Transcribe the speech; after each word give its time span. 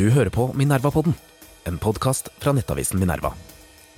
Du 0.00 0.06
hører 0.08 0.30
på 0.32 0.46
Minerva-podden, 0.56 1.12
en 1.68 1.76
podkast 1.76 2.30
fra 2.40 2.54
nettavisen 2.56 2.96
Minerva. 2.96 3.34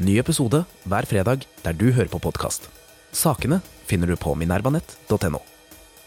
Ny 0.03 0.17
episode 0.19 0.65
hver 0.91 1.07
fredag 1.07 1.45
der 1.63 1.77
du 1.79 1.93
hører 1.93 2.09
på 2.11 2.19
podkast. 2.25 2.65
Sakene 3.15 3.61
finner 3.87 4.11
du 4.11 4.17
på 4.19 4.33
minervanett.no. 4.35 5.39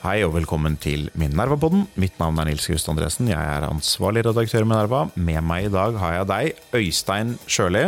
Hei 0.01 0.17
og 0.25 0.33
velkommen 0.35 0.75
til 0.83 1.07
Minerva-podden. 1.15 1.85
Mitt 1.95 2.19
navn 2.19 2.41
er 2.43 2.49
Nils 2.49 2.67
Just 2.67 2.91
Andresen. 2.91 3.29
Jeg 3.31 3.39
er 3.39 3.69
ansvarlig 3.69 4.25
redaktør 4.27 4.65
i 4.65 4.67
Minerva. 4.67 5.05
Med 5.15 5.39
meg 5.47 5.69
i 5.69 5.71
dag 5.77 5.95
har 6.01 6.17
jeg 6.17 6.29
deg, 6.33 6.59
Øystein 6.81 7.33
Sjøli, 7.47 7.85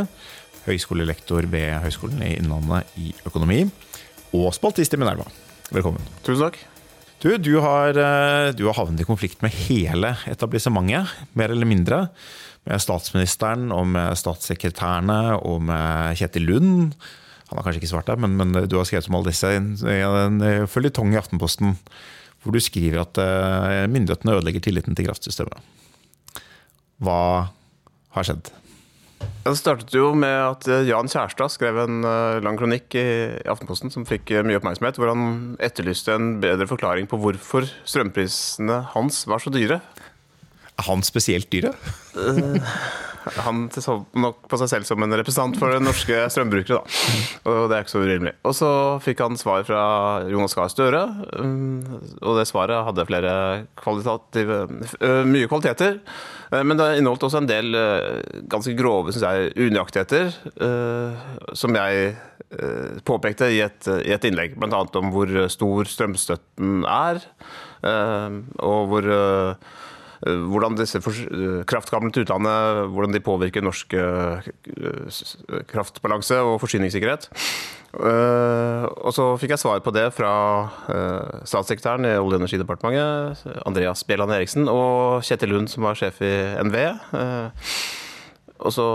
høyskolelektor 0.69 1.51
ved 1.51 1.75
Høgskolen 1.89 2.23
i 2.23 2.37
Innlandet 2.37 2.95
i 3.03 3.11
økonomi, 3.27 3.65
og 4.31 4.53
spaltist 4.55 4.95
i 4.95 5.03
Minerva. 5.03 5.27
Velkommen. 5.75 6.07
Tusen 6.23 6.47
takk. 6.47 6.63
Du, 7.27 7.33
du, 7.37 7.57
har, 7.59 7.97
eh, 7.99 8.53
du 8.55 8.61
har 8.69 8.77
havnet 8.77 9.01
i 9.03 9.05
konflikt 9.07 9.41
med 9.43 9.51
hele 9.51 10.13
etablissementet, 10.31 11.09
mer 11.35 11.51
eller 11.51 11.67
mindre. 11.67 11.97
Med 12.63 12.79
statsministeren 12.79 13.65
og 13.75 13.83
med 13.91 14.15
statssekretærene 14.15 15.35
og 15.35 15.65
med 15.67 16.15
Kjetil 16.15 16.47
Lund. 16.47 16.95
Han 17.49 17.59
har 17.59 17.65
kanskje 17.65 17.81
ikke 17.81 17.89
svart 17.91 18.07
deg, 18.07 18.21
men, 18.23 18.37
men 18.39 18.55
du 18.55 18.77
har 18.79 18.87
skrevet 18.87 19.09
om 19.11 19.17
alle 19.19 19.33
disse 19.33 19.51
i 19.51 19.59
en 19.59 20.39
føljetong 20.71 21.11
i 21.11 21.19
Aftenposten. 21.19 21.75
Hvor 22.45 22.55
du 22.55 22.61
skriver 22.63 23.03
at 23.03 23.19
eh, 23.19 23.83
myndighetene 23.91 24.37
ødelegger 24.37 24.63
tilliten 24.63 24.95
til 24.95 25.09
kraftsystemet. 25.09 25.59
Hva 27.03 27.19
har 28.15 28.29
skjedd? 28.29 28.53
Det 29.47 29.53
startet 29.55 29.93
jo 29.95 30.09
med 30.17 30.33
at 30.43 30.65
eh, 30.67 30.89
Jan 30.89 31.07
Kjærstad 31.07 31.53
skrev 31.53 31.77
en 31.79 32.01
eh, 32.03 32.39
lang 32.43 32.57
kronikk 32.59 32.97
i 32.99 33.05
Aftenposten 33.47 33.93
som 33.93 34.03
fikk 34.07 34.33
eh, 34.35 34.43
mye 34.43 34.59
oppmerksomhet, 34.59 34.99
hvor 34.99 35.13
han 35.13 35.55
etterlyste 35.63 36.17
en 36.17 36.33
bedre 36.43 36.67
forklaring 36.67 37.07
på 37.07 37.19
hvorfor 37.21 37.69
strømprisene 37.87 38.81
hans 38.91 39.21
var 39.29 39.39
så 39.39 39.53
dyre. 39.53 39.79
Er 40.77 40.85
han 40.91 41.03
spesielt 41.05 41.49
dyre? 41.53 41.73
Han 43.43 43.65
så 43.73 43.97
nok 44.15 44.45
på 44.47 44.57
seg 44.61 44.69
selv 44.71 44.87
som 44.87 45.03
en 45.03 45.15
representant 45.19 45.57
for 45.59 45.73
norske 45.83 46.19
strømbrukere, 46.31 46.77
da. 46.79 47.17
Og 47.49 47.65
det 47.67 47.75
er 47.75 47.83
ikke 47.83 47.91
så 47.91 48.03
urimelig. 48.03 48.33
Og 48.47 48.53
så 48.55 48.69
fikk 49.03 49.23
han 49.25 49.39
svar 49.39 49.65
fra 49.67 49.81
Jonas 50.31 50.55
Gahr 50.55 50.71
Støre, 50.71 51.01
og 52.21 52.37
det 52.39 52.45
svaret 52.47 52.85
hadde 52.87 53.07
flere 53.09 53.33
kvalitative 53.81 54.61
Mye 55.27 55.49
kvaliteter. 55.51 55.99
Men 56.53 56.79
det 56.79 56.87
inneholdt 57.01 57.25
også 57.27 57.41
en 57.41 57.49
del 57.49 57.75
ganske 58.47 58.77
grove, 58.79 59.11
syns 59.11 59.27
jeg, 59.27 59.51
unøyaktigheter, 59.59 60.31
som 61.57 61.75
jeg 61.81 62.15
påpekte 63.07 63.51
i 63.51 63.59
et, 63.65 63.91
i 64.07 64.13
et 64.15 64.29
innlegg. 64.29 64.55
Bl.a. 64.55 64.85
om 65.01 65.11
hvor 65.11 65.35
stor 65.51 65.91
strømstøtten 65.91 66.87
er, 66.87 67.19
og 67.83 68.87
hvor 68.93 69.11
Eh, 69.17 69.55
hvordan 70.25 70.77
disse 70.77 70.99
eh, 70.99 71.63
kraftkablene 71.67 72.13
til 72.13 72.25
utlandet 72.25 72.87
hvordan 72.93 73.15
de 73.15 73.23
påvirker 73.23 73.65
norsk 73.65 73.93
eh, 73.97 74.49
kraftbalanse 75.69 76.39
og 76.43 76.59
forsyningssikkerhet. 76.63 77.29
Og 77.97 79.13
så 79.15 79.23
fikk 79.41 79.53
jeg 79.55 79.61
svar 79.61 79.79
på 79.81 79.93
det 79.95 80.09
fra 80.13 80.31
statssekretæren 81.47 82.05
i 82.05 82.17
Olje- 82.19 82.35
og 82.35 82.41
energidepartementet, 82.43 83.45
Andreas 83.65 84.03
Bjelland 84.05 84.35
Eriksen, 84.35 84.67
og 84.69 85.23
Kjetil 85.25 85.55
Lund, 85.55 85.71
som 85.71 85.87
var 85.87 85.97
sjef 85.97 86.19
i 86.21 86.33
NVE. 86.67 86.91
Og 88.57 88.73
så, 88.73 88.85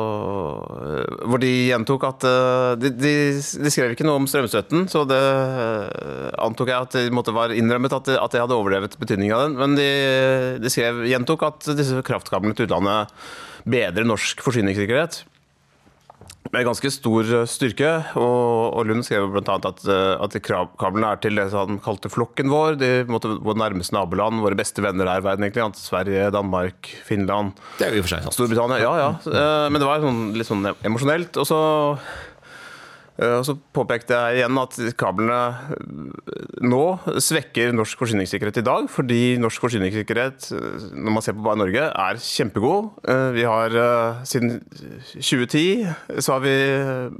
eh, 0.82 1.26
hvor 1.30 1.38
de 1.42 1.50
gjentok 1.70 2.06
at 2.08 2.26
eh, 2.26 2.72
de, 2.82 2.90
de, 2.98 3.12
de, 3.62 3.70
skrev 3.70 3.94
ikke 3.94 4.06
noe 4.06 4.18
om 4.18 4.26
strømstøtten, 4.30 4.88
så 4.90 5.04
det 5.06 5.20
eh, 5.22 6.30
antok 6.42 6.72
jeg 6.72 6.88
at 6.88 6.96
det 6.98 7.14
måtte 7.14 7.34
være 7.36 7.58
innrømmet 7.60 7.94
at, 7.94 8.10
at 8.18 8.34
jeg 8.34 8.42
hadde 8.42 8.58
overdrevet 8.58 8.98
betydningen 8.98 9.36
av 9.36 9.44
den. 9.46 9.58
Men 9.60 9.78
de, 9.78 9.90
de 10.62 10.72
skrev, 10.72 11.04
gjentok 11.10 11.46
at 11.46 11.70
disse 11.78 12.02
kraftkablene 12.06 12.58
til 12.58 12.66
utlandet 12.66 13.14
bedrer 13.62 14.08
norsk 14.08 14.42
forsyningssikkerhet 14.42 15.22
med 16.50 16.66
ganske 16.66 16.90
stor 16.92 17.28
eh, 17.38 17.46
styrke. 17.48 17.90
Og, 18.18 18.74
og 18.74 18.88
Lund 18.88 19.06
skrev 19.06 19.28
bl.a. 19.32 19.56
at, 19.56 19.84
eh, 19.86 20.24
at 20.24 20.36
kablene 20.42 21.12
er 21.12 21.22
til 21.22 21.38
det 21.38 21.48
han 21.54 21.80
kalte 21.84 22.10
flokken 22.12 22.50
vår. 22.52 22.76
De 22.80 22.90
måtte, 23.10 23.30
våre 23.44 23.60
nærmeste 23.62 23.96
naboland, 23.96 24.42
våre 24.44 24.58
beste 24.58 24.84
venner 24.84 25.08
her 25.08 25.22
i 25.22 25.26
verden, 25.28 25.46
egentlig. 25.46 25.68
Sverige, 25.78 26.28
Danmark, 26.34 26.90
Finland. 27.06 27.56
Det 27.78 27.86
er 27.86 27.94
jo 27.94 28.00
i 28.00 28.02
og 28.02 28.08
for 28.08 28.16
seg 28.16 28.26
sant. 28.26 28.36
Storbritannia. 28.36 28.82
Ja, 28.82 28.92
ja. 29.00 29.08
Eh, 29.30 29.70
men 29.70 29.80
det 29.82 29.88
var 29.88 30.04
sånn, 30.04 30.22
litt 30.36 30.50
sånn 30.50 30.68
emosjonelt. 30.74 31.40
Og 31.40 31.48
så 31.48 31.62
og 33.38 33.44
så 33.46 33.54
påpekte 33.76 34.16
jeg 34.16 34.40
igjen 34.40 34.58
at 34.60 34.76
kablene 34.98 35.38
eh, 35.74 36.56
nå 36.64 36.82
svekker 37.22 37.74
norsk 37.76 38.00
forsyningssikkerhet 38.02 38.60
i 38.62 38.64
dag, 38.66 38.88
fordi 38.92 39.20
norsk 39.42 39.66
forsyningssikkerhet, 39.66 40.48
eh, 40.56 40.86
når 40.96 41.16
man 41.16 41.24
ser 41.24 41.36
på 41.36 41.44
bare 41.44 41.60
Norge, 41.60 41.84
er 41.88 42.20
kjempegod. 42.22 42.90
Vi 43.36 43.44
har 43.46 43.74
siden 44.28 44.56
2010 45.12 46.20
så 46.24 46.36
har 46.36 46.42
vi 46.44 46.54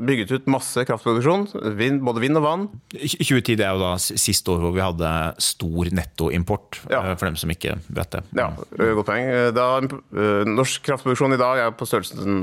bygget 0.09 0.33
ut 0.35 0.49
masse 0.51 0.85
kraftproduksjon, 0.89 1.47
både 2.05 2.23
vind 2.23 2.41
og 2.41 2.45
vann. 2.45 2.67
2010 2.95 3.57
det 3.61 3.67
er 3.67 3.77
jo 3.77 3.83
da 3.83 3.93
siste 4.01 4.53
år 4.53 4.63
hvor 4.63 4.75
vi 4.75 4.85
hadde 4.85 5.13
stor 5.43 5.91
nettoimport, 5.95 6.81
ja. 6.93 7.03
for 7.15 7.29
dem 7.29 7.39
som 7.41 7.53
ikke 7.53 7.77
vet 7.89 8.17
det. 8.17 8.23
Ja, 8.39 8.49
godt 8.57 9.09
poeng. 9.09 9.31
Da, 9.57 9.69
norsk 10.49 10.85
kraftproduksjon 10.89 11.37
i 11.37 11.41
dag 11.41 11.63
er 11.67 11.77
på 11.77 11.89
størrelsen 11.89 12.43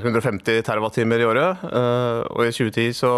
150 0.00 0.62
TWh 0.66 1.20
i 1.20 1.28
året, 1.28 1.64
og 1.70 2.44
i 2.46 2.52
2010 2.54 2.99
så 3.00 3.12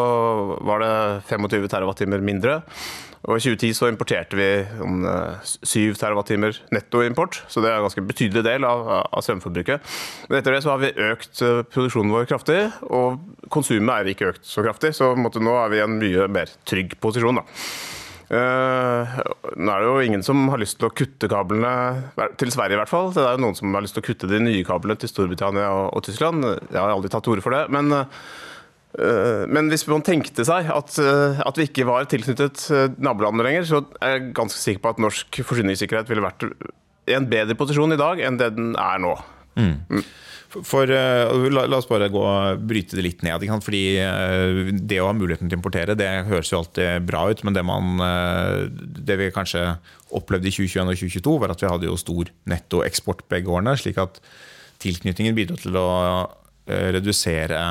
var 0.63 0.83
det 0.83 0.93
25 1.29 1.67
TWh 1.69 2.23
mindre. 2.23 2.61
Og 3.23 3.39
I 3.39 3.43
2010 3.45 3.77
så 3.79 3.87
importerte 3.87 4.35
vi 4.35 4.49
om 4.83 5.05
7 5.47 5.95
TWh 5.95 6.59
nettoimport, 6.75 7.39
så 7.47 7.63
det 7.63 7.71
er 7.71 7.79
en 7.79 7.87
ganske 7.87 8.03
betydelig 8.09 8.43
del 8.49 8.67
av, 8.67 8.83
av 9.07 9.23
strømforbruket. 9.23 9.95
Men 10.27 10.41
etter 10.41 10.57
det 10.57 10.65
så 10.65 10.73
har 10.73 10.83
vi 10.83 10.91
økt 11.07 11.43
eh, 11.47 11.63
produksjonen 11.71 12.11
vår 12.17 12.27
kraftig, 12.33 12.59
og 12.91 13.23
konsumet 13.55 13.95
er 13.95 14.11
ikke 14.11 14.33
økt 14.33 14.47
så 14.49 14.67
kraftig. 14.67 14.91
Så 14.99 15.13
måte, 15.15 15.43
nå 15.43 15.55
er 15.61 15.71
vi 15.71 15.79
i 15.79 15.85
en 15.87 15.99
mye 16.03 16.29
mer 16.35 16.51
trygg 16.67 16.99
posisjon. 17.03 17.39
da. 17.39 17.47
Uh, 18.33 19.19
nå 19.61 19.69
er 19.69 19.83
det 19.83 19.89
jo 19.91 20.05
ingen 20.07 20.23
som 20.25 20.47
har 20.49 20.61
lyst 20.63 20.79
til 20.81 20.89
å 20.89 20.95
kutte 20.97 21.29
kablene 21.29 21.73
til 22.41 22.51
Sverige, 22.55 22.79
i 22.79 22.81
hvert 22.81 22.91
fall. 22.91 23.11
Det 23.13 23.21
er 23.21 23.37
jo 23.37 23.43
noen 23.45 23.59
som 23.59 23.77
har 23.77 23.85
lyst 23.85 23.99
til 23.99 24.03
å 24.03 24.07
kutte 24.07 24.31
de 24.31 24.41
nye 24.41 24.65
kablene 24.65 24.97
til 24.99 25.11
Storbritannia 25.13 25.69
og, 25.69 25.91
og 25.93 26.07
Tyskland. 26.07 26.47
Jeg 26.73 26.81
har 26.81 26.95
aldri 26.95 27.13
tatt 27.13 27.27
til 27.29 27.37
orde 27.37 27.45
for 27.45 27.55
det. 27.55 27.67
men 27.77 27.93
uh, 27.93 28.07
Eh, 28.07 28.52
men 29.49 29.71
hvis 29.73 29.87
man 29.89 30.05
tenkte 30.05 30.45
seg 30.45 30.69
at, 30.73 30.97
eh, 31.01 31.39
at 31.41 31.59
vi 31.59 31.65
ikke 31.69 31.87
var 31.89 32.09
tilknyttet 32.11 32.67
eh, 32.75 32.91
nabolandene 33.01 33.47
lenger, 33.47 33.69
så 33.69 33.81
er 34.05 34.19
jeg 34.19 34.33
ganske 34.37 34.61
sikker 34.61 34.83
på 34.85 34.93
at 34.93 35.01
norsk 35.01 35.39
forsyningssikkerhet 35.49 36.11
ville 36.13 36.25
vært 36.25 36.45
i 37.09 37.17
en 37.17 37.29
bedre 37.31 37.57
posisjon 37.59 37.97
i 37.97 38.01
dag 38.01 38.21
enn 38.21 38.37
det 38.41 38.51
den 38.59 38.75
er 38.77 39.01
nå. 39.03 39.15
Mm. 39.57 39.79
Mm. 39.89 40.05
For, 40.53 40.85
la, 40.85 41.63
la, 41.65 41.79
oss 41.79 41.89
bare 41.89 42.11
gå, 42.13 42.23
bryte 42.69 42.99
det 42.99 43.07
litt 43.07 43.23
ned. 43.25 43.47
Fordi 43.65 43.81
Det 44.85 44.99
å 45.01 45.07
ha 45.09 45.15
muligheten 45.17 45.49
til 45.49 45.57
å 45.57 45.61
importere 45.63 45.97
det 45.97 46.11
høres 46.29 46.51
jo 46.53 46.59
alltid 46.59 47.07
bra 47.09 47.23
ut, 47.33 47.41
men 47.49 47.57
det, 47.57 47.63
man, 47.65 47.97
det 48.77 49.17
vi 49.17 49.31
kanskje 49.33 49.63
opplevde 50.13 50.51
i 50.51 50.53
2021 50.53 50.93
og 50.93 51.01
2022, 51.01 51.39
var 51.41 51.55
at 51.55 51.65
vi 51.65 51.71
hadde 51.73 51.89
jo 51.89 51.97
stor 51.97 52.29
nettoeksport 52.53 53.25
begge 53.33 53.49
årene. 53.49 53.73
slik 53.81 53.97
at 54.05 54.21
tilknytningen 54.85 55.41
bidro 55.41 55.57
til 55.57 55.81
å 55.81 55.89
redusere 56.69 57.63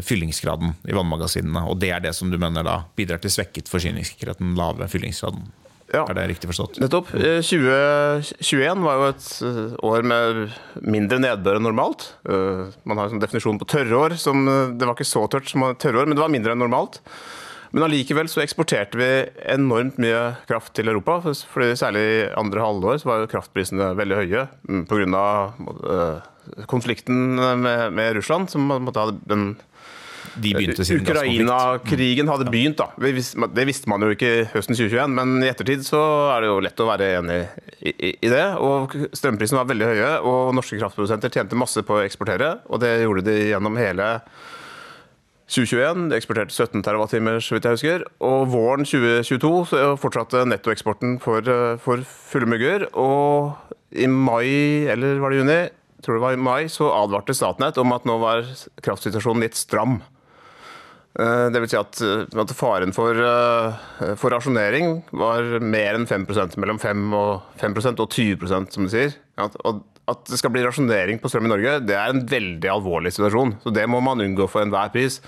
fyllingsgraden 0.00 0.76
i 0.88 0.94
vannmagasinene. 0.96 1.66
Og 1.68 1.80
det 1.82 1.92
er 1.92 2.04
det 2.04 2.14
som 2.16 2.30
du 2.32 2.38
mener 2.40 2.64
da 2.66 2.82
bidrar 2.96 3.20
til 3.22 3.32
svekket 3.34 3.68
forsyningssikkerhet, 3.72 4.40
den 4.40 4.56
lave 4.58 4.88
fyllingsgraden. 4.88 5.50
Ja. 5.92 6.06
Er 6.08 6.16
det 6.16 6.24
riktig 6.30 6.48
forstått? 6.48 6.80
Nettopp. 6.80 7.10
2021 7.12 8.62
eh, 8.64 8.80
var 8.80 8.96
jo 8.96 9.10
et 9.10 9.28
eh, 9.44 9.76
år 9.84 10.06
med 10.08 10.40
mindre 10.80 11.20
nedbør 11.20 11.58
enn 11.58 11.66
normalt. 11.68 12.06
Eh, 12.24 12.72
man 12.88 12.98
har 12.98 13.08
en 13.08 13.14
sånn 13.14 13.22
definisjon 13.22 13.60
på 13.60 13.68
tørrår. 13.68 14.16
Som, 14.20 14.46
det 14.48 14.88
var 14.88 14.96
ikke 14.96 15.08
så 15.08 15.26
tørt 15.30 15.52
som 15.52 15.66
tørrår, 15.76 16.08
men 16.08 16.16
det 16.16 16.24
var 16.24 16.32
mindre 16.32 16.56
enn 16.56 16.64
normalt. 16.64 17.02
Men 17.72 17.86
allikevel 17.86 18.28
så 18.28 18.42
eksporterte 18.42 18.98
vi 19.00 19.10
enormt 19.52 20.00
mye 20.00 20.34
kraft 20.48 20.74
til 20.76 20.88
Europa. 20.92 21.20
fordi 21.24 21.76
Særlig 21.80 22.02
i 22.04 22.30
andre 22.40 22.64
halvår 22.64 23.00
så 23.00 23.08
var 23.08 23.22
jo 23.22 23.30
kraftprisene 23.32 23.92
veldig 23.96 24.18
høye 24.20 24.46
mm, 24.68 24.82
pga. 24.88 25.26
konflikten 26.68 27.36
med, 27.36 27.92
med 27.92 28.16
Russland, 28.16 28.50
som 28.52 28.68
måtte 28.68 29.00
ha 29.00 29.12
den 29.12 29.54
de 30.34 30.52
begynte 30.56 30.84
sin 30.86 31.02
Ukraina-krigen 31.02 32.30
hadde 32.30 32.48
begynt, 32.52 32.80
da. 32.80 32.90
Det 32.96 33.66
visste 33.68 33.90
man 33.90 34.04
jo 34.04 34.12
ikke 34.14 34.48
høsten 34.52 34.76
2021, 34.78 35.12
men 35.18 35.34
i 35.42 35.50
ettertid 35.50 35.84
så 35.86 36.00
er 36.34 36.44
det 36.44 36.50
jo 36.52 36.62
lett 36.64 36.82
å 36.82 36.88
være 36.88 37.10
enig 37.18 37.38
i 37.82 38.30
det. 38.32 38.46
Og 38.62 38.96
strømprisene 39.16 39.60
var 39.60 39.70
veldig 39.72 39.90
høye, 39.90 40.10
og 40.28 40.54
norske 40.56 40.80
kraftprodusenter 40.80 41.32
tjente 41.34 41.58
masse 41.58 41.84
på 41.86 41.98
å 41.98 42.02
eksportere. 42.06 42.56
Og 42.72 42.82
det 42.84 42.94
gjorde 43.02 43.26
de 43.28 43.36
gjennom 43.50 43.78
hele 43.80 44.08
2021. 45.52 46.08
De 46.10 46.16
eksporterte 46.16 46.54
17 46.54 46.82
TWh, 46.86 47.40
så 47.44 47.56
vidt 47.56 47.68
jeg 47.68 47.78
husker. 47.78 48.06
Og 48.24 48.48
våren 48.52 48.88
2022 48.88 49.52
så 49.72 49.84
fortsatte 50.00 50.46
nettoeksporten 50.48 51.18
for, 51.22 51.52
for 51.82 52.04
fulle 52.06 52.48
mugger. 52.48 52.88
Og 52.96 53.52
i 53.92 54.08
mai, 54.08 54.88
eller 54.92 55.20
var 55.20 55.32
det 55.32 55.42
juni, 55.42 55.60
tror 56.02 56.18
det 56.18 56.24
var 56.24 56.36
i 56.36 56.40
mai, 56.40 56.62
så 56.72 56.88
advarte 56.96 57.34
Statnett 57.36 57.78
om 57.80 57.92
at 57.94 58.06
nå 58.08 58.16
var 58.22 58.46
kraftsituasjonen 58.82 59.44
litt 59.44 59.58
stram. 59.58 60.00
Eh, 61.12 61.46
det 61.52 61.60
vil 61.60 61.68
si 61.68 61.76
at, 61.76 62.00
eh, 62.00 62.40
at 62.40 62.52
faren 62.56 62.92
for, 62.96 63.12
eh, 63.12 64.14
for, 64.16 64.32
rasjonering 64.32 65.02
var 65.12 65.60
mer 65.60 65.98
enn 65.98 66.06
5% 66.08 66.56
mellom 66.56 66.78
5 66.80 67.12
og, 67.12 67.42
5% 67.60 68.00
og 68.00 68.08
20% 68.08 68.72
som 68.72 68.86
de 68.86 68.92
sier. 68.92 69.16
At, 69.36 69.56
at 70.08 70.24
det 70.24 70.38
skal 70.40 70.54
bli 70.54 70.64
rasjonering 70.64 71.20
på 71.20 71.28
strøm 71.28 71.50
i 71.50 71.52
Norge, 71.52 71.80
det 71.84 71.98
er 71.98 72.08
en 72.08 72.24
veldig 72.26 72.70
alvorlig 72.72 73.12
situasjon. 73.12 73.58
Så 73.62 73.74
det 73.74 73.84
må 73.88 74.00
man 74.00 74.24
unngå 74.24 74.48
for 74.48 74.64
enhver 74.64 74.92
pris. 74.92 75.20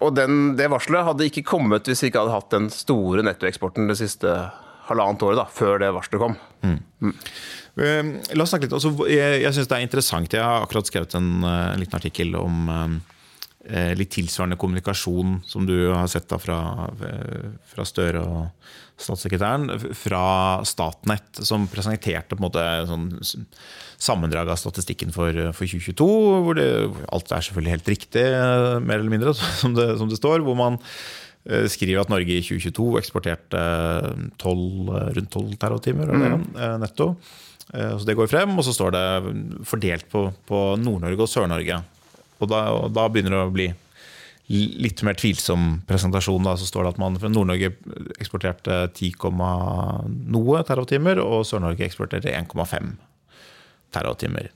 Og 0.00 0.12
den, 0.14 0.54
det 0.56 0.68
varselet 0.70 1.04
hadde 1.04 1.26
ikke 1.26 1.42
kommet 1.44 1.88
hvis 1.90 2.04
vi 2.04 2.12
ikke 2.12 2.22
hadde 2.22 2.36
hatt 2.36 2.52
den 2.54 2.68
store 2.70 3.24
nettoeksporten 3.26 3.90
det 3.90 3.98
siste 3.98 4.30
halvannet 4.86 5.24
året, 5.26 5.40
da, 5.40 5.46
før 5.50 5.82
det 5.82 5.90
varselet 5.92 6.22
kom. 6.22 6.36
Mm. 6.62 6.78
Mm. 7.02 8.12
La 8.38 8.46
oss 8.46 8.54
snakke 8.54 8.68
litt. 8.68 8.76
Altså, 8.78 8.94
jeg 9.10 9.42
jeg 9.42 9.56
syns 9.56 9.68
det 9.68 9.76
er 9.76 9.88
interessant. 9.88 10.36
Jeg 10.38 10.46
har 10.46 10.62
akkurat 10.62 10.88
skrevet 10.88 11.18
en, 11.18 11.42
en 11.42 11.82
liten 11.82 11.98
artikkel 11.98 12.38
om 12.38 12.70
litt 13.94 14.10
tilsvarende 14.10 14.56
kommunikasjon 14.58 15.36
som 15.46 15.62
du 15.68 15.92
har 15.92 16.08
sett 16.10 16.26
da 16.26 16.38
fra, 16.42 16.56
fra 17.70 17.84
Støre 17.86 18.22
og 18.26 18.70
statssekretæren, 19.02 19.70
fra 19.96 20.24
Statnett, 20.68 21.42
som 21.46 21.68
presenterte 21.70 22.34
på 22.34 22.40
en 22.40 22.46
måte 22.46 22.64
sånn 22.88 23.06
sammendrag 24.02 24.50
av 24.52 24.60
statistikken 24.60 25.14
for, 25.14 25.36
for 25.54 25.68
2022. 25.68 26.08
hvor 26.46 26.58
det, 26.58 26.68
Alt 27.14 27.32
er 27.32 27.46
selvfølgelig 27.46 27.76
helt 27.76 27.92
riktig, 27.94 28.24
mer 28.82 28.98
eller 28.98 29.12
mindre, 29.12 29.34
som 29.62 29.76
det, 29.78 29.92
som 30.00 30.10
det 30.10 30.18
står. 30.20 30.44
Hvor 30.46 30.58
man 30.58 30.80
eh, 31.46 31.68
skriver 31.70 32.02
at 32.02 32.12
Norge 32.12 32.38
i 32.38 32.42
2022 32.44 32.90
eksporterte 33.02 33.62
12, 34.42 34.92
rundt 35.18 35.32
12 35.32 35.56
terrawattimer 35.56 36.12
mm. 36.12 36.46
netto. 36.82 37.12
Eh, 37.72 37.94
så 37.96 38.08
det 38.08 38.18
går 38.18 38.30
frem, 38.30 38.54
og 38.58 38.66
så 38.66 38.74
står 38.76 38.96
det 38.96 39.06
fordelt 39.68 40.08
på, 40.12 40.28
på 40.48 40.64
Nord-Norge 40.82 41.26
og 41.26 41.30
Sør-Norge. 41.30 41.82
Og, 42.42 42.52
og 42.52 42.92
da, 42.94 43.08
begynner 43.08 43.36
det 43.36 43.42
å 43.46 43.54
bli 43.54 43.68
litt 44.52 45.00
mer 45.06 45.16
tvilsom 45.16 45.82
presentasjon. 45.88 46.44
Da, 46.44 46.56
så 46.58 46.68
står 46.68 46.86
det 46.86 46.94
at 46.94 47.02
man 47.02 47.18
fra 47.20 47.30
Nord-Norge 47.32 47.72
eksporterte 48.20 48.82
10, 48.98 49.14
noe 50.34 50.64
terawattimer, 50.68 51.22
og 51.22 51.46
Sør-Norge 51.48 51.86
eksporterte 51.86 52.34
1,5 52.34 52.96
terawattimer. 53.94 54.50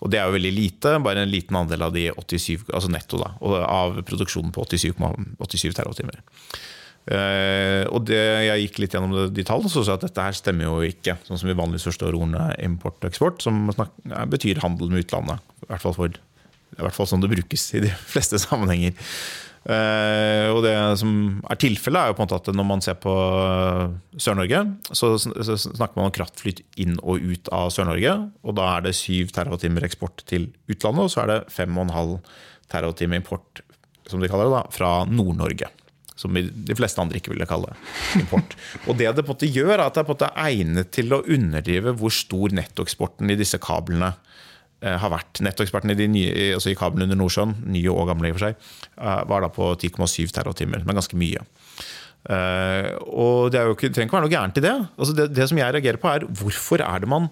Og 0.00 0.12
det 0.12 0.20
er 0.20 0.28
jo 0.28 0.36
veldig 0.36 0.52
lite, 0.54 0.96
bare 1.04 1.24
en 1.24 1.32
liten 1.32 1.56
andel 1.56 1.84
av 1.84 1.94
de 1.96 2.08
87, 2.12 2.68
altså 2.68 2.90
netto 2.92 3.20
da, 3.20 3.34
av 3.64 4.00
produksjonen 4.08 4.52
på 4.54 4.64
87, 4.68 4.92
87 5.40 5.72
terawattimer. 5.76 6.22
Uh, 7.10 7.88
og 7.96 8.04
det, 8.06 8.20
jeg 8.44 8.66
gikk 8.66 8.78
litt 8.82 8.94
gjennom 8.94 9.32
de 9.32 9.44
tallene, 9.46 9.70
så 9.72 9.80
så 9.80 9.94
jeg 9.94 9.98
at 9.98 10.04
dette 10.04 10.24
her 10.24 10.36
stemmer 10.36 10.68
jo 10.68 10.80
ikke. 10.86 11.16
Sånn 11.26 11.40
som 11.40 11.48
vi 11.48 11.56
vanligvis 11.58 11.88
forstår 11.88 12.16
ordene 12.16 12.50
import 12.62 13.00
og 13.00 13.08
eksport, 13.08 13.40
som 13.42 13.72
betyr 14.30 14.60
handel 14.62 14.92
med 14.92 15.06
utlandet. 15.06 15.40
I 15.64 15.70
hvert 15.72 15.84
fall 15.86 15.96
for 15.96 16.20
i 16.76 16.82
hvert 16.82 16.96
fall 16.96 17.08
sånn 17.10 17.22
det 17.22 17.32
brukes 17.32 17.70
i 17.76 17.84
de 17.84 17.92
fleste 18.12 18.40
sammenhenger. 18.42 18.96
Uh, 19.60 20.48
og 20.54 20.62
det 20.64 20.72
som 20.96 21.10
er 21.52 21.58
tilfellet, 21.60 22.00
er 22.00 22.10
jo 22.10 22.16
på 22.16 22.22
en 22.22 22.28
måte 22.30 22.38
at 22.38 22.54
når 22.56 22.66
man 22.66 22.84
ser 22.84 22.96
på 23.00 23.12
Sør-Norge, 24.16 24.62
så, 24.88 25.12
så, 25.20 25.56
snakker 25.60 25.98
man 25.98 26.08
om 26.08 26.14
kraftflyt 26.16 26.62
inn 26.80 26.96
og 27.02 27.20
ut 27.20 27.50
av 27.52 27.68
Sør-Norge. 27.74 28.14
Og 28.40 28.56
da 28.56 28.70
er 28.76 28.86
det 28.88 28.94
7 28.96 29.34
TWh 29.36 29.84
eksport 29.84 30.24
til 30.30 30.48
utlandet, 30.70 31.04
og 31.04 31.12
så 31.12 31.26
er 31.26 31.34
det 31.34 31.42
5,5 31.52 32.16
TWh 32.72 33.18
import, 33.18 33.60
som 34.08 34.24
de 34.24 34.32
kaller 34.32 34.48
det, 34.48 34.56
da, 34.56 34.64
fra 34.72 34.94
Nord-Norge. 35.10 35.68
Som 36.20 36.36
de 36.36 36.76
fleste 36.76 37.00
andre 37.00 37.16
ikke 37.16 37.32
ville 37.32 37.48
kalle 37.48 37.72
import. 38.18 38.52
Og 38.92 38.98
det 38.98 39.06
det 39.16 39.22
på 39.24 39.32
en 39.32 39.36
måte 39.38 39.48
gjør, 39.48 39.70
er 39.78 39.86
at 39.86 39.96
det 39.96 40.26
er 40.26 40.50
egnet 40.50 40.90
til 40.92 41.14
å 41.16 41.22
underdrive 41.24 41.94
hvor 41.96 42.12
stor 42.12 42.52
nettoeksporten 42.52 43.32
i 43.32 43.38
disse 43.40 43.56
kablene 43.56 44.10
Eh, 44.12 44.29
har 44.80 45.12
vært 45.12 45.42
nettoeksperten 45.44 45.92
i, 45.92 46.08
nye, 46.08 46.50
altså 46.56 46.72
i 46.72 46.76
kabelen 46.78 47.08
under 47.08 47.18
Nordsjøen, 47.20 47.54
nye 47.74 47.92
og 47.92 48.08
gamle 48.08 48.30
i 48.30 48.34
og 48.34 48.38
for 48.38 48.48
seg, 48.48 48.68
eh, 48.96 49.22
var 49.28 49.44
da 49.44 49.52
på 49.52 49.72
10,7 49.76 50.32
terrawattimer. 50.32 50.84
Men 50.86 51.00
ganske 51.00 51.18
mye. 51.20 51.44
Og 52.20 53.48
det, 53.52 53.62
ikke, 53.64 53.88
det, 53.88 53.94
trenger 53.96 54.10
ikke 54.10 54.18
være 54.18 54.26
noe 54.26 54.34
gærent 54.34 54.60
i 54.60 54.64
det. 54.64 54.74
Altså 55.00 55.14
det. 55.16 55.30
det. 55.32 55.48
som 55.48 55.60
jeg 55.60 55.72
reagerer 55.76 56.00
på, 56.00 56.10
er 56.10 56.26
hvorfor 56.40 56.84
er 56.84 57.00
det 57.00 57.08
man 57.08 57.30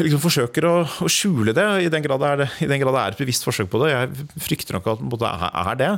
liksom 0.00 0.22
forsøker 0.22 0.66
å, 0.68 0.74
å, 1.04 1.10
skjule 1.12 1.52
det 1.56 1.66
i 1.84 1.92
den, 1.92 2.04
grad 2.04 2.22
det 2.22 2.32
er, 2.32 2.42
i 2.64 2.70
den 2.70 2.80
grad 2.80 2.96
det 2.96 3.02
er 3.02 3.14
et 3.14 3.22
bevisst 3.22 3.46
forsøk 3.46 3.70
på 3.72 3.82
det. 3.82 3.92
Jeg 3.92 4.42
frykter 4.48 4.78
nok 4.78 4.90
at 4.94 5.06
det 5.20 5.32
er 5.32 5.80
det. 5.82 5.92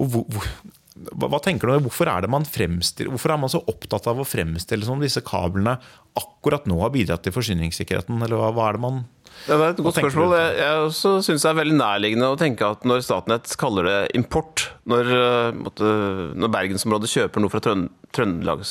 Og 0.00 0.14
hvor, 0.14 0.24
hvor, 0.32 1.28
hva, 1.28 1.40
tenker 1.44 1.70
du, 1.70 1.84
Hvorfor 1.86 2.10
er 2.10 2.24
det 2.24 2.32
man 2.32 2.46
hvorfor 2.48 3.34
er 3.34 3.40
man 3.40 3.52
så 3.52 3.60
opptatt 3.70 4.08
av 4.10 4.18
å 4.18 4.26
fremstille 4.26 4.86
som 4.86 5.02
disse 5.02 5.22
kablene 5.26 5.76
akkurat 6.18 6.66
nå 6.66 6.80
har 6.82 6.94
bidratt 6.94 7.26
til 7.26 7.36
forsyningssikkerheten? 7.36 8.22
Eller 8.24 8.40
hva, 8.40 8.50
hva 8.56 8.70
er 8.70 8.78
det 8.78 8.84
man 8.86 9.04
det 9.46 9.56
er 9.56 9.64
et 9.70 9.82
godt 9.84 10.00
spørsmål. 10.00 10.34
Jeg, 10.38 10.54
jeg 10.60 10.86
også 10.88 11.14
syns 11.26 11.44
det 11.44 11.50
er 11.52 11.60
veldig 11.60 11.78
nærliggende 11.78 12.32
å 12.32 12.38
tenke 12.40 12.72
at 12.76 12.86
når 12.88 13.04
Statnett 13.06 13.54
kaller 13.60 13.88
det 13.88 13.98
import, 14.18 14.68
når, 14.88 15.12
måtte, 15.58 15.92
når 16.38 16.54
bergensområdet 16.56 17.12
kjøper 17.12 17.44
noe 17.44 17.52
fra 17.52 17.62
Trøndelag, 17.62 18.64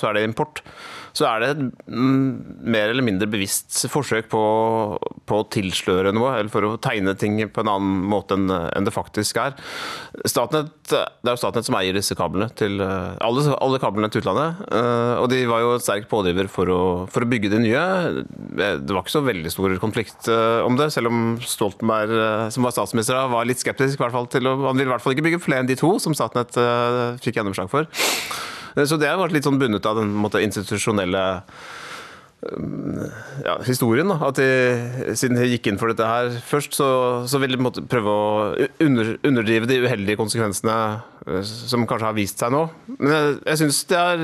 så 0.00 0.10
er 0.10 0.18
det 0.18 0.28
import 0.28 0.64
så 1.18 1.26
er 1.26 1.42
det 1.42 1.48
et 1.50 1.62
mm, 1.90 2.26
mer 2.70 2.92
eller 2.92 3.04
mindre 3.06 3.28
bevisst 3.30 3.80
forsøk 3.90 4.28
på, 4.32 4.42
på, 5.28 5.40
å 5.40 5.46
tilsløre 5.50 6.12
noe, 6.14 6.34
eller 6.36 6.52
for 6.52 6.66
å 6.66 6.76
tegne 6.82 7.14
ting 7.18 7.40
på 7.50 7.64
en 7.64 7.72
annen 7.72 8.04
måte 8.12 8.36
enn, 8.38 8.46
enn 8.50 8.86
det 8.86 8.94
faktisk 8.94 9.40
er. 9.42 9.56
Statnett, 10.28 10.70
det 10.92 11.02
er 11.02 11.34
jo 11.34 11.40
Statnett 11.40 11.66
som 11.66 11.78
eier 11.80 11.96
disse 11.96 12.16
kablene 12.18 12.50
til 12.58 12.78
alle, 12.82 13.46
alle 13.58 13.80
kablene 13.82 14.10
til 14.12 14.22
utlandet. 14.22 14.62
Eh, 14.70 15.14
og 15.18 15.26
de 15.32 15.42
var 15.50 15.64
jo 15.64 15.74
en 15.74 15.82
sterk 15.82 16.06
pådriver 16.10 16.50
for 16.52 16.70
å, 16.70 16.80
for 17.10 17.24
å, 17.24 17.30
bygge 17.30 17.50
de 17.52 17.62
nye. 17.66 17.82
Det 18.28 18.88
var 18.92 19.02
ikke 19.02 19.16
så 19.18 19.24
veldig 19.26 19.50
stor 19.52 19.74
konflikt 19.82 19.97
eh, 19.98 20.60
om 20.66 20.76
det, 20.78 20.90
selv 20.94 21.10
om 21.10 21.22
Stoltenberg, 21.42 22.12
eh, 22.14 22.44
som 22.54 22.66
var 22.66 22.74
statsminister, 22.76 23.18
var 23.32 23.48
litt 23.48 23.62
skeptisk. 23.62 23.98
Hvert 24.00 24.14
fall 24.14 24.28
til 24.30 24.46
å, 24.48 24.54
han 24.66 24.78
ville 24.78 24.90
i 24.90 24.94
hvert 24.94 25.04
fall 25.04 25.16
ikke 25.16 25.26
bygge 25.26 25.42
flere 25.44 25.64
enn 25.64 25.70
de 25.70 25.78
to 25.78 25.94
som 26.02 26.14
Statnett 26.16 26.54
fikk 27.24 27.40
gjennomslag 27.40 27.70
for. 27.72 27.90
Så 28.78 28.98
det 29.00 29.08
har 29.10 29.18
vært 29.18 29.34
litt 29.34 29.46
sånn 29.46 29.58
bundet 29.58 29.86
av 29.88 29.98
den 29.98 30.12
måte, 30.14 30.42
institusjonelle 30.44 31.24
ja, 32.38 33.56
historien. 33.66 34.08
Da. 34.12 34.18
At 34.28 34.38
de, 34.38 35.14
siden 35.18 35.38
de 35.40 35.48
gikk 35.50 35.68
inn 35.68 35.78
for 35.80 35.90
dette 35.90 36.06
her 36.06 36.30
først, 36.46 36.76
så, 36.78 36.88
så 37.26 37.40
vil 37.42 37.56
de 37.56 37.62
måtte 37.62 37.82
prøve 37.82 38.14
å 38.14 38.28
under, 38.84 39.16
underdrive 39.26 39.66
de 39.66 39.80
uheldige 39.82 40.20
konsekvensene 40.20 40.76
uh, 41.26 41.40
som 41.42 41.86
kanskje 41.90 42.06
har 42.06 42.16
vist 42.16 42.38
seg 42.38 42.54
nå. 42.54 42.62
Men 42.94 43.10
jeg, 43.10 43.34
jeg 43.42 43.62
syns 43.64 43.80
det 43.90 43.98
er 43.98 44.22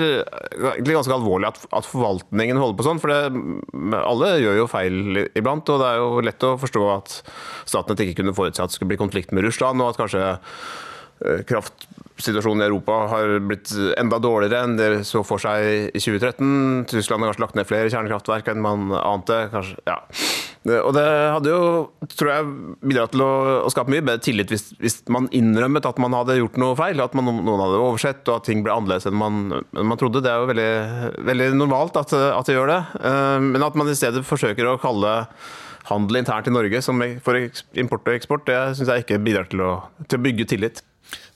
ganske 0.87 1.16
alvorlig 1.16 1.50
at, 1.50 1.61
at, 1.75 1.90
forvaltningen 1.90 2.61
holder 2.62 2.78
på 2.78 2.87
sånn. 2.87 3.02
For 3.02 3.11
det, 3.11 3.99
alle 3.99 4.32
gjør 4.44 4.62
jo 4.62 4.70
feil 4.70 5.25
iblant, 5.34 5.75
og 5.75 5.82
det 5.82 5.90
er 5.90 6.00
jo 6.05 6.25
lett 6.31 6.46
å 6.46 6.55
forstå 6.62 6.87
at 6.94 7.20
Statnett 7.67 8.06
ikke 8.06 8.22
kunne 8.22 8.37
forutse 8.37 8.62
at 8.62 8.70
det 8.70 8.78
skulle 8.78 8.94
bli 8.94 9.02
konflikt 9.02 9.34
med 9.34 9.49
Russland, 9.49 9.82
og 9.82 9.90
at 9.90 10.02
kanskje 10.05 10.25
uh, 10.31 11.40
kraft 11.50 11.88
situasjonen 12.22 12.62
i 12.62 12.69
Europa 12.69 12.96
har 13.11 13.38
blitt 13.43 13.72
enda 13.99 14.20
dårligere 14.22 14.62
enn 14.64 14.76
det 14.78 14.88
så 15.08 15.25
for 15.26 15.43
seg 15.43 15.90
i 15.90 16.00
2013. 16.00 16.84
Tyskland 16.90 17.25
har 17.25 17.32
kanskje 17.32 17.43
lagt 17.43 17.58
ned 17.58 17.69
flere 17.69 17.90
kjernekraftverk 17.90 18.50
enn 18.52 18.62
man 18.62 18.93
ante. 19.00 19.38
Kanskje, 19.52 19.81
ja. 19.88 19.99
Og 20.64 20.94
det 20.96 21.05
hadde 21.05 21.50
jo, 21.50 21.64
tror 22.15 22.31
jeg, 22.31 22.53
bidratt 22.86 23.12
til 23.12 23.24
å, 23.24 23.32
å 23.67 23.72
skape 23.72 23.93
mye 23.93 24.05
bedre 24.05 24.22
tillit 24.24 24.55
hvis, 24.55 24.70
hvis, 24.81 25.03
man 25.12 25.27
innrømmet 25.34 25.84
at 25.91 25.98
man 26.00 26.17
hadde 26.17 26.39
gjort 26.39 26.56
noe 26.62 26.79
feil, 26.79 27.03
at 27.05 27.19
man, 27.19 27.29
noen 27.44 27.65
hadde 27.67 27.82
oversett 27.82 28.24
og 28.31 28.39
at 28.39 28.48
ting 28.48 28.62
ble 28.65 28.72
annerledes 28.72 29.10
enn 29.10 29.19
man, 29.19 29.43
enn 29.74 29.91
man 29.91 30.00
trodde. 30.00 30.22
Det 30.24 30.32
er 30.32 30.41
jo 30.41 30.48
veldig, 30.55 30.70
veldig 31.32 31.50
normalt 31.58 31.98
at, 32.00 32.15
at 32.15 32.48
det 32.48 32.56
gjør 32.56 32.72
det. 32.72 32.81
Eh, 33.10 33.36
men 33.50 33.67
at 33.67 33.77
man 33.77 33.91
i 33.93 33.98
stedet 33.98 34.24
forsøker 34.24 34.70
å 34.70 34.79
kalle 34.81 35.19
handel 35.91 36.22
internt 36.22 36.48
i 36.48 36.55
Norge 36.55 36.81
som 36.81 37.03
for 37.27 37.36
import 37.77 38.08
og 38.08 38.17
eksport, 38.17 38.48
det 38.48 38.79
syns 38.79 38.89
jeg 38.89 39.05
ikke 39.05 39.20
bidrar 39.27 39.50
til 39.53 39.67
å, 39.67 39.72
til 40.08 40.22
å 40.22 40.24
bygge 40.24 40.48
tillit. 40.55 40.81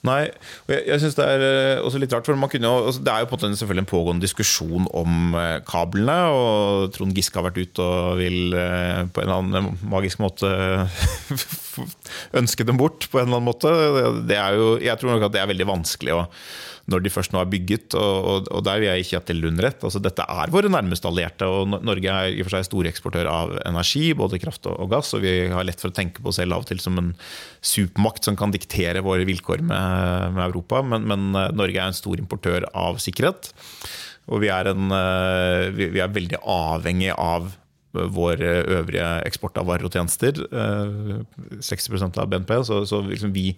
Nei, 0.06 0.28
og 0.68 0.70
jeg, 0.70 0.82
jeg 0.86 1.02
synes 1.02 1.16
det 1.18 1.24
er 1.26 1.42
eh, 1.42 1.80
også 1.82 1.98
litt 1.98 2.12
rart. 2.14 2.28
for 2.28 2.38
man 2.38 2.50
kunne, 2.52 2.70
altså 2.70 3.02
Det 3.02 3.10
er 3.10 3.24
jo 3.24 3.30
på 3.32 3.38
en 3.42 3.56
selvfølgelig 3.58 3.82
en 3.82 3.90
pågående 3.90 4.22
diskusjon 4.22 4.86
om 4.94 5.34
eh, 5.34 5.58
kablene. 5.66 6.18
og 6.30 6.92
Trond 6.94 7.16
Giske 7.16 7.40
har 7.40 7.48
vært 7.48 7.58
ute 7.58 7.82
og 7.82 8.20
vil 8.20 8.54
eh, 8.54 9.02
på 9.10 9.24
en 9.24 9.26
eller 9.26 9.42
annen 9.42 9.90
magisk 9.90 10.22
måte 10.22 10.46
ønske 12.40 12.66
dem 12.68 12.78
bort. 12.78 13.08
på 13.10 13.18
en 13.18 13.26
eller 13.26 13.40
annen 13.40 13.50
måte. 13.50 13.74
Det 14.28 14.38
er 14.38 14.54
jo, 14.54 14.76
jeg 14.78 14.98
tror 15.00 15.16
nok 15.16 15.28
at 15.28 15.34
det 15.34 15.42
er 15.42 15.50
veldig 15.50 15.70
vanskelig 15.74 16.14
å 16.14 16.24
når 16.88 17.04
de 17.04 17.12
først 17.12 17.34
nå 17.34 17.40
er 17.42 17.50
bygget. 17.52 17.94
Og, 17.98 18.48
og 18.48 18.64
der 18.64 18.80
vil 18.80 18.88
jeg 18.88 19.04
ikke 19.04 19.18
Kjetil 19.18 19.42
Lund 19.42 19.60
rett. 19.62 19.84
Altså, 19.84 20.00
dette 20.02 20.24
er 20.24 20.52
våre 20.52 20.70
nærmeste 20.72 21.08
allierte. 21.10 21.46
og 21.46 21.76
Norge 21.84 22.14
er 22.14 22.32
i 22.32 22.40
og 22.40 22.48
for 22.48 22.56
seg 22.56 22.68
storeksportør 22.68 23.28
av 23.30 23.54
energi, 23.68 24.06
både 24.16 24.40
kraft 24.42 24.68
og, 24.70 24.88
gass. 24.92 25.12
Og 25.16 25.24
vi 25.24 25.34
har 25.52 25.68
lett 25.68 25.80
for 25.82 25.92
å 25.92 25.96
tenke 25.96 26.24
på 26.24 26.32
oss 26.32 26.40
selv 26.40 26.56
av 26.56 26.64
og 26.64 26.70
til 26.70 26.80
som 26.82 26.98
en 27.00 27.12
supermakt 27.60 28.28
som 28.28 28.38
kan 28.40 28.54
diktere 28.54 29.04
våre 29.04 29.28
vilkår 29.28 29.64
med, 29.68 30.36
med 30.38 30.44
Europa. 30.48 30.82
Men, 30.82 31.08
men, 31.10 31.30
eh, 31.36 31.52
Norge 31.58 31.78
er 31.78 31.92
en 31.92 32.00
stor 32.00 32.20
importør 32.20 32.68
av 32.72 33.00
sikkerhet. 33.04 33.52
Og 34.28 34.44
vi 34.44 34.52
er, 34.52 34.72
en, 34.72 34.92
eh, 34.92 35.68
vi 35.76 36.04
er 36.04 36.12
veldig 36.12 36.40
avhengig 36.44 37.12
av 37.16 37.52
vår 37.92 38.42
øvrige 38.44 39.06
eksport 39.26 39.56
av 39.58 39.68
varer 39.68 39.88
og 39.88 39.92
tjenester. 39.92 40.40
60 41.60 41.96
eh, 41.96 42.08
av 42.22 42.28
BNP. 42.30 42.52
Så, 42.68 42.82
så 42.88 43.00
liksom 43.04 43.32
vi 43.36 43.50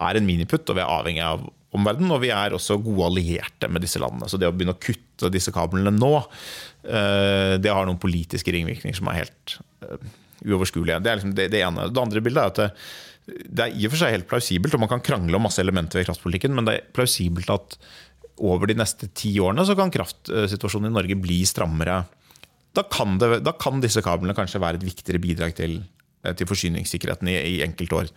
er 0.00 0.18
en 0.18 0.26
miniputt, 0.28 0.68
og 0.68 0.78
vi 0.78 0.84
er 0.84 0.90
avhengig 0.90 1.22
av 1.26 1.44
omverdenen. 1.76 2.14
Og 2.14 2.22
vi 2.24 2.32
er 2.34 2.56
også 2.56 2.78
gode 2.82 3.10
allierte 3.10 3.70
med 3.72 3.84
disse 3.84 4.00
landene. 4.02 4.30
Så 4.30 4.40
det 4.40 4.48
å 4.48 4.54
begynne 4.54 4.76
å 4.76 4.82
kutte 4.82 5.30
disse 5.32 5.54
kablene 5.54 5.92
nå, 5.94 6.12
eh, 6.84 7.54
det 7.62 7.72
har 7.72 7.88
noen 7.88 8.00
politiske 8.02 8.54
ringvirkninger 8.54 8.98
som 8.98 9.10
er 9.12 9.22
helt 9.22 9.56
eh, 9.84 10.12
uoverskuelige. 10.46 11.00
Det 11.02 11.12
er 11.12 11.20
liksom 11.20 11.34
det, 11.38 11.48
det 11.54 11.64
ene. 11.64 11.90
Det 11.92 12.04
andre 12.04 12.24
bildet 12.24 12.42
er 12.42 12.52
at 12.52 12.62
det, 12.62 12.70
det 13.46 13.66
er 13.66 13.76
i 13.76 13.86
og 13.86 13.92
for 13.92 14.02
seg 14.02 14.16
helt 14.16 14.30
plausibelt, 14.30 14.74
og 14.74 14.82
man 14.82 14.90
kan 14.90 15.04
krangle 15.04 15.38
om 15.38 15.46
masse 15.46 15.62
elementer 15.62 16.00
ved 16.00 16.08
kraftpolitikken, 16.08 16.56
men 16.56 16.66
det 16.66 16.74
er 16.74 16.88
plausibelt 16.96 17.52
at 17.54 17.78
over 18.42 18.66
de 18.66 18.74
neste 18.74 19.06
ti 19.14 19.36
årene 19.38 19.62
så 19.68 19.76
kan 19.78 19.92
kraftsituasjonen 19.92 20.90
i 20.90 20.96
Norge 20.96 21.18
bli 21.20 21.42
strammere 21.46 22.00
da, 22.72 22.82
kan 22.82 23.18
det, 23.20 23.42
da 23.44 23.52
kan 23.60 23.82
disse 23.82 24.02
kablene 24.04 24.36
kanskje 24.36 24.60
være 24.62 24.80
et 24.80 24.86
viktigere 24.86 25.20
bidrag 25.22 25.56
til, 25.58 25.82
eh, 26.24 26.34
til 26.36 26.48
forsyningssikkerheten 26.48 27.28
i, 27.28 27.36
i 27.36 27.60
enkeltår. 27.66 28.08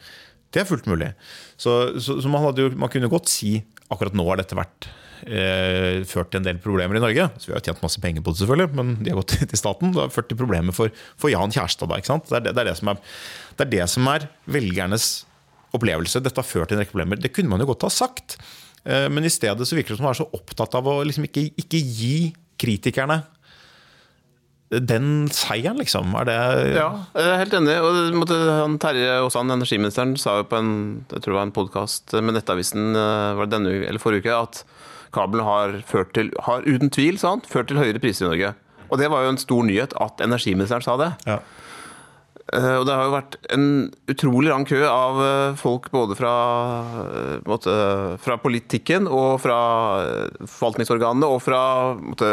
Det 0.55 0.63
er 0.63 0.69
fullt 0.69 0.85
mulig. 0.87 1.11
Så, 1.59 1.99
så, 1.99 2.21
så 2.23 2.31
man, 2.31 2.47
jo, 2.55 2.69
man, 2.79 2.91
kunne 2.91 3.11
godt 3.11 3.27
si 3.31 3.57
akkurat 3.91 4.15
nå 4.15 4.23
har 4.29 4.39
dette 4.39 4.55
vært 4.57 4.87
eh, 5.27 6.01
ført 6.07 6.31
til 6.31 6.39
en 6.39 6.47
del 6.47 6.61
problemer 6.63 6.95
i 6.95 7.03
Norge. 7.03 7.27
Så 7.41 7.51
Vi 7.51 7.55
har 7.57 7.65
tjent 7.65 7.83
masse 7.83 8.01
penger 8.01 8.23
på 8.23 8.31
det, 8.31 8.41
selvfølgelig, 8.41 8.71
men 8.79 8.93
de 9.01 9.11
har 9.11 9.19
gått 9.19 9.35
til 9.51 9.59
staten. 9.61 9.91
Det 9.91 10.05
har 10.05 10.13
ført 10.15 10.31
til 10.31 10.39
problemer 10.39 10.75
for, 10.75 10.93
for 11.19 11.33
Jan 11.33 11.53
Kjærstad. 11.53 11.91
Da, 11.91 11.99
det, 11.99 12.39
er 12.39 12.47
det, 12.47 12.55
det, 12.55 12.65
er 12.65 12.93
er, 12.95 13.01
det 13.59 13.67
er 13.67 13.73
det 13.75 13.89
som 13.91 14.07
er 14.13 14.29
velgernes 14.57 15.09
opplevelse. 15.75 16.23
Dette 16.23 16.39
har 16.39 16.47
ført 16.47 16.71
til 16.71 16.79
en 16.79 16.85
rekke 16.85 16.95
problemer. 16.95 17.19
Det 17.19 17.33
kunne 17.35 17.51
man 17.51 17.63
jo 17.63 17.69
godt 17.73 17.89
ha 17.89 17.91
sagt. 17.91 18.39
Eh, 18.87 19.09
men 19.11 19.27
i 19.27 19.33
stedet 19.33 19.67
så 19.67 19.77
virker 19.77 19.93
det 19.93 19.99
som 19.99 20.07
man 20.07 20.15
er 20.15 20.23
så 20.23 20.31
opptatt 20.39 20.79
av 20.79 20.87
å 20.87 21.01
liksom 21.03 21.27
ikke, 21.27 21.49
ikke 21.65 21.83
gi 21.83 22.17
kritikerne 22.61 23.19
den 24.83 25.27
seieren, 25.33 25.79
liksom? 25.81 26.13
Er 26.19 26.27
det 26.27 26.37
Ja, 26.75 26.89
jeg 27.15 27.29
er 27.31 27.41
helt 27.43 27.55
enig. 27.57 27.75
Og 27.81 28.33
han 28.33 28.77
Terje 28.81 29.19
Aasland, 29.21 29.53
energiministeren, 29.53 30.15
sa 30.19 30.39
jo 30.41 30.49
på 30.49 30.59
en 30.59 30.73
jeg 31.11 31.21
tror 31.21 31.33
det 31.33 31.39
var 31.39 31.47
en 31.47 31.55
podkast 31.55 32.15
med 32.19 32.35
Nettavisen 32.37 32.95
eh, 32.95 33.35
var 33.37 33.47
det 33.47 33.57
denne 33.57 33.75
eller 33.85 34.01
forrige 34.01 34.25
uke 34.25 34.35
at 34.35 34.63
kabelen 35.15 35.47
har, 35.47 35.79
ført 35.87 36.11
til, 36.17 36.31
har 36.43 36.65
uten 36.67 36.91
tvil 36.91 37.19
sant, 37.21 37.47
ført 37.47 37.69
til 37.71 37.79
høyere 37.79 38.01
priser 38.03 38.25
i 38.25 38.29
Norge. 38.33 38.53
Og 38.91 38.99
det 38.99 39.09
var 39.11 39.23
jo 39.25 39.33
en 39.33 39.41
stor 39.41 39.63
nyhet 39.65 39.95
at 40.01 40.21
energiministeren 40.23 40.83
sa 40.85 40.97
det. 40.99 41.11
Ja. 41.25 41.39
Uh, 42.53 42.77
og 42.77 42.83
det 42.85 42.93
har 42.93 43.07
jo 43.07 43.13
vært 43.15 43.35
en 43.55 43.63
utrolig 44.11 44.51
lang 44.51 44.67
kø 44.69 44.83
av 44.85 45.17
uh, 45.17 45.55
folk 45.57 45.87
både 45.89 46.13
fra, 46.19 46.33
uh, 46.93 47.39
måtte, 47.47 47.73
fra 48.21 48.37
politikken 48.37 49.09
og 49.09 49.39
fra 49.41 49.57
forvaltningsorganene 50.43 51.25
og 51.25 51.41
fra 51.41 51.61
måtte, 51.97 52.29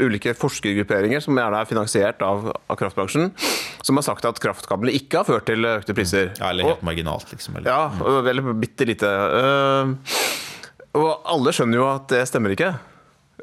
ulike 0.00 0.32
forskergrupperinger 0.40 1.20
som 1.24 1.36
gjerne 1.36 1.60
er 1.60 1.68
finansiert 1.68 2.24
av, 2.24 2.48
av, 2.56 2.80
kraftbransjen, 2.80 3.28
som 3.84 4.00
har 4.00 4.08
sagt 4.08 4.24
at 4.28 4.40
kraftkablene 4.40 4.96
ikke 4.96 5.20
har 5.20 5.28
ført 5.28 5.46
til 5.52 5.68
økte 5.68 5.96
priser. 5.96 6.32
Ja, 6.40 6.50
eller 6.50 6.70
helt 6.72 6.80
og, 6.80 6.88
marginalt, 6.88 7.28
liksom. 7.36 7.60
Eller. 7.60 7.70
Ja, 7.70 8.18
eller 8.32 8.56
bitte 8.56 8.88
lite. 8.88 9.12
og 10.96 11.08
alle 11.28 11.52
skjønner 11.52 11.80
jo 11.80 11.88
at 11.92 12.08
det 12.12 12.24
stemmer 12.32 12.56
ikke. 12.56 12.72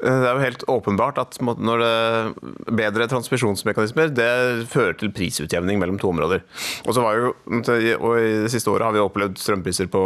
Eh, 0.02 0.20
det 0.20 0.28
er 0.28 0.34
jo 0.34 0.42
helt 0.42 0.64
åpenbart 0.72 1.20
at 1.22 1.38
når 1.40 1.84
det 1.84 2.74
bedre 2.80 3.08
transmisjonsmekanismer 3.12 4.10
det 4.14 4.32
fører 4.72 4.98
til 4.98 5.12
prisutjevning 5.14 5.78
mellom 5.82 6.00
to 6.02 6.10
områder. 6.10 6.42
Og, 6.86 6.92
så 6.96 7.04
var 7.04 7.20
jo, 7.20 7.32
og 7.54 8.12
I 8.18 8.34
det 8.46 8.52
siste 8.54 8.72
året 8.72 8.88
har 8.88 8.96
vi 8.96 9.04
opplevd 9.04 9.38
strømpriser 9.40 9.90
på 9.92 10.04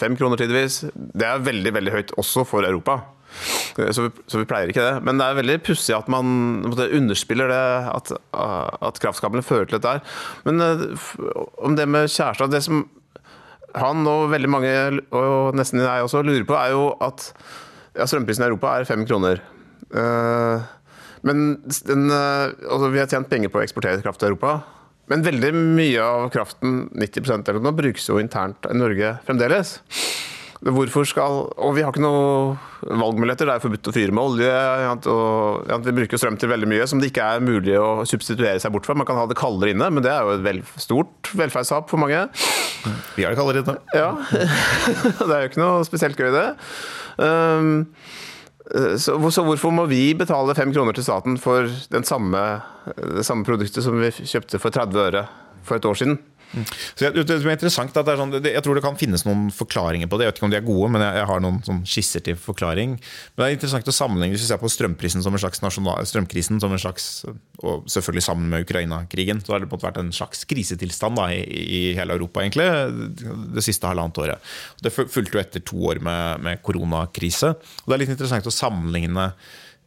fem 0.00 0.18
kroner 0.20 0.40
tidvis. 0.40 0.84
Det 0.94 1.28
er 1.28 1.44
veldig 1.44 1.74
veldig 1.78 1.98
høyt 1.98 2.16
også 2.20 2.46
for 2.48 2.68
Europa. 2.68 3.00
Eh, 3.78 3.90
så 3.90 4.06
vi, 4.06 4.10
så 4.26 4.42
vi 4.42 4.48
pleier 4.50 4.70
ikke 4.70 4.84
det. 4.84 4.98
Men 5.06 5.20
det 5.20 5.28
er 5.28 5.40
veldig 5.40 5.60
pussig 5.66 5.96
at 5.96 6.10
man 6.12 6.64
underspiller 6.68 7.50
det, 7.50 7.64
at, 7.94 8.12
at 8.34 9.00
kraftkablene 9.02 9.46
fører 9.46 9.70
til 9.70 9.78
dette 9.78 9.96
her. 9.96 10.20
Men 10.46 10.60
eh, 10.64 10.84
om 11.64 11.78
det 11.78 11.88
med 11.88 12.12
Kjærstad 12.12 12.52
Det 12.52 12.64
som 12.66 12.86
han 13.74 14.06
og 14.06 14.28
veldig 14.30 14.48
mange, 14.52 14.72
og 15.10 15.56
nesten 15.58 15.80
jeg 15.82 16.04
også, 16.06 16.22
lurer 16.22 16.44
på, 16.46 16.54
er 16.54 16.74
jo 16.76 16.92
at 17.02 17.32
ja, 17.94 18.06
strømprisen 18.10 18.44
i 18.44 18.48
Europa 18.50 18.74
er 18.78 18.88
fem 18.88 19.04
kroner. 19.08 19.42
Uh, 19.94 20.62
men 21.24 21.44
den, 21.88 22.08
uh, 22.10 22.52
altså, 22.68 22.90
vi 22.92 23.00
har 23.00 23.10
tjent 23.10 23.30
penger 23.30 23.52
på 23.52 23.60
å 23.60 23.64
eksportere 23.64 24.02
kraft 24.04 24.22
til 24.22 24.32
Europa. 24.32 24.58
Men 25.12 25.24
veldig 25.24 25.50
mye 25.54 26.04
av 26.04 26.30
kraften, 26.32 26.86
90% 26.96 27.50
eller 27.52 27.64
noe, 27.64 27.76
brukes 27.76 28.06
jo 28.08 28.20
internt 28.20 28.64
i 28.70 28.76
Norge 28.76 29.16
fremdeles. 29.26 29.76
Hvorfor 30.64 31.04
skal 31.04 31.42
Og 31.60 31.74
vi 31.76 31.82
har 31.84 31.92
ikke 31.92 32.00
noen 32.00 32.56
valgmuligheter. 32.84 33.48
Det 33.48 33.54
er 33.54 33.62
forbudt 33.62 33.90
å 33.90 33.94
fyre 33.94 34.14
med 34.16 34.22
olje. 34.24 34.54
Og, 35.12 35.70
vi 35.84 35.94
bruker 35.98 36.20
strøm 36.20 36.38
til 36.40 36.50
veldig 36.52 36.68
mye 36.70 36.86
som 36.88 37.00
det 37.00 37.10
ikke 37.12 37.28
er 37.36 37.44
mulig 37.44 37.76
å 37.80 38.04
substituere 38.08 38.60
seg 38.62 38.72
bort 38.72 38.88
fra. 38.88 38.96
Man 38.96 39.08
kan 39.08 39.18
ha 39.20 39.26
det 39.28 39.38
kaldere 39.40 39.74
inne, 39.74 39.90
men 39.92 40.04
det 40.04 40.12
er 40.12 40.24
jo 40.24 40.36
et 40.38 40.44
vel, 40.44 40.60
stort 40.80 41.32
velferdstap 41.36 41.88
for 41.92 42.00
mange. 42.00 42.26
Vi 43.16 43.24
har 43.24 43.32
det 43.32 43.40
kaldere 43.40 43.64
inne. 43.64 43.78
Ja. 43.96 44.10
det 45.28 45.30
er 45.30 45.44
jo 45.44 45.52
ikke 45.52 45.64
noe 45.64 45.88
spesielt 45.88 46.20
gøy, 46.20 46.32
det. 46.34 46.46
Um, 47.20 47.74
så, 49.00 49.18
hvorfor 49.20 49.72
må 49.74 49.84
vi 49.90 50.14
betale 50.16 50.56
fem 50.56 50.72
kroner 50.72 50.96
til 50.96 51.04
staten 51.04 51.36
for 51.40 51.68
samme, 52.08 52.44
det 52.96 53.24
samme 53.28 53.44
produktet 53.44 53.84
som 53.84 54.00
vi 54.00 54.12
kjøpte 54.12 54.60
for 54.62 54.72
30 54.72 55.02
øre 55.08 55.26
for 55.64 55.76
et 55.76 55.88
år 55.88 56.00
siden? 56.00 56.18
Så 56.94 57.10
det, 57.10 57.24
det, 57.26 57.36
er 57.38 57.56
interessant 57.56 57.96
at 57.96 58.06
det 58.06 58.14
er 58.14 58.20
sånn, 58.20 58.34
Jeg 58.46 58.62
tror 58.64 58.78
det 58.78 58.84
kan 58.84 58.98
finnes 58.98 59.24
noen 59.26 59.48
forklaringer 59.54 60.10
på 60.10 60.18
det. 60.18 60.26
Jeg 60.26 60.32
vet 60.32 60.40
ikke 60.40 60.48
om 60.48 60.54
de 60.54 60.58
er 60.60 60.66
gode, 60.66 60.90
men 60.94 61.04
jeg, 61.04 61.18
jeg 61.20 61.28
har 61.30 61.42
noen 61.44 61.60
sånn 61.66 61.82
skisser 61.88 62.24
til 62.24 62.38
forklaring. 62.40 62.96
Men 62.98 63.42
det 63.42 63.48
er 63.48 63.56
interessant 63.58 63.90
å 63.90 63.96
sammenligne 63.96 64.36
hvis 64.36 64.46
vi 64.46 64.50
ser 64.52 64.62
på 64.62 64.70
strømprisen 64.72 65.24
som 65.24 65.34
en 65.34 65.42
slags 65.42 65.64
nasjonal, 65.64 66.06
strømkrisen 66.08 66.62
som 66.62 66.74
en 66.74 66.82
slags 66.82 67.08
Og 67.64 67.86
selvfølgelig 67.90 68.24
sammen 68.26 68.50
med 68.52 68.66
Ukraina-krigen. 68.66 69.42
Så 69.44 69.54
har 69.54 69.62
det 69.62 69.70
på 69.70 69.76
en 69.76 69.80
måte 69.80 69.88
vært 69.88 70.00
en 70.02 70.14
slags 70.14 70.44
krisetilstand 70.48 71.18
da, 71.18 71.28
i, 71.32 71.42
i, 71.44 71.82
hele 71.98 72.16
Europa 72.18 72.42
egentlig 72.42 72.66
det 73.54 73.64
siste 73.64 73.88
halvannet 73.88 74.20
året. 74.20 74.54
Det 74.82 74.92
fulgte 74.94 75.38
jo 75.38 75.42
etter 75.42 75.64
to 75.64 75.78
år 75.90 76.02
med, 76.04 76.44
med 76.44 76.62
koronakrise. 76.64 77.54
Og 77.84 77.86
Det 77.88 77.96
er 77.96 78.04
litt 78.04 78.14
interessant 78.16 78.50
å 78.50 78.54
sammenligne 78.54 79.30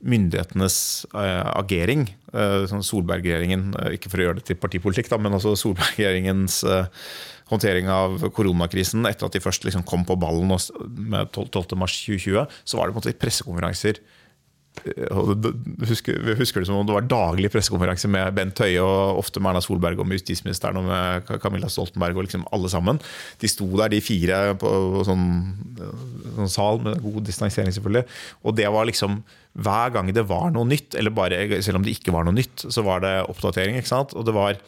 myndighetenes 0.05 1.07
uh, 1.15 1.49
agering. 1.57 2.05
Uh, 2.33 2.67
sånn 2.69 2.85
Solberg-regjeringen, 2.85 3.71
uh, 3.77 3.89
ikke 3.95 4.11
for 4.11 4.21
å 4.21 4.27
gjøre 4.27 4.39
det 4.41 4.47
til 4.49 4.59
partipolitikk, 4.61 5.09
da, 5.11 5.19
men 5.21 5.37
altså 5.37 5.55
Solberg-regjeringens 5.57 6.61
håndtering 7.47 7.87
av 7.87 8.21
koronakrisen 8.35 9.07
etter 9.07 9.29
at 9.29 9.35
de 9.37 9.41
først 9.41 9.63
liksom 9.63 9.85
kom 9.87 10.03
på 10.05 10.17
ballen 10.19 10.51
med 10.51 11.31
12.3.2020, 11.31 12.57
så 12.67 12.79
var 12.79 12.87
det 12.87 12.95
på 12.95 12.99
en 12.99 13.05
måte 13.05 13.19
pressekonferanser 13.21 14.01
husker, 15.87 16.35
husker 16.37 16.61
det 16.61 16.67
som 16.67 16.77
om 16.77 16.87
det 16.87 16.95
var 16.95 17.07
daglig 17.09 17.49
pressekonferanse 17.53 18.09
med 18.11 18.35
Bent 18.37 18.59
Høie 18.61 18.81
og 18.83 19.21
ofte 19.21 19.41
med 19.41 19.51
Erna 19.51 19.63
Solberg 19.63 19.99
og 19.99 20.07
med 20.07 20.19
justisministeren 20.19 20.79
og 20.79 20.87
med 20.87 21.31
Camilla 21.41 21.69
Stoltenberg 21.71 22.17
og 22.17 22.27
liksom 22.27 22.45
alle 22.53 22.71
sammen. 22.71 23.01
De 23.41 23.49
sto 23.51 23.67
der, 23.75 23.91
de 23.93 24.01
fire, 24.03 24.55
på 24.59 25.03
sånn, 25.07 25.27
sånn 26.37 26.53
sal 26.53 26.81
med 26.85 27.01
god 27.03 27.27
distansering, 27.27 27.73
selvfølgelig. 27.75 28.05
Og 28.43 28.57
det 28.57 28.69
var 28.73 28.89
liksom 28.89 29.21
hver 29.57 29.93
gang 29.95 30.11
det 30.13 30.25
var 30.29 30.51
noe 30.53 30.67
nytt, 30.69 30.95
eller 30.99 31.13
bare 31.13 31.61
selv 31.65 31.79
om 31.79 31.85
det 31.85 31.95
ikke 31.97 32.13
var 32.13 32.27
noe 32.27 32.35
nytt, 32.37 32.67
så 32.69 32.83
var 32.85 33.01
det 33.05 33.15
oppdatering. 33.25 33.79
ikke 33.79 33.89
sant? 33.89 34.13
Og 34.13 34.27
det 34.27 34.35
var, 34.35 34.59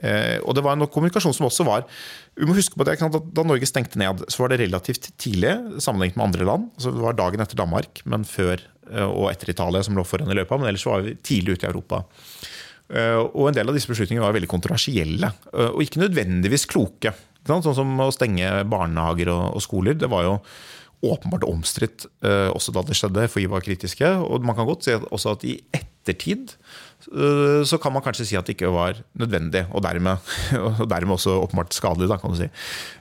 eh, 0.00 0.38
og 0.40 0.56
det 0.56 0.64
var 0.64 0.78
en 0.78 0.88
kommunikasjon 0.88 1.36
som 1.36 1.50
også 1.50 1.68
var 1.68 1.84
vi 2.38 2.46
må 2.46 2.54
huske 2.54 2.78
på 2.78 2.86
det, 2.86 3.00
at 3.02 3.16
Da 3.34 3.44
Norge 3.46 3.66
stengte 3.66 3.98
ned, 3.98 4.22
så 4.30 4.44
var 4.44 4.52
det 4.52 4.60
relativt 4.62 5.10
tidlig 5.18 5.56
sammenlignet 5.82 6.18
med 6.18 6.26
andre 6.28 6.46
land. 6.46 6.68
Så 6.78 6.92
det 6.94 7.02
var 7.02 7.18
dagen 7.18 7.42
etter 7.42 7.58
Danmark, 7.58 8.02
men 8.06 8.26
før 8.28 8.62
eh, 8.92 9.08
og 9.08 9.32
etter 9.32 9.50
Italia, 9.50 9.82
som 9.82 9.98
lå 9.98 10.04
foran 10.06 10.30
i 10.30 10.38
løypa. 10.38 10.58
Men 10.58 10.70
ellers 10.70 10.86
var 10.86 11.02
vi 11.02 11.16
tidlig 11.18 11.58
ute 11.58 11.66
i 11.66 11.70
Europa. 11.72 12.04
Eh, 12.94 13.18
og 13.18 13.48
en 13.48 13.58
del 13.58 13.68
av 13.68 13.74
disse 13.74 13.90
beslutningene 13.90 14.24
var 14.24 14.36
veldig 14.36 14.50
kontroversielle, 14.50 15.32
eh, 15.50 15.72
og 15.72 15.82
ikke 15.82 16.04
nødvendigvis 16.04 16.68
kloke. 16.70 17.14
Sånn 17.48 17.64
som 17.64 18.00
å 18.04 18.10
stenge 18.12 18.62
barnehager 18.68 19.30
og 19.32 19.62
skoler. 19.64 19.96
Det 19.98 20.10
var 20.12 20.26
jo 20.26 20.34
åpenbart 21.04 21.46
omstridt 21.46 22.06
uh, 22.26 22.50
også 22.50 22.74
da 22.74 22.82
det 22.86 22.96
skjedde, 22.98 23.28
for 23.30 23.42
de 23.42 23.50
var 23.50 23.64
kritiske. 23.64 24.08
Og 24.18 24.44
man 24.46 24.56
kan 24.58 24.66
godt 24.68 24.86
si 24.86 24.96
også 24.96 25.36
at 25.36 25.44
i 25.46 25.54
ettertid 25.74 26.54
uh, 27.12 27.62
så 27.68 27.78
kan 27.82 27.94
man 27.94 28.02
kanskje 28.02 28.26
si 28.26 28.38
at 28.38 28.48
det 28.48 28.56
ikke 28.56 28.72
var 28.74 28.98
nødvendig, 29.18 29.66
og 29.70 29.84
dermed, 29.86 30.18
og 30.80 30.82
dermed 30.90 31.14
også 31.18 31.38
åpenbart 31.44 31.76
skadelig. 31.76 32.10
Da, 32.10 32.18
kan 32.18 32.34
du 32.34 32.40
si. 32.40 32.50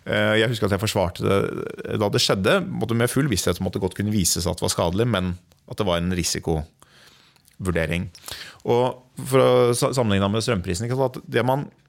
Uh, 0.06 0.36
jeg 0.38 0.52
husker 0.54 0.70
at 0.70 0.78
jeg 0.78 0.84
forsvarte 0.86 1.26
det 1.26 1.98
da 2.02 2.12
det 2.14 2.22
skjedde, 2.24 2.60
med 2.94 3.12
full 3.12 3.32
visshet 3.32 3.62
om 3.62 3.72
at 3.72 3.78
det 3.78 3.84
godt 3.84 3.98
kunne 3.98 4.14
vise 4.14 4.42
seg 4.42 4.52
at 4.54 4.62
det 4.62 4.68
var 4.68 4.76
skadelig, 4.76 5.10
men 5.18 5.34
at 5.68 5.82
det 5.82 5.88
var 5.88 6.00
en 6.02 6.14
risikovurdering. 6.16 8.12
Og 8.70 9.04
For 9.18 9.42
å 9.42 9.74
sammenligne 9.74 10.30
med 10.30 10.46
strømprisen 10.46 10.92
det 11.26 11.46
man 11.48 11.66
Eh, 11.66 11.87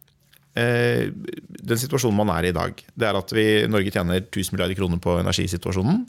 den 0.57 1.79
situasjonen 1.79 2.17
man 2.19 2.33
er 2.35 2.49
i 2.49 2.51
i 2.51 2.57
dag, 2.57 2.81
det 2.99 3.07
er 3.07 3.19
at 3.19 3.33
vi 3.37 3.45
Norge 3.71 3.93
tjener 3.95 4.25
1000 4.25 4.57
milliarder 4.57 4.79
kroner 4.79 4.99
på 5.03 5.19
energisituasjonen. 5.21 6.07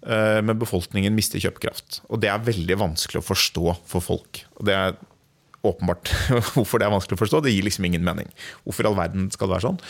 Eh, 0.00 0.40
men 0.44 0.60
befolkningen 0.60 1.14
mister 1.16 1.42
kjøpekraft. 1.42 2.00
Og 2.08 2.22
det 2.22 2.30
er 2.32 2.44
veldig 2.44 2.78
vanskelig 2.80 3.20
å 3.20 3.26
forstå 3.26 3.76
for 3.88 4.04
folk. 4.04 4.42
Og 4.58 4.66
det 4.68 4.76
er 4.76 4.96
åpenbart 5.66 6.12
hvorfor 6.54 6.80
det 6.80 6.88
er 6.88 6.94
vanskelig 6.94 7.18
å 7.18 7.22
forstå. 7.24 7.42
Det 7.44 7.54
gir 7.54 7.66
liksom 7.66 7.88
ingen 7.88 8.04
mening. 8.06 8.30
Hvorfor 8.64 8.86
i 8.86 8.90
all 8.90 8.98
verden 8.98 9.28
skal 9.34 9.48
det 9.48 9.58
være 9.58 9.68
sånn? 9.68 9.80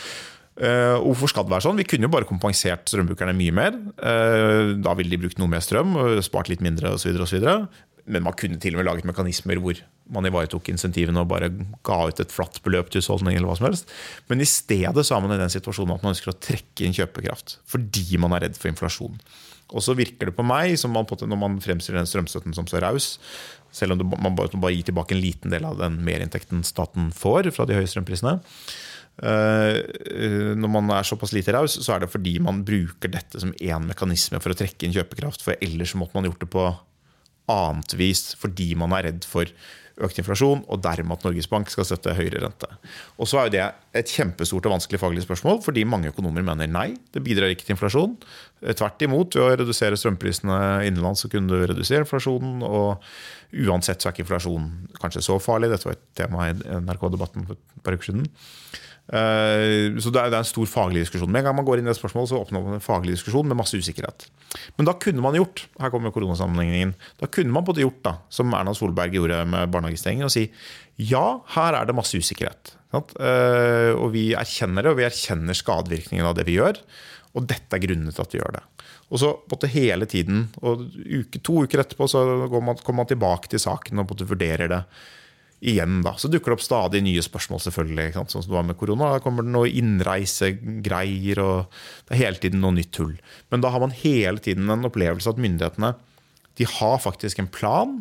Uh, 0.61 0.99
hvorfor 0.99 1.31
skal 1.31 1.45
det 1.47 1.53
være 1.53 1.63
sånn? 1.63 1.79
Vi 1.79 1.87
kunne 1.87 2.05
jo 2.05 2.11
bare 2.13 2.27
kompensert 2.27 2.91
strømbrukerne 2.91 3.33
mye 3.37 3.53
mer. 3.55 3.77
Da 3.97 4.95
ville 4.99 5.15
de 5.15 5.21
brukt 5.23 5.39
noe 5.39 5.49
mer 5.49 5.63
strøm, 5.63 5.95
og 5.97 6.19
spart 6.27 6.51
litt 6.51 6.61
mindre 6.61 6.91
osv. 6.97 7.15
Men 8.11 8.25
man 8.25 8.35
kunne 8.37 8.59
til 8.61 8.75
og 8.75 8.81
med 8.81 8.89
laget 8.89 9.07
mekanismer 9.07 9.61
hvor 9.63 9.79
man 10.11 10.27
ivaretok 10.27 10.71
insentivene 10.73 11.23
og 11.23 11.29
bare 11.31 11.51
ga 11.87 11.99
ut 12.09 12.19
et 12.23 12.33
flatt 12.33 12.59
beløp 12.65 12.91
til 12.91 13.01
husholdning. 13.01 13.37
eller 13.37 13.49
hva 13.49 13.57
som 13.59 13.69
helst. 13.69 13.91
Men 14.27 14.43
i 14.43 14.49
stedet 14.49 15.05
så 15.07 15.15
er 15.15 15.23
man 15.23 15.35
i 15.35 15.41
den 15.41 15.53
situasjonen 15.53 15.95
at 15.95 16.03
man 16.03 16.13
ønsker 16.13 16.33
å 16.33 16.39
trekke 16.39 16.85
inn 16.85 16.97
kjøpekraft 16.97 17.59
fordi 17.71 18.19
man 18.21 18.35
er 18.35 18.47
redd 18.47 18.59
for 18.59 18.71
inflasjon. 18.71 19.17
Og 19.71 19.83
så 19.85 19.95
virker 19.95 20.27
det 20.27 20.35
på 20.35 20.43
meg 20.43 20.75
man, 20.91 21.07
når 21.07 21.39
man 21.39 21.59
fremstiller 21.63 22.01
den 22.01 22.09
strømstøtten 22.09 22.55
som 22.57 22.67
så 22.67 22.81
raus, 22.83 23.13
selv 23.71 23.95
om 23.95 24.15
man 24.19 24.35
bare, 24.35 24.51
bare 24.59 24.75
gir 24.75 24.89
tilbake 24.89 25.15
en 25.15 25.23
liten 25.23 25.53
del 25.53 25.65
av 25.67 25.79
den 25.79 26.01
merinntekten 26.03 26.63
staten 26.67 27.11
får 27.15 27.53
fra 27.55 27.67
de 27.67 27.77
høye 27.77 27.87
strømprisene, 27.87 28.35
eh, 29.23 30.55
når 30.59 30.73
man 30.75 30.91
er 30.97 31.07
såpass 31.07 31.31
lite 31.35 31.55
raus, 31.55 31.77
så 31.79 31.95
er 31.95 32.03
det 32.03 32.11
fordi 32.11 32.35
man 32.43 32.65
bruker 32.67 33.13
dette 33.13 33.39
som 33.39 33.55
én 33.55 33.87
mekanisme 33.87 34.41
for 34.43 34.51
å 34.51 34.59
trekke 34.59 34.87
inn 34.87 34.95
kjøpekraft. 34.97 35.45
For 35.45 35.55
ellers 35.63 35.95
måtte 35.95 36.19
man 36.19 36.27
gjort 36.27 36.43
det 36.43 36.51
på 36.51 36.67
annet 37.51 37.95
vis 37.99 38.31
fordi 38.39 38.73
man 38.79 38.93
er 38.95 39.09
redd 39.09 39.25
for 39.27 39.49
økt 40.01 40.21
inflasjon, 40.21 40.63
og 40.71 40.81
dermed 40.83 41.17
at 41.17 41.25
Norges 41.27 41.49
Bank 41.51 41.71
skal 41.73 41.87
støtte 41.87 42.15
høyere 42.17 42.43
rente. 42.45 42.69
Og 43.17 43.29
så 43.29 43.41
er 43.41 43.49
jo 43.49 43.53
det 43.55 43.65
et 44.01 44.13
kjempestort 44.13 44.67
og 44.69 44.75
vanskelig 44.77 45.01
faglig 45.01 45.25
spørsmål, 45.25 45.59
fordi 45.65 45.83
mange 45.87 46.11
økonomer 46.13 46.45
mener 46.47 46.69
nei, 46.71 46.87
det 47.11 47.23
bidrar 47.25 47.51
ikke 47.51 47.67
til 47.67 47.75
inflasjon. 47.75 48.15
Tvert 48.61 49.05
imot, 49.07 49.35
ved 49.35 49.43
å 49.43 49.59
redusere 49.63 49.99
strømprisene 49.99 50.59
innenlands 50.87 51.25
så 51.25 51.31
kunne 51.31 51.51
du 51.51 51.65
redusere 51.65 52.05
inflasjonen. 52.05 52.61
og 52.63 53.03
Uansett 53.67 53.99
så 53.99 54.09
er 54.09 54.15
ikke 54.15 54.25
inflasjon 54.27 54.69
kanskje 55.01 55.25
så 55.25 55.35
farlig. 55.43 55.71
Dette 55.73 55.89
var 55.89 55.97
et 55.97 56.07
tema 56.17 56.47
i 56.47 56.55
NRK-debatten 56.55 57.49
for 57.49 57.57
et 57.57 57.83
par 57.83 57.97
uker 57.97 58.11
siden. 58.11 58.29
Eh, 59.11 59.91
så 59.99 60.11
det 60.13 60.21
er, 60.21 60.33
en 60.37 60.47
stor 60.47 60.69
faglig 60.71 61.03
diskusjon. 61.03 61.31
Med 61.31 61.43
en 61.43 61.49
gang 61.49 61.57
man 61.57 61.67
går 61.67 61.81
inn 61.81 61.89
i 61.89 61.91
det 61.91 61.97
spørsmålet, 61.99 62.31
så 62.31 62.39
oppnår 62.39 62.63
man 62.63 62.77
en 62.77 62.83
faglig 62.83 63.17
diskusjon 63.17 63.47
med 63.49 63.59
masse 63.59 63.75
usikkerhet. 63.75 64.29
Men 64.77 64.87
da 64.87 64.95
kunne 64.99 65.23
man 65.23 65.35
gjort 65.35 65.65
her 65.81 65.91
kommer 65.91 66.13
koronasammenligningen, 66.15 66.93
da 67.19 67.27
kunne 67.31 67.51
man 67.55 67.67
både 67.67 67.83
gjort 67.83 67.99
da, 68.07 68.15
som 68.31 68.55
Erna 68.55 68.75
Solberg 68.77 69.17
gjorde 69.17 69.43
med 69.51 69.71
barnehagestenging, 69.73 70.23
og 70.27 70.33
si 70.33 70.47
ja, 71.01 71.25
her 71.55 71.75
er 71.75 71.87
det 71.89 71.97
masse 71.97 72.19
usikkerhet. 72.19 72.75
Eh, 72.93 73.91
og 73.95 74.11
vi 74.15 74.31
erkjenner 74.37 74.85
det, 74.85 74.93
og 74.93 74.99
vi 74.99 75.07
erkjenner 75.07 75.57
skadevirkningen 75.57 76.27
av 76.27 76.37
det 76.37 76.47
vi 76.47 76.59
gjør. 76.59 76.79
Og 77.35 77.47
dette 77.47 77.77
er 77.77 77.83
grunnen 77.83 78.11
til 78.11 78.23
at 78.23 78.35
vi 78.35 78.39
gjør 78.41 78.59
det. 78.59 78.65
Og 79.11 79.19
så 79.19 79.31
måtte 79.51 79.69
hele 79.71 80.07
tiden, 80.07 80.45
og 80.63 80.85
uke, 80.87 81.39
to 81.43 81.65
uker 81.65 81.83
etterpå 81.83 82.07
så 82.07 82.23
man, 82.47 82.79
kommer 82.79 83.03
man 83.03 83.09
tilbake 83.09 83.51
til 83.51 83.59
saken 83.59 83.99
og 84.03 84.13
vurderer 84.23 84.71
det 84.71 84.85
igjen. 85.61 86.01
da. 86.01 86.15
Så 86.17 86.29
dukker 86.31 86.51
det 86.51 86.57
opp 86.57 86.65
stadig 86.65 87.03
nye 87.05 87.21
spørsmål, 87.23 87.61
selvfølgelig. 87.63 88.11
Sånn 88.17 88.29
som 88.33 88.45
det 88.47 88.55
var 88.57 88.67
med 88.67 88.79
korona. 88.79 89.13
Da 89.13 89.23
kommer 89.23 89.45
det 89.45 89.53
noe 89.53 89.69
innreisegreier, 89.69 91.41
og 91.43 91.81
det 92.07 92.15
er 92.15 92.23
hele 92.25 92.41
tiden 92.41 92.63
noe 92.63 92.75
nytt 92.75 92.93
tull. 92.97 93.13
Men 93.53 93.63
da 93.63 93.73
har 93.73 93.83
man 93.83 93.93
hele 94.01 94.41
tiden 94.43 94.71
en 94.73 94.89
opplevelse 94.89 95.29
at 95.31 95.41
myndighetene 95.41 95.93
de 96.59 96.67
har 96.67 96.97
faktisk 97.01 97.39
en 97.39 97.49
plan. 97.51 97.99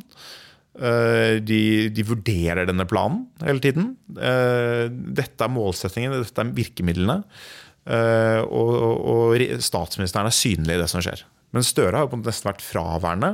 Eh, 0.74 1.36
de, 1.44 1.62
de, 1.92 2.04
vurderer 2.06 2.66
denne 2.68 2.86
planen 2.88 3.26
hele 3.44 3.62
tiden. 3.62 3.92
Eh, 4.16 4.86
dette 4.90 5.44
er 5.44 5.52
målsettingen, 5.52 6.16
dette 6.16 6.44
er 6.44 6.54
virkemidlene. 6.56 7.20
Og, 7.90 8.70
og, 8.70 8.98
og 9.10 9.62
statsministeren 9.64 10.28
er 10.28 10.34
synlig 10.36 10.76
i 10.76 10.80
det 10.82 10.88
som 10.92 11.02
skjer. 11.02 11.24
Men 11.56 11.64
Støre 11.66 11.96
har 11.96 12.06
jo 12.06 12.18
nesten 12.20 12.50
vært 12.50 12.62
fraværende 12.62 13.32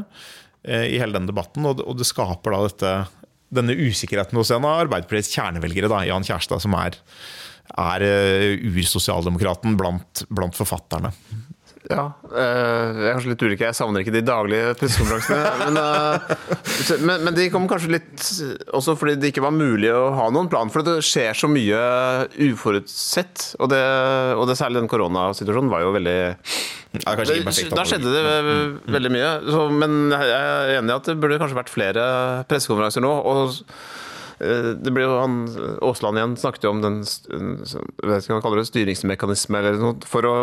i 0.64 0.97
hele 0.97 1.12
den 1.18 1.26
debatten, 1.28 1.66
og 1.66 1.83
det 1.99 2.06
skaper 2.09 2.54
da 2.54 2.61
dette 2.64 2.92
denne 3.55 3.76
usikkerheten 3.76 4.38
hos 4.38 4.53
en 4.55 4.65
av 4.67 4.87
Arbeiderpartiets 4.87 5.35
kjernevelgere, 5.35 5.91
da, 5.93 6.03
Jan 6.09 6.26
Kjærstad, 6.26 6.62
som 6.65 6.75
er, 6.79 6.99
er 7.76 8.07
uh, 8.07 8.67
ursosialdemokraten 8.76 9.76
blant, 9.79 10.25
blant 10.33 10.59
forfatterne. 10.59 11.12
Ja, 11.87 12.05
eh, 12.35 12.97
jeg 12.99 13.07
er 13.07 13.14
kanskje 13.14 13.31
litt 13.31 13.43
ulik. 13.45 13.62
Jeg 13.62 13.76
savner 13.78 14.02
ikke 14.02 14.14
de 14.14 14.23
daglige 14.26 14.73
pressekonferansene. 14.81 15.52
Men, 15.66 15.78
eh, 15.78 16.97
men, 17.02 17.25
men, 17.25 17.35
de 17.37 17.47
kom 17.52 17.66
kanskje 17.71 17.93
litt 17.95 18.25
også 18.75 18.95
fordi 18.99 19.16
det 19.21 19.31
ikke 19.31 19.45
var 19.45 19.55
mulig 19.55 19.90
å 19.95 20.11
ha 20.16 20.26
noen 20.35 20.50
plan. 20.50 20.71
For 20.73 20.87
det 20.87 20.99
skjer 21.07 21.37
så 21.38 21.50
mye 21.50 21.78
uforutsett. 22.49 23.52
Og, 23.61 23.71
det, 23.73 23.83
og 24.37 24.47
det, 24.50 24.59
særlig 24.59 24.83
den 24.83 24.90
koronasituasjonen 24.90 25.73
var 25.73 25.85
jo 25.85 25.93
veldig 25.97 26.16
ja, 26.16 27.14
Da 27.14 27.87
skjedde 27.87 28.14
det 28.14 28.25
mm. 28.25 28.75
veldig 28.97 29.12
mye. 29.14 29.31
Så, 29.47 29.62
men 29.85 29.99
jeg 30.14 30.35
er 30.40 30.75
enig 30.81 30.93
i 30.93 30.97
at 30.97 31.12
det 31.12 31.19
burde 31.23 31.38
kanskje 31.43 31.61
vært 31.61 31.73
flere 31.73 32.09
pressekonferanser 32.50 33.05
nå. 33.05 33.14
og 33.31 33.62
det 34.38 34.93
ble 34.93 35.07
jo 35.07 35.14
han, 35.16 35.38
Aasland 35.85 36.21
igjen 36.21 36.37
snakket 36.40 36.66
jo 36.66 36.75
om 36.75 36.83
den 36.85 36.99
det, 37.00 38.66
styringsmekanisme 38.69 39.62
eller 39.62 39.81
noe, 39.81 39.97
for 40.09 40.28
å, 40.28 40.37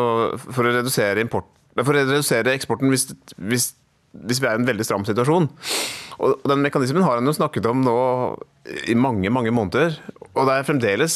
for 0.48 0.66
å 0.66 0.74
redusere 0.74 1.22
import, 1.22 1.50
for 1.78 1.94
å 1.94 2.00
redusere 2.02 2.56
eksporten 2.58 2.94
hvis, 2.94 3.12
hvis, 3.38 3.68
hvis 4.26 4.42
vi 4.42 4.50
er 4.50 4.58
i 4.58 4.64
en 4.64 4.70
veldig 4.70 4.88
stram 4.88 5.06
situasjon. 5.06 5.50
Og 6.20 6.42
Den 6.50 6.66
mekanismen 6.66 7.06
har 7.06 7.20
han 7.20 7.30
jo 7.30 7.36
snakket 7.36 7.70
om 7.70 7.84
nå 7.86 8.00
i 8.88 8.96
mange 8.96 9.28
mange 9.34 9.52
måneder. 9.52 9.98
Og 10.34 10.48
det 10.48 10.54
er 10.56 10.66
fremdeles 10.66 11.16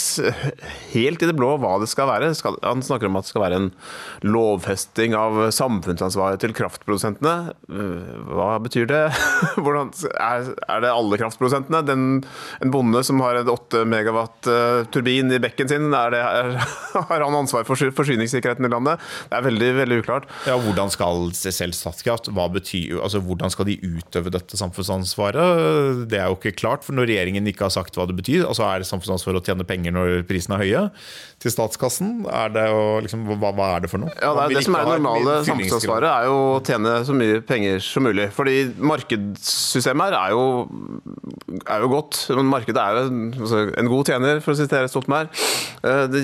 helt 0.92 1.24
i 1.24 1.28
det 1.30 1.36
blå 1.38 1.54
hva 1.58 1.78
det 1.82 1.88
skal 1.90 2.10
være. 2.10 2.34
Han 2.62 2.84
snakker 2.86 3.08
om 3.08 3.18
at 3.18 3.26
det 3.26 3.32
skal 3.32 3.44
være 3.46 3.60
en 3.62 3.70
lovfesting 4.28 5.16
av 5.18 5.40
samfunnsansvaret 5.56 6.44
til 6.44 6.54
kraftprodusentene. 6.58 7.54
Hva 8.30 8.50
betyr 8.62 8.90
det? 8.92 9.02
Hvordan, 9.64 9.90
er, 10.22 10.52
det 10.84 10.92
alle 10.92 11.20
kraftprodusentene? 11.24 11.82
Den, 11.88 12.04
en 12.62 12.74
bonde 12.74 13.02
som 13.08 13.24
har 13.24 13.40
en 13.40 13.50
8 13.54 13.86
megawatt 13.90 14.52
uh, 14.52 14.84
turbin 14.94 15.32
i 15.34 15.42
bekken 15.42 15.72
sin, 15.72 15.88
er 15.96 16.14
det, 16.14 16.22
er, 16.22 16.54
har 17.10 17.26
han 17.26 17.40
ansvar 17.42 17.66
for 17.66 17.80
forsyningssikkerheten 17.80 18.68
i 18.68 18.74
landet? 18.76 19.02
Det 19.32 19.40
er 19.40 19.48
veldig 19.48 19.72
veldig 19.82 20.02
uklart. 20.04 20.30
Ja, 20.46 20.60
Hvordan 20.62 20.94
skal 20.94 21.32
selv 21.38 21.74
Statkraft, 21.78 22.30
hva 22.36 22.52
betyr, 22.52 23.00
altså, 23.02 23.24
hvordan 23.24 23.54
skal 23.54 23.72
de 23.72 23.80
utøve 23.82 24.36
dette 24.36 24.60
samfunnsansvaret? 24.88 26.08
Det 26.10 26.20
er 26.20 26.28
jo 26.32 26.38
ikke 26.38 26.56
klart. 26.58 26.84
for 26.84 26.96
når 26.96 27.10
regjeringen 27.12 27.48
ikke 27.48 27.68
har 27.68 27.74
sagt 27.74 27.96
hva 27.98 28.08
det 28.08 28.16
betyr. 28.18 28.46
Altså 28.48 28.66
Er 28.68 28.82
det 28.82 28.90
samfunnsansvar 28.90 29.40
å 29.40 29.44
tjene 29.44 29.68
penger 29.68 29.94
når 29.96 30.24
prisene 30.28 30.58
er 30.58 30.64
høye 30.64 30.84
til 31.42 31.54
statskassen? 31.54 32.26
Er 32.32 32.54
det 32.54 32.66
jo, 32.70 32.84
liksom, 33.06 33.26
hva, 33.38 33.52
hva, 33.56 33.70
er 33.76 33.86
det 33.86 33.92
for 33.92 34.04
noe? 34.04 34.14
Ja, 34.22 34.34
det, 34.38 34.58
det 34.58 34.66
som 34.66 34.78
er 34.78 34.88
det 34.88 34.98
normale 34.98 35.38
samfunnsansvaret, 35.48 36.10
er 36.10 36.30
jo 36.30 36.38
å 36.56 36.62
tjene 36.66 36.96
så 37.08 37.18
mye 37.18 37.42
penger 37.48 37.84
som 37.84 38.08
mulig. 38.08 38.30
Fordi 38.36 38.58
markedssystemet 38.78 40.10
her 40.10 40.18
er 40.22 40.36
jo, 40.36 40.46
er 41.64 41.86
jo 41.86 41.92
godt. 41.94 42.24
Men 42.38 42.52
markedet 42.52 42.84
er 42.84 43.02
jo 43.02 43.06
altså, 43.44 43.64
en 43.78 43.92
god 43.92 44.14
tjener, 44.14 44.42
for 44.44 44.56
å 44.56 44.60
sitere 44.60 44.92
Stoltenberg. 44.92 45.46
Eh, 45.88 46.04
de 46.14 46.24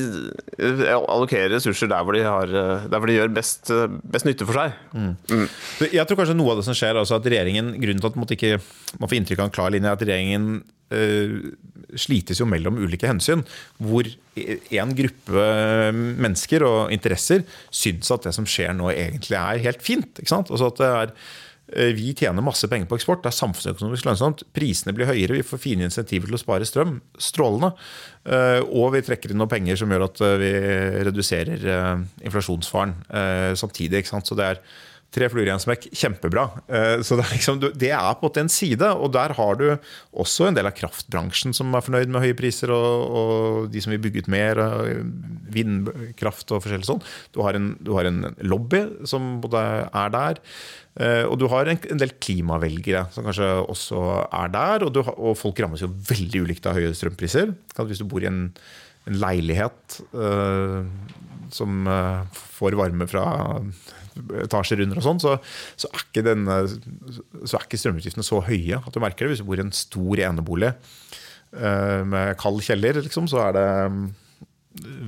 allokerer 0.97 1.53
ressurser 1.57 1.91
der 1.91 2.05
hvor 2.05 2.17
de, 2.17 2.23
har, 2.25 2.49
der 2.89 2.97
hvor 2.97 3.09
de 3.09 3.17
gjør 3.19 3.33
best, 3.35 3.69
best, 4.03 4.27
nytte 4.27 4.47
for 4.47 4.57
seg. 4.57 4.77
Mm. 4.95 5.13
Mm. 5.29 5.47
Jeg 5.93 6.07
tror 6.07 6.19
kanskje 6.19 6.37
noe 6.37 6.53
av 6.53 6.61
det 6.61 6.67
som 6.67 6.77
skjer, 6.77 6.97
altså 6.99 7.17
at 7.19 7.27
regjeringen, 7.27 7.73
grunnen 7.81 8.01
til 8.01 8.09
at 8.09 8.17
man, 8.19 8.29
ikke, 8.35 8.52
man 8.99 9.09
får 9.09 9.19
inntrykk 9.19 9.43
av 9.43 9.49
en 9.49 9.55
klar 9.55 9.73
linje, 9.73 9.93
at 9.93 10.05
regjeringen 10.05 10.63
Eh, 10.93 11.53
slites 11.93 12.39
jo 12.41 12.47
mellom 12.49 12.79
ulike 12.81 13.05
hensyn. 13.05 13.43
Hvor 13.77 14.07
en 14.33 14.91
gruppe 14.97 15.45
mennesker 15.93 16.65
og 16.65 16.93
interesser 16.95 17.43
syns 17.73 18.09
at 18.13 18.25
det 18.25 18.33
som 18.33 18.47
skjer 18.49 18.73
nå, 18.77 18.89
egentlig 18.93 19.37
er 19.37 19.63
helt 19.67 19.83
fint. 19.85 20.23
Altså 20.25 20.71
at 20.71 20.79
det 20.81 20.89
er 20.89 21.11
eh, 21.75 21.91
vi 21.93 22.15
tjener 22.17 22.45
masse 22.45 22.65
penger 22.69 22.89
på 22.89 22.97
eksport, 22.97 23.21
det 23.21 23.29
er 23.29 23.37
samfunnsøkonomisk 23.37 24.09
lønnsomt. 24.09 24.45
Prisene 24.57 24.95
blir 24.97 25.09
høyere, 25.09 25.37
vi 25.37 25.45
får 25.45 25.61
fine 25.61 25.85
insentiver 25.85 26.31
til 26.31 26.39
å 26.39 26.41
spare 26.41 26.69
strøm. 26.69 26.97
Strålende. 27.21 27.75
Eh, 28.25 28.61
og 28.65 28.95
vi 28.97 29.03
trekker 29.05 29.33
inn 29.33 29.41
noen 29.41 29.53
penger 29.53 29.77
som 29.83 29.93
gjør 29.93 30.07
at 30.09 30.25
vi 30.41 30.55
reduserer 31.09 31.69
inflasjonsfaren 32.25 32.97
samtidig. 33.59 34.01
ikke 34.01 34.15
sant? 34.15 34.29
Så 34.29 34.39
det 34.39 34.49
er 34.49 34.65
Tre 35.13 35.29
fluer 35.29 35.45
i 35.45 35.53
en 35.53 35.61
smekk, 35.61 35.87
kjempebra. 35.93 36.47
Eh, 36.65 36.95
så 37.05 37.17
det 37.19 37.27
er, 37.27 37.33
liksom, 37.35 37.61
det 37.61 37.91
er, 37.93 38.11
på 38.19 38.31
en 38.41 38.51
side. 38.51 38.89
Og 38.97 39.13
der 39.13 39.35
har 39.37 39.59
du 39.59 39.67
også 40.11 40.49
en 40.49 40.57
del 40.57 40.69
av 40.69 40.75
kraftbransjen 40.77 41.53
som 41.53 41.73
er 41.73 41.85
fornøyd 41.85 42.13
med 42.13 42.25
høye 42.25 42.37
priser, 42.37 42.73
og, 42.73 43.17
og 43.19 43.71
de 43.73 43.83
som 43.83 43.93
vil 43.93 44.01
bygge 44.03 44.25
ut 44.25 44.31
mer 44.33 44.61
vindkraft 45.53 46.55
og 46.55 46.63
forskjellig 46.65 46.89
sånn. 46.89 47.03
Du 47.33 47.43
du 47.83 47.91
har 47.93 48.07
en 48.07 48.23
lobby 48.41 48.87
som 49.09 49.37
både 49.43 49.61
er 49.85 50.13
der. 50.13 50.41
Eh, 51.01 51.23
og 51.25 51.39
du 51.41 51.47
har 51.49 51.69
en 51.69 51.79
del 51.97 52.13
klimavelgere 52.21 53.07
som 53.13 53.25
kanskje 53.25 53.49
også 53.65 54.01
er 54.27 54.53
der. 54.53 54.85
Og, 54.85 54.93
du, 54.93 55.01
og, 55.01 55.33
folk 55.39 55.59
rammes 55.63 55.81
jo 55.81 55.91
veldig 56.09 56.45
ulikt 56.45 56.69
av 56.69 56.77
høye 56.77 56.93
strømpriser. 56.97 57.53
Hvis 57.79 58.03
du 58.03 58.07
bor 58.09 58.23
i 58.23 58.29
en, 58.29 58.45
en 59.09 59.17
leilighet 59.19 59.97
uh, 60.13 60.85
som 61.53 61.89
uh, 61.89 62.23
får 62.59 62.77
varme 62.79 63.09
fra 63.09 63.25
etasjer 64.43 64.83
under, 64.85 64.99
og 64.99 65.05
sånn, 65.05 65.21
så, 65.23 65.37
så, 65.79 65.89
er 65.89 66.05
ikke 66.05 66.25
denne, 66.25 66.59
så 67.43 67.57
er 67.57 67.67
ikke 67.67 67.79
strømutgiftene 67.81 68.25
så 68.25 68.41
høye 68.45 68.79
at 68.79 68.91
du 68.93 69.01
merker 69.03 69.25
det. 69.25 69.33
Hvis 69.33 69.43
du 69.43 69.47
bor 69.49 69.59
i 69.59 69.65
en 69.65 69.75
stor 69.75 70.23
enebolig 70.27 70.73
uh, 70.73 72.01
med 72.09 72.35
kald 72.41 72.61
kjeller, 72.65 73.01
liksom, 73.03 73.29
så 73.31 73.41
er 73.47 73.57
det 73.57 73.65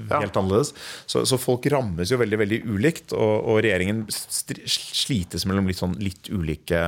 ja. 0.10 0.20
helt 0.20 0.38
annerledes. 0.38 0.74
Så, 1.06 1.26
så, 1.28 1.40
folk 1.42 1.66
rammes 1.74 2.12
jo 2.12 2.20
veldig 2.22 2.42
veldig 2.44 2.62
ulikt, 2.70 3.16
og, 3.18 3.34
og 3.46 3.62
regjeringen 3.66 4.06
slites 4.12 5.48
mellom 5.50 5.70
litt, 5.70 5.82
sånn, 5.82 5.98
litt 6.02 6.30
ulike 6.34 6.82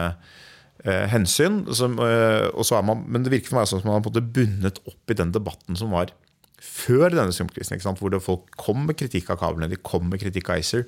eh, 0.84 1.06
hensyn. 1.14 1.64
Som, 1.78 1.98
uh, 2.02 2.82
man, 2.86 3.06
men 3.08 3.26
det 3.26 3.34
virker 3.34 3.54
for 3.54 3.62
meg 3.62 3.70
som 3.70 3.82
om 3.82 3.92
man 3.92 4.06
har 4.06 4.32
bundet 4.40 4.82
opp 4.86 5.14
i 5.14 5.18
den 5.18 5.34
debatten 5.36 5.80
som 5.80 5.94
var 5.96 6.14
før 6.58 7.14
denne 7.14 7.34
strømkrisen, 7.34 7.82
hvor 8.00 8.18
folk 8.24 8.54
kom 8.58 8.88
med 8.88 8.98
kritikk 8.98 9.30
av 9.34 9.42
kablene, 9.42 9.70
de 9.70 9.78
kom 9.78 10.08
med 10.10 10.22
kritikk 10.22 10.50
av 10.50 10.62
ACER. 10.62 10.86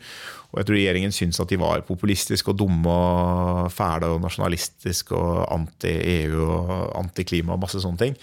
Og 0.49 0.61
jeg 0.61 0.69
tror 0.69 0.79
regjeringen 0.79 1.13
syntes 1.13 1.41
at 1.43 1.51
de 1.51 1.59
var 1.61 1.85
populistiske 1.85 2.49
og 2.49 2.57
dumme 2.57 2.93
og 2.93 3.73
fæle 3.73 4.09
og 4.15 4.23
nasjonalistiske 4.23 5.13
og 5.13 5.43
anti-EU 5.53 6.39
og 6.45 6.71
anti-klima 7.03 7.53
og 7.53 7.61
masse 7.67 7.83
sånne 7.83 8.01
ting. 8.01 8.17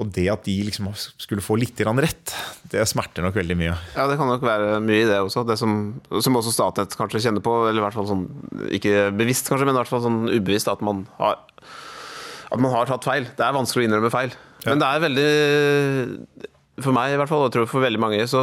Og 0.00 0.08
det 0.14 0.24
at 0.32 0.46
de 0.46 0.54
liksom 0.64 0.86
skulle 1.20 1.44
få 1.44 1.58
litt 1.60 1.76
rett, 1.84 2.32
det 2.72 2.86
smerter 2.88 3.26
nok 3.26 3.36
veldig 3.36 3.56
mye. 3.60 3.74
Ja, 3.92 4.06
det 4.08 4.16
kan 4.16 4.30
nok 4.30 4.44
være 4.46 4.78
mye 4.80 5.02
i 5.02 5.08
det 5.08 5.18
også. 5.20 5.44
Det 5.44 5.58
som, 5.60 6.00
som 6.08 6.38
også 6.38 6.54
Statnett 6.54 6.96
kanskje 6.96 7.20
kjenner 7.26 7.44
på, 7.44 7.52
eller 7.68 7.82
i 7.82 7.84
hvert 7.84 7.98
fall 7.98 8.08
sånn, 8.08 8.24
ikke 8.72 9.10
bevisst 9.18 9.50
kanskje, 9.50 9.68
men 9.68 9.76
i 9.76 9.80
hvert 9.82 9.92
fall 9.92 10.04
sånn 10.06 10.22
ubevisst, 10.30 10.70
at 10.72 10.80
man 10.86 11.04
har, 11.18 11.42
at 12.52 12.60
man 12.60 12.74
har 12.74 12.90
tatt 12.90 13.06
feil. 13.06 13.28
Det 13.36 13.46
er 13.46 13.56
vanskelig 13.56 13.84
å 13.84 13.88
innrømme 13.88 14.12
feil. 14.12 14.34
Men 14.66 14.82
det 14.82 14.88
er 14.88 15.06
veldig 15.06 15.30
for 16.82 16.96
meg 16.96 17.14
i 17.14 17.16
hvert 17.20 17.30
fall, 17.30 17.44
og 17.44 17.48
jeg 17.48 17.56
tror 17.56 17.70
for 17.70 17.84
veldig 17.84 18.00
mange, 18.02 18.26
så 18.30 18.42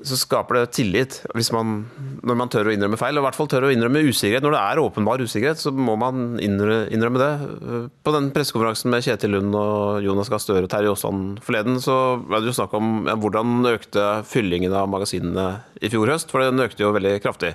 så 0.00 0.16
skaper 0.16 0.56
det 0.56 0.70
tillit 0.72 1.18
hvis 1.36 1.50
man, 1.52 1.82
når 2.24 2.36
man 2.38 2.50
tør 2.52 2.70
å 2.70 2.72
innrømme 2.72 2.96
feil. 2.96 3.18
Og 3.18 3.22
i 3.22 3.26
hvert 3.26 3.36
fall 3.36 3.48
tør 3.52 3.66
å 3.68 3.72
innrømme 3.74 4.00
usikkerhet. 4.06 4.44
Når 4.44 4.54
det 4.54 4.60
er 4.62 4.80
åpenbar 4.80 5.20
usikkerhet, 5.20 5.60
så 5.60 5.72
må 5.74 5.98
man 6.00 6.38
innrømme, 6.40 7.20
det. 7.20 7.90
På 8.00 8.14
den 8.14 8.30
pressekonferansen 8.32 8.92
med 8.92 9.04
Kjetil 9.04 9.34
Lund 9.36 9.56
og 9.58 10.06
Jonas 10.06 10.32
Gahr 10.32 10.40
Støre 10.42 10.64
og 10.64 10.72
Terje 10.72 10.94
Aasland 10.94 11.42
forleden, 11.44 11.76
så 11.84 11.96
var 12.24 12.40
det 12.40 12.50
jo 12.50 12.56
snakk 12.56 12.76
om 12.78 13.02
ja, 13.10 13.18
hvordan 13.20 13.68
økte 13.68 14.06
fyllingen 14.28 14.72
av 14.76 14.88
magasinene 14.92 15.48
i 15.82 15.92
fjor 15.92 16.14
høst. 16.14 16.32
For 16.32 16.44
den 16.44 16.64
økte 16.64 16.86
jo 16.86 16.94
veldig 16.96 17.18
kraftig. 17.24 17.52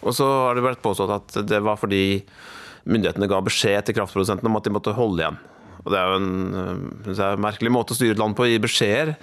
Og 0.00 0.16
så 0.16 0.30
har 0.46 0.56
det 0.56 0.64
vært 0.64 0.84
påstått 0.84 1.12
at 1.12 1.42
det 1.44 1.60
var 1.66 1.76
fordi 1.80 2.22
myndighetene 2.88 3.30
ga 3.30 3.40
beskjed 3.44 3.88
til 3.88 3.98
kraftprodusentene 3.98 4.50
om 4.50 4.60
at 4.60 4.68
de 4.68 4.74
måtte 4.74 4.94
holde 4.96 5.24
igjen. 5.24 5.40
Og 5.80 5.92
Det 5.92 5.98
er 5.98 6.10
jo 6.10 6.20
en 6.20 6.30
synes 7.06 7.24
jeg, 7.24 7.40
merkelig 7.40 7.72
måte 7.72 7.94
å 7.94 7.98
styre 7.98 8.16
et 8.16 8.20
land 8.20 8.36
på, 8.36 8.44
å 8.44 8.50
gi 8.50 8.60
beskjeder. 8.62 9.16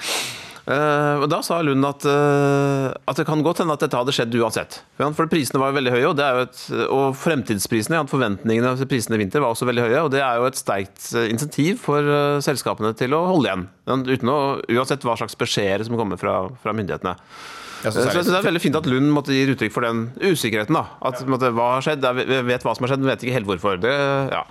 Uh, 0.67 1.24
Da 1.32 1.39
sa 1.46 1.62
Lund 1.63 1.86
at, 1.88 2.04
uh, 2.04 2.91
at, 3.08 3.15
det 3.15 3.24
kan 3.30 3.39
godt 3.43 3.62
hende 3.63 3.78
at 3.78 3.84
dette 3.86 3.96
hadde 3.96 4.12
skjedd 4.12 4.36
uansett. 4.36 4.82
For 5.00 5.30
prisene 5.32 5.62
var 5.62 5.72
jo 5.72 5.78
veldig 5.78 5.93
høye, 5.93 6.10
og, 6.10 6.20
et, 6.20 6.63
og 6.91 7.15
fremtidsprisene, 7.15 8.02
forventningene 8.12 8.74
til 8.76 8.89
prisene 8.91 9.15
i 9.15 9.22
vinter 9.22 9.43
var 9.43 9.56
også 9.56 9.70
veldig 9.70 9.86
høye. 9.86 10.02
og 10.02 10.12
Det 10.12 10.20
er 10.20 10.41
jo 10.41 10.50
et 10.50 10.60
sterkt 10.60 11.08
eh, 11.15 11.30
insentiv 11.32 11.80
for 11.86 12.04
uh, 12.04 12.41
selskapene 12.43 12.91
til 13.00 13.15
å 13.15 13.24
holde 13.30 13.48
igjen. 13.48 13.63
Å, 13.88 14.41
uansett 14.76 15.08
hva 15.08 15.15
slags 15.22 15.39
beskjeder 15.39 15.88
som 15.88 15.96
kommer 16.00 16.20
fra, 16.20 16.41
fra 16.60 16.76
myndighetene. 16.76 17.15
Ja, 17.86 17.94
så, 17.94 18.04
så, 18.10 18.26
det 18.26 18.40
er 18.40 18.48
veldig 18.48 18.63
fint 18.63 18.78
at 18.80 18.90
Lund 18.90 19.12
måtte 19.13 19.36
gi 19.36 19.46
uttrykk 19.54 19.74
for 19.76 19.86
den 19.88 20.08
usikkerheten. 20.24 20.78
da, 20.78 20.86
At 21.10 21.24
måtte, 21.30 21.54
hva 21.56 21.76
har 21.78 21.86
skjedd? 21.86 22.06
Jeg 22.06 22.46
vet 22.50 22.68
hva 22.68 22.76
som 22.78 22.88
har 22.88 22.94
skjedd, 22.94 23.04
men 23.04 23.13
vet 23.13 23.26
ikke 23.26 23.40
helt 23.40 23.50
hvorfor. 23.50 23.82
Det, 23.82 23.96
ja. 24.34 24.44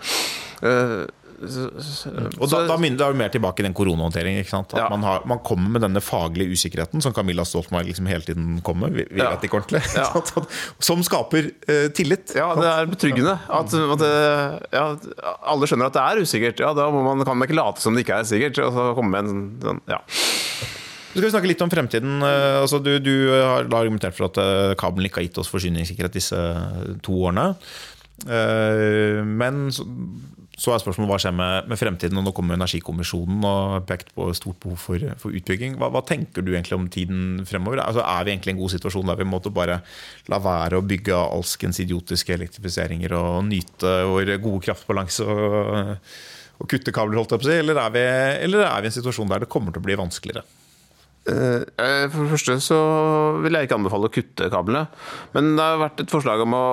Og 1.36 2.48
da, 2.48 2.62
da 2.68 2.76
minner 2.80 3.12
det 3.12 3.18
mer 3.18 3.32
tilbake 3.32 3.60
i 3.60 3.66
den 3.66 3.74
koronahåndteringen. 3.76 4.46
At 4.46 4.74
ja. 4.78 4.86
man, 4.92 5.04
har, 5.04 5.24
man, 5.28 5.40
kommer 5.44 5.74
med 5.74 5.84
denne 5.84 6.00
faglige 6.04 6.56
usikkerheten 6.56 7.04
som 7.04 7.14
Camilla 7.16 7.44
Stoltenberg 7.44 7.90
liksom 7.90 8.08
hele 8.10 8.24
tiden 8.24 8.60
kommer 8.64 8.88
med. 8.88 9.10
Vi, 9.10 9.20
ja. 9.20 9.30
vet 9.34 9.46
ikke 9.48 9.60
ordentlig. 9.60 9.82
Ja. 9.96 10.08
som 10.88 11.04
skaper 11.06 11.50
uh, 11.52 11.86
tillit. 11.96 12.32
Ja, 12.36 12.50
det 12.58 12.70
er 12.72 12.90
betryggende. 12.90 13.36
At, 13.46 13.74
at 13.96 14.06
ja, 14.72 14.86
alle 15.52 15.68
skjønner 15.68 15.90
at 15.90 15.98
det 15.98 16.06
er 16.06 16.24
usikkert. 16.24 16.64
Ja, 16.64 16.72
Da 16.76 16.88
man, 16.94 17.24
kan 17.26 17.36
man 17.36 17.48
ikke 17.48 17.60
late 17.60 17.84
som 17.84 17.96
det 17.96 18.06
ikke 18.06 18.20
er 18.22 18.28
sikkert. 18.28 18.62
Og 18.64 18.76
så 18.76 18.90
komme 18.96 19.16
med 19.16 19.26
en 19.26 19.46
sånn, 19.64 19.84
ja 19.90 20.02
så 21.12 21.18
skal 21.18 21.26
vi 21.26 21.34
snakke 21.34 21.50
litt 21.50 21.64
om 21.64 21.72
fremtiden. 21.72 22.16
Eh, 22.26 22.60
altså, 22.62 22.80
du, 22.82 22.96
du, 23.02 23.14
har 23.32 23.66
argumentert 23.66 24.16
for 24.16 24.28
at 24.30 24.40
eh, 24.42 24.76
kabelen 24.78 25.08
ikke 25.08 25.22
har 25.22 25.28
gitt 25.28 25.42
oss 25.42 25.52
forsyningssikkerhet 25.52 26.16
disse 26.18 26.40
to 27.06 27.20
årene. 27.28 27.52
Men 28.26 29.66
så 30.56 30.72
er 30.72 30.80
spørsmålet 30.80 31.10
hva 31.10 31.16
skjer 31.20 31.34
med, 31.36 31.66
med 31.68 31.78
fremtiden. 31.78 32.16
og 32.16 32.24
Nå 32.24 32.32
kommer 32.36 32.56
Energikommisjonen 32.56 33.44
og 33.44 33.84
pekt 33.88 34.14
på 34.16 34.30
stort 34.36 34.56
behov 34.62 34.78
for, 34.80 35.02
for 35.20 35.36
utbygging. 35.36 35.76
Hva, 35.76 35.90
hva, 35.92 36.00
tenker 36.08 36.44
du 36.44 36.54
egentlig 36.54 36.78
om 36.78 36.86
tiden 36.92 37.42
fremover? 37.48 37.82
Altså, 37.84 38.00
er 38.00 38.24
vi 38.24 38.32
egentlig 38.32 38.54
i 38.54 38.56
en 38.56 38.62
god 38.62 38.72
situasjon 38.72 39.12
der 39.12 39.20
vi 39.20 39.28
måtte 39.28 39.52
bare 39.52 39.82
la 40.32 40.40
være 40.40 40.80
å 40.80 40.86
bygge 40.88 41.18
alskens 41.20 41.82
idiotiske 41.84 42.38
elektrifiseringer 42.38 43.12
og 43.18 43.42
nyte 43.50 43.98
vår 44.08 44.32
gode 44.40 44.64
kraftbalanse 44.64 45.28
og, 45.28 46.08
og 46.56 46.72
kutte 46.72 46.94
kabler, 46.94 47.20
holdt 47.20 47.36
jeg 47.36 47.44
på 47.44 47.50
å 47.50 47.52
si? 47.52 47.60
Eller 47.60 47.82
er, 47.82 47.92
vi, 47.92 48.06
eller 48.48 48.64
er 48.70 48.80
vi 48.80 48.88
i 48.88 48.94
en 48.94 48.96
situasjon 48.96 49.34
der 49.34 49.44
det 49.44 49.52
kommer 49.52 49.76
til 49.76 49.84
å 49.84 49.88
bli 49.90 50.00
vanskeligere? 50.00 50.46
Eh, 51.26 51.62
eh, 51.82 52.04
for 52.12 52.22
det 52.22 52.32
første 52.36 52.56
så 52.62 52.78
vil 53.42 53.56
jeg 53.56 53.66
ikke 53.66 53.78
anbefale 53.80 54.08
å 54.08 54.14
kutte 54.14 54.50
kablene. 54.52 54.86
Men 55.34 55.54
det 55.58 55.66
har 55.66 55.82
vært 55.82 56.04
et 56.04 56.12
forslag 56.12 56.42
om 56.44 56.54
å, 56.54 56.66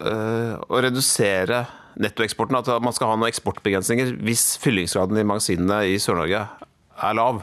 eh, 0.00 0.54
å 0.54 0.82
redusere 0.84 1.66
nettoeksporten. 1.98 2.58
At 2.58 2.82
man 2.82 2.94
skal 2.94 3.10
ha 3.10 3.16
noen 3.16 3.32
eksportbegrensninger 3.32 4.18
hvis 4.22 4.56
fyllingsgraden 4.62 5.18
i 5.18 5.26
magasinene 5.26 5.82
i 5.90 5.98
Sør-Norge 5.98 6.46
er 7.02 7.14
lav. 7.14 7.42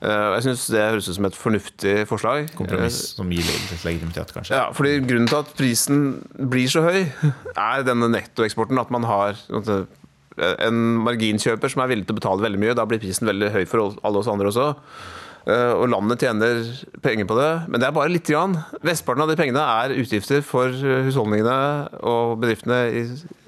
Jeg 0.00 0.42
synes 0.44 0.68
Det 0.70 0.78
høres 0.78 1.08
ut 1.08 1.16
som 1.16 1.24
et 1.26 1.34
fornuftig 1.34 2.06
forslag. 2.06 2.54
Kompromiss 2.54 3.16
som 3.16 3.28
gir 3.28 3.42
legitimitet, 3.82 4.30
kanskje? 4.30 4.54
Ja, 4.54 4.70
fordi 4.70 5.00
Grunnen 5.02 5.26
til 5.26 5.40
at 5.40 5.50
prisen 5.58 6.24
blir 6.38 6.70
så 6.70 6.84
høy, 6.86 7.10
er 7.56 7.82
denne 7.82 8.06
nettoeksporten. 8.06 8.78
At 8.78 8.92
man 8.92 9.02
har 9.02 9.34
en 10.38 11.02
marginkjøper 11.02 11.68
som 11.68 11.82
er 11.82 11.88
villig 11.88 12.06
til 12.06 12.14
å 12.14 12.20
betale 12.20 12.46
veldig 12.46 12.60
mye. 12.62 12.76
Da 12.78 12.86
blir 12.86 13.02
prisen 13.02 13.26
veldig 13.26 13.50
høy 13.50 13.64
for 13.66 13.98
alle 14.04 14.22
oss 14.22 14.30
andre 14.30 14.52
også. 14.52 14.76
Eh, 15.48 15.72
og 15.72 15.88
landet 15.88 16.20
tjener 16.20 16.60
penger 17.04 17.28
på 17.28 17.36
det, 17.38 17.50
men 17.72 17.80
det 17.80 17.88
er 17.88 17.94
bare 17.96 18.12
lite 18.12 18.34
grann. 18.34 18.58
Vestparten 18.84 19.24
av 19.24 19.30
de 19.30 19.36
pengene 19.38 19.62
er 19.64 19.94
utgifter 19.96 20.42
for 20.44 20.74
husholdningene 21.06 21.54
og 22.04 22.34
bedriftene 22.42 22.80
i, 22.92 23.04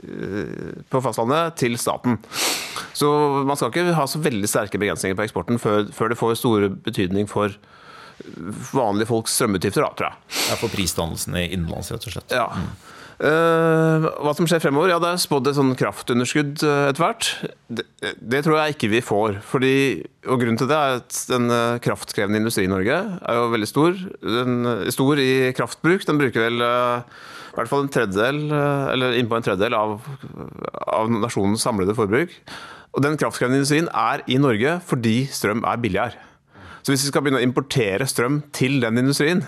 eh, 0.07 0.79
på 0.89 1.03
fastlandet 1.05 1.59
til 1.61 1.77
staten. 1.81 2.17
Så 2.97 3.11
man 3.45 3.57
skal 3.57 3.69
ikke 3.73 3.93
ha 3.99 4.07
så 4.09 4.23
veldig 4.23 4.49
sterke 4.49 4.81
begrensninger 4.81 5.19
på 5.19 5.27
eksporten 5.27 5.61
før, 5.61 5.91
før 5.93 6.13
det 6.13 6.19
får 6.21 6.41
store 6.41 6.71
betydning 6.73 7.29
for 7.29 7.53
vanlige 8.73 9.09
folks 9.09 9.37
strømutgifter, 9.37 9.85
da, 9.85 9.93
tror 9.97 10.11
jeg. 10.11 10.41
Ja, 10.51 10.57
For 10.61 10.73
prisdannelsen 10.73 11.37
i 11.41 11.47
innenlands, 11.53 11.93
rett 11.93 12.09
og 12.09 12.17
slett. 12.17 12.35
Ja. 12.35 12.49
Uh, 13.21 14.07
hva 14.25 14.33
som 14.33 14.47
skjer 14.49 14.63
fremover? 14.63 14.95
Ja, 14.95 14.97
Det 15.03 15.11
er 15.11 15.19
spådd 15.21 15.51
et 15.51 15.57
sånn 15.59 15.75
kraftunderskudd 15.77 16.63
uh, 16.65 16.89
etter 16.89 17.03
hvert. 17.05 17.27
Det, 17.69 17.85
det, 18.17 18.41
tror 18.47 18.57
jeg 18.57 18.77
ikke 18.77 18.89
vi 18.95 19.03
får. 19.05 19.43
Fordi, 19.45 19.73
og 20.25 20.41
Grunnen 20.41 20.57
til 20.57 20.71
det 20.71 20.79
er 20.79 21.01
at 21.03 21.19
den 21.29 21.53
uh, 21.53 21.77
kraftkrevende 21.85 22.41
industrien 22.41 22.71
i 22.71 22.73
Norge 22.73 22.97
er 22.97 23.37
jo 23.37 23.51
veldig 23.53 23.69
stor. 23.69 23.99
Den 24.25 24.71
er 24.73 24.95
stor 24.97 25.21
i 25.21 25.31
kraftbruk. 25.57 26.07
Den 26.09 26.21
bruker 26.23 26.47
vel 26.47 26.65
i 26.65 27.59
hvert 27.59 27.69
fall 27.69 27.85
en 27.85 27.91
tredjedel, 27.93 28.39
eller 28.95 29.17
innpå 29.19 29.37
en 29.37 29.45
tredjedel 29.45 29.75
av, 29.75 29.99
av 30.87 31.11
nasjonens 31.13 31.65
samlede 31.67 31.97
forbruk. 31.99 32.33
Og 32.95 33.05
den 33.05 33.19
kraftkrevende 33.21 33.59
industrien 33.59 33.91
er 33.91 34.23
i 34.31 34.39
Norge 34.41 34.79
fordi 34.87 35.27
strøm 35.35 35.67
er 35.69 35.83
billigere. 35.83 36.15
Så 36.81 36.95
hvis 36.95 37.05
vi 37.05 37.11
skal 37.11 37.27
begynne 37.27 37.43
å 37.43 37.45
importere 37.45 38.07
strøm 38.09 38.39
til 38.57 38.79
den 38.81 39.03
industrien, 39.03 39.45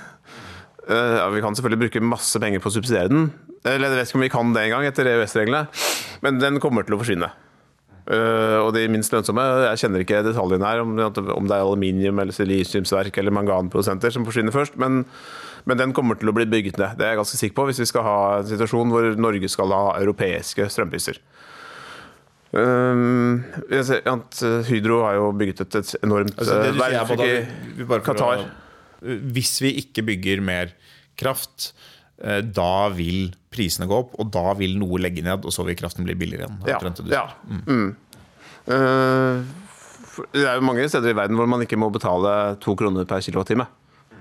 ja, 0.83 1.29
Vi 1.31 1.41
kan 1.41 1.55
selvfølgelig 1.55 1.85
bruke 1.85 2.01
masse 2.03 2.41
penger 2.43 2.59
på 2.59 2.67
å 2.67 2.75
subsidiere 2.75 3.07
den, 3.07 3.29
eller 3.65 3.93
jeg 3.93 3.99
vet 4.01 4.11
ikke 4.11 4.19
om 4.19 4.25
vi 4.25 4.33
kan 4.33 4.53
det 4.55 4.67
engang, 4.67 4.87
etter 4.89 5.09
EØS-reglene. 5.13 5.67
Men 6.25 6.41
den 6.43 6.59
kommer 6.63 6.87
til 6.87 6.97
å 6.97 7.01
forsvinne. 7.03 7.31
Uh, 8.03 8.59
og 8.65 8.73
de 8.75 8.81
minst 8.91 9.13
lønnsomme 9.15 9.43
Jeg 9.63 9.79
kjenner 9.85 10.03
ikke 10.03 10.25
detaljene 10.27 10.67
her, 10.67 10.81
om, 10.83 10.97
om 10.99 11.47
det 11.47 11.55
er 11.55 11.63
aluminium 11.63 12.19
eller 12.19 12.35
silisiumsverk 12.35 13.15
eller 13.23 13.31
manganprodusenter 13.37 14.11
som 14.11 14.27
forsvinner 14.27 14.55
først. 14.55 14.75
Men, 14.83 15.05
men, 15.65 15.79
den 15.79 15.95
kommer 15.95 16.19
til 16.19 16.33
å 16.33 16.35
bli 16.35 16.49
bygget 16.51 16.81
ned. 16.83 16.99
Det 16.99 17.07
er 17.07 17.15
jeg 17.15 17.21
ganske 17.23 17.39
sikker 17.39 17.59
på, 17.61 17.69
hvis 17.71 17.83
vi 17.85 17.91
skal 17.93 18.07
ha 18.07 18.17
en 18.41 18.51
situasjon 18.51 18.91
hvor 18.91 19.07
Norge 19.23 19.53
skal 19.53 19.75
ha 19.77 19.85
europeiske 20.01 20.67
strømpriser. 20.75 21.23
Ser, 22.53 24.03
Hydro 24.69 24.99
har 25.07 25.17
jo 25.17 25.31
bygget 25.39 25.63
et, 25.65 25.79
et 25.79 25.95
enormt 26.03 26.35
altså, 26.37 26.59
verk 26.77 27.23
i 27.25 27.87
Qatar. 28.05 28.45
Hvis 29.33 29.55
vi 29.65 29.73
ikke 29.81 30.05
bygger 30.11 30.43
mer 30.45 30.75
kraft 31.19 31.71
da 32.19 32.89
vil 32.95 33.33
prisene 33.53 33.89
gå 33.91 33.97
opp, 34.05 34.13
og 34.21 34.29
da 34.33 34.53
vil 34.59 34.77
noe 34.81 35.01
legge 35.03 35.25
ned, 35.25 35.45
og 35.49 35.55
så 35.55 35.65
vil 35.67 35.77
kraften 35.79 36.07
bli 36.07 36.15
billigere 36.19 36.47
igjen. 36.47 37.01
Ja. 37.11 37.25
ja. 37.25 37.25
Mm. 37.67 37.89
Uh, 38.63 39.43
det 40.33 40.45
er 40.45 40.59
jo 40.59 40.65
mange 40.67 40.85
steder 40.93 41.13
i 41.13 41.17
verden 41.17 41.39
hvor 41.41 41.49
man 41.51 41.65
ikke 41.65 41.79
må 41.81 41.89
betale 41.93 42.55
to 42.63 42.77
kroner 42.79 43.09
per 43.09 43.25
kilowattime. 43.25 43.67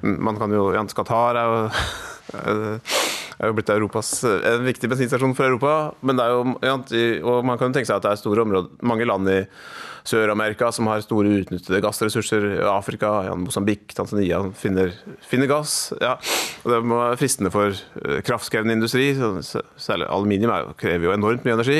Mm, 0.01 0.17
man 0.23 0.39
kan 0.39 0.53
jo, 0.55 0.71
Qatar 0.97 1.37
er 1.37 1.51
jo, 1.51 1.59
er 3.41 3.49
jo 3.49 3.57
blitt 3.57 3.71
Europas, 3.73 4.09
en 4.25 4.65
viktig 4.67 4.89
bensinstasjon 4.91 5.33
for 5.37 5.49
Europa. 5.49 5.75
Men 6.05 6.19
det 6.19 6.25
er 6.25 6.35
jo, 6.35 7.29
og 7.31 7.47
man 7.47 7.57
kan 7.57 7.71
jo 7.71 7.77
tenke 7.77 7.89
seg 7.89 7.97
at 7.97 8.05
det 8.05 8.13
er 8.13 8.21
store 8.21 8.45
områder, 8.45 8.75
mange 8.85 9.07
land 9.09 9.29
i 9.31 9.39
Sør-Amerika 10.07 10.71
som 10.73 10.87
har 10.89 11.03
store 11.05 11.29
utnyttede 11.41 11.81
gassressurser. 11.83 12.45
Afrika, 12.71 13.11
ja, 13.27 13.35
Mosambik, 13.37 13.93
Tanzania 13.97 14.41
finner, 14.57 14.93
finner 15.27 15.49
gass. 15.49 15.93
Ja. 16.01 16.15
Og 16.63 16.73
det 16.73 16.81
må 16.89 16.99
være 17.01 17.19
fristende 17.21 17.53
for 17.53 17.73
eh, 17.73 18.21
kraftkrevende 18.25 18.77
industri, 18.77 19.11
særlig 19.81 20.09
aluminium 20.09 20.53
er, 20.55 20.73
krever 20.79 21.09
jo 21.09 21.15
enormt 21.15 21.45
mye 21.45 21.57
energi, 21.57 21.79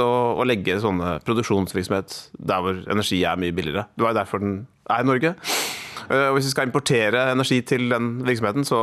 å 0.00 0.46
legge 0.46 0.80
sånne 0.82 1.18
produksjonsvirksomhet 1.26 2.18
der 2.38 2.64
hvor 2.64 2.84
energi 2.90 3.22
er 3.26 3.40
mye 3.40 3.54
billigere. 3.54 3.86
Det 3.94 4.06
var 4.06 4.14
jo 4.14 4.20
derfor 4.22 4.42
den 4.42 4.60
er 4.90 5.02
i 5.04 5.10
Norge. 5.10 5.34
Eh, 6.10 6.28
og 6.28 6.38
hvis 6.38 6.50
vi 6.50 6.54
skal 6.54 6.70
importere 6.70 7.30
energi 7.34 7.60
til 7.66 7.90
den 7.92 8.16
virksomheten, 8.26 8.66
så 8.66 8.80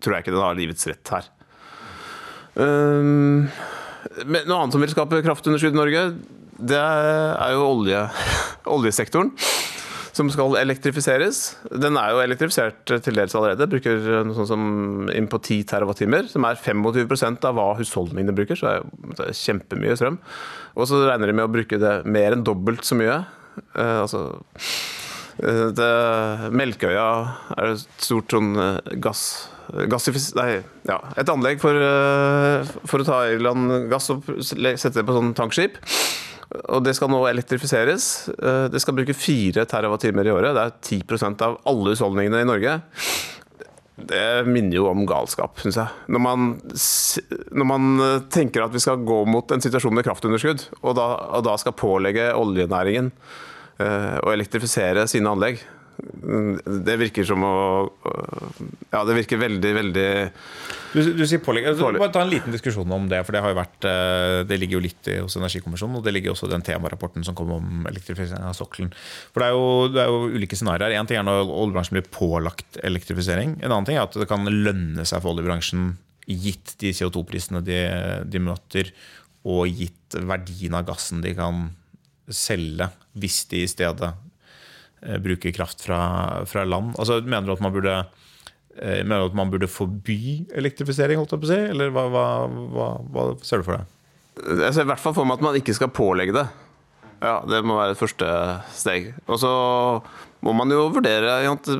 tror 0.00 0.16
jeg 0.16 0.26
ikke 0.26 0.34
den 0.34 0.44
har 0.44 0.58
livets 0.58 0.88
rett 0.90 1.14
her. 1.14 1.30
Um, 2.60 3.48
noe 4.26 4.58
annet 4.58 4.74
som 4.74 4.82
vil 4.82 4.92
skape 4.92 5.22
kraftunderskudd 5.24 5.76
i 5.76 5.80
Norge, 5.80 6.04
det 6.60 6.80
er 6.80 7.54
jo 7.54 7.66
olje, 7.68 8.04
oljesektoren 8.76 9.32
som 10.20 10.30
skal 10.32 10.56
elektrifiseres. 10.60 11.40
Den 11.70 11.96
er 11.98 12.12
jo 12.12 12.22
elektrifisert 12.22 12.82
til 12.90 13.16
dels 13.16 13.34
allerede. 13.38 13.68
Bruker 13.70 14.00
noe 14.26 14.36
sånt 14.36 14.50
som 14.50 15.10
inn 15.14 15.28
på 15.30 15.40
10 15.40 15.64
TWh, 15.70 16.30
som 16.32 16.46
er 16.48 16.60
25% 16.60 17.46
av 17.48 17.56
hva 17.56 17.68
husholdningene 17.78 18.34
bruker. 18.36 18.58
Så 18.58 18.74
det 19.16 19.28
er 19.30 19.38
kjempemye 19.38 19.96
strøm. 19.98 20.18
Og 20.76 20.90
så 20.90 21.04
regner 21.06 21.30
de 21.30 21.36
med 21.38 21.46
å 21.46 21.52
bruke 21.52 21.80
det 21.80 21.94
mer 22.10 22.36
enn 22.36 22.44
dobbelt 22.46 22.84
så 22.86 22.98
mye. 22.98 23.22
Uh, 23.74 24.02
altså 24.04 24.26
det, 25.38 25.90
Melkøya 26.56 27.06
er 27.56 27.74
et 27.74 27.86
stort 28.02 28.32
sånn 28.34 28.52
eh, 28.58 28.96
gass 29.02 29.24
gassifis... 29.90 30.32
Nei, 30.34 30.60
ja, 30.88 30.98
et 31.20 31.30
anlegg 31.30 31.60
for, 31.62 31.76
eh, 31.76 32.70
for 32.90 33.02
å 33.02 33.06
ta 33.06 33.20
i 33.30 33.38
land 33.40 33.90
gass 33.90 34.10
og 34.12 34.26
sette 34.42 34.96
det 34.98 35.06
på 35.06 35.14
sånn 35.14 35.34
tankskip. 35.38 35.78
Og 36.74 36.82
det 36.82 36.96
skal 36.98 37.12
nå 37.12 37.20
elektrifiseres. 37.30 38.28
Eh, 38.34 38.66
Det 38.72 38.80
skal 38.82 38.96
bruke 38.98 39.14
4 39.14 39.66
TWh 39.70 40.26
i 40.26 40.34
året. 40.34 40.54
Det 40.56 40.64
er 40.64 40.78
10% 40.82 41.44
av 41.46 41.60
alle 41.64 41.94
husholdningene 41.94 42.42
i 42.42 42.48
Norge. 42.48 42.80
Det 44.00 44.46
minner 44.48 44.78
jo 44.78 44.88
om 44.88 45.04
galskap, 45.06 45.58
syns 45.60 45.76
jeg. 45.76 45.88
Når 46.08 46.22
man, 46.24 46.48
når 47.52 47.68
man 47.68 48.00
eh, 48.00 48.18
tenker 48.32 48.64
at 48.64 48.74
vi 48.74 48.82
skal 48.82 49.04
gå 49.06 49.22
mot 49.28 49.52
en 49.52 49.62
situasjon 49.62 49.94
med 49.94 50.06
kraftunderskudd, 50.08 50.66
og 50.82 50.96
da, 50.98 51.06
og 51.36 51.44
da 51.46 51.56
skal 51.60 51.76
pålegge 51.78 52.32
oljenæringen 52.34 53.12
eh, 53.12 53.46
å 53.80 54.32
elektrifisere 54.34 55.06
sine 55.10 55.30
anlegg. 55.32 55.62
Det 56.00 56.96
virker 57.00 57.26
som 57.28 57.42
å 57.44 57.54
Ja, 58.90 59.02
det 59.06 59.16
virker 59.18 59.40
veldig, 59.40 59.70
veldig 59.76 60.06
Du, 60.94 61.00
du 61.18 61.22
sier 61.28 61.42
pålegg. 61.44 61.68
Altså, 61.70 61.90
Bare 61.98 62.12
ta 62.14 62.22
en 62.24 62.32
liten 62.32 62.54
diskusjon 62.54 62.94
om 62.94 63.08
det. 63.10 63.20
For 63.26 63.36
det 63.36 63.42
har 63.44 63.52
jo 63.52 63.58
vært 63.58 63.88
eh, 63.88 64.40
Det 64.48 64.58
ligger 64.60 64.78
jo 64.78 64.84
litt 64.86 65.10
hos 65.20 65.36
Energikommisjonen, 65.38 65.98
og 66.00 66.06
det 66.06 66.14
ligger 66.16 66.34
også 66.34 66.48
i 66.48 66.54
den 66.54 66.64
temarapporten 66.66 67.26
som 67.26 67.36
kom 67.38 67.52
om 67.56 67.88
elektrifisering 67.90 68.48
av 68.48 68.56
sokkelen. 68.58 68.92
For 69.34 69.42
det 69.42 69.50
er 69.50 69.56
jo, 69.56 69.66
det 69.94 70.04
er 70.04 70.12
jo 70.12 70.36
ulike 70.36 70.58
scenarioer. 70.58 70.96
En 70.98 71.10
ting 71.10 71.20
er 71.20 71.26
når 71.26 71.44
oljebransjen 71.48 71.98
blir 71.98 72.08
pålagt 72.12 72.80
elektrifisering. 72.86 73.58
En 73.60 73.70
annen 73.70 73.88
ting 73.88 73.98
er 74.00 74.06
at 74.06 74.18
det 74.18 74.28
kan 74.30 74.46
lønne 74.48 75.06
seg 75.08 75.22
for 75.22 75.34
oljebransjen, 75.34 75.92
gitt 76.30 76.76
de 76.82 76.92
CO2-prisene 76.94 77.62
de, 77.66 77.80
de 78.30 78.42
møter, 78.42 78.92
og 79.48 79.66
gitt 79.72 80.18
verdien 80.28 80.76
av 80.76 80.84
gassen 80.90 81.22
de 81.24 81.32
kan 81.38 81.70
selge, 82.34 82.90
hvis 83.20 83.42
de 83.50 83.64
i 83.64 83.70
stedet 83.70 84.10
eh, 84.10 85.18
bruker 85.22 85.54
kraft 85.56 85.84
fra, 85.86 86.00
fra 86.48 86.64
land. 86.68 86.94
Altså, 86.98 87.20
mener 87.24 87.48
du 87.48 87.54
at 87.56 87.64
man 87.64 87.74
burde 87.74 87.94
eh, 88.00 89.02
Mener 89.04 89.24
du 89.24 89.30
at 89.32 89.38
man 89.38 89.52
burde 89.52 89.70
forby 89.70 90.46
elektrifisering, 90.56 91.20
holdt 91.20 91.36
jeg 91.36 91.42
på 91.42 91.50
å 91.50 91.52
si? 91.52 91.60
Eller 91.74 91.94
hva, 91.94 92.06
hva, 92.12 92.26
hva, 92.48 92.90
hva 93.10 93.28
ser 93.46 93.62
du 93.62 93.68
for 93.68 93.80
deg? 93.80 93.96
Jeg 94.40 94.72
ser 94.72 94.86
i 94.86 94.90
hvert 94.92 95.02
fall 95.02 95.16
for 95.16 95.28
meg 95.28 95.40
at 95.40 95.44
man 95.44 95.58
ikke 95.58 95.74
skal 95.76 95.92
pålegge 95.92 96.36
det. 96.36 96.46
Ja, 97.20 97.42
Det 97.44 97.60
må 97.66 97.76
være 97.76 97.94
et 97.94 98.00
første 98.00 98.26
steg. 98.72 99.12
Og 99.28 99.40
så 99.42 99.50
må 100.40 100.54
man 100.56 100.70
jo 100.72 100.86
vurdere 100.88 101.34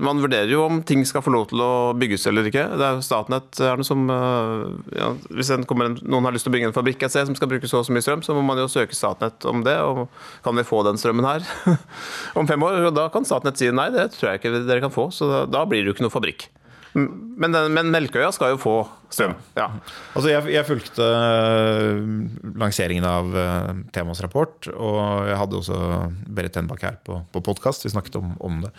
Man 0.05 0.21
vurderer 0.21 0.51
jo 0.53 0.67
om 0.67 0.83
ting 0.85 1.01
skal 1.09 1.23
få 1.25 1.33
lov 1.33 1.47
til 1.49 1.63
å 1.65 1.71
bygges 1.97 2.27
eller 2.29 2.51
ikke. 2.51 2.67
Det 2.77 2.85
er 2.85 2.99
jo 2.99 3.05
Statnett 3.07 3.61
er 3.65 3.81
som 3.89 4.05
øh, 4.13 4.67
ja, 4.93 5.15
Hvis 5.33 5.53
en 5.55 5.65
en, 5.65 5.97
noen 6.05 6.29
har 6.29 6.37
lyst 6.37 6.45
til 6.45 6.53
å 6.53 6.57
bygge 6.59 6.69
en 6.69 6.77
fabrikk 6.77 7.07
et 7.07 7.15
sted 7.15 7.31
som 7.31 7.39
skal 7.39 7.49
bruke 7.49 7.71
så 7.71 7.81
og 7.81 7.89
så 7.89 7.97
mye 7.97 8.05
strøm, 8.05 8.23
så 8.23 8.37
må 8.37 8.45
man 8.45 8.61
jo 8.61 8.69
søke 8.69 8.97
Statnett 8.97 9.49
om 9.49 9.65
det. 9.65 9.79
Og 9.81 10.09
kan 10.45 10.57
vi 10.57 10.67
få 10.69 10.85
den 10.85 11.01
strømmen 11.01 11.25
her 11.25 11.47
om 12.39 12.49
fem 12.51 12.63
år? 12.63 12.91
Og 12.91 12.97
da 13.01 13.09
kan 13.09 13.25
Statnett 13.25 13.61
si 13.61 13.73
nei, 13.73 13.89
det 13.97 14.11
tror 14.19 14.35
jeg 14.35 14.43
ikke 14.43 14.59
dere 14.61 14.85
kan 14.85 14.93
få. 14.93 15.09
Så 15.15 15.47
da 15.49 15.65
blir 15.65 15.81
det 15.81 15.93
jo 15.93 15.97
ikke 15.97 16.09
noe 16.11 16.19
fabrikk. 16.19 16.51
Men, 16.95 17.53
den, 17.55 17.75
men 17.77 17.93
Melkøya 17.95 18.33
skal 18.35 18.55
jo 18.55 18.61
få 18.61 18.75
strøm. 19.13 19.37
Ja. 19.59 19.69
Altså, 20.15 20.31
jeg, 20.33 20.47
jeg 20.55 20.67
fulgte 20.67 21.07
eh, 21.07 22.01
lanseringen 22.59 23.07
av 23.07 23.31
uh, 23.35 23.71
Temas 23.95 24.23
rapport, 24.25 24.67
og 24.75 24.99
jeg 25.31 25.39
hadde 25.39 25.61
også 25.61 25.79
Berit 26.27 26.57
Tenbakk 26.57 26.83
her 26.89 26.99
på, 27.07 27.21
på 27.31 27.45
podkast. 27.47 27.87
Vi 27.87 27.95
snakket 27.95 28.19
om, 28.21 28.35
om 28.43 28.61
det. 28.67 28.75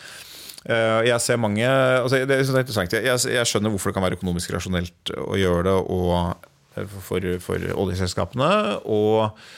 Eh, 0.61 1.07
jeg 1.07 1.21
ser 1.25 1.39
mange 1.41 1.65
altså, 1.65 2.19
Det 2.21 2.35
er 2.37 2.43
interessant. 2.45 2.93
Jeg, 2.93 3.17
jeg, 3.33 3.49
skjønner 3.49 3.73
hvorfor 3.73 3.89
det 3.89 3.97
kan 3.97 4.05
være 4.05 4.19
økonomisk 4.19 4.53
rasjonelt 4.53 5.13
å 5.17 5.33
gjøre 5.39 5.63
det 5.65 5.73
og, 5.95 6.45
eh, 6.77 6.97
for, 7.07 7.25
for 7.41 7.71
oljeselskapene. 7.85 8.51
Og 8.85 9.23
eh, 9.25 9.57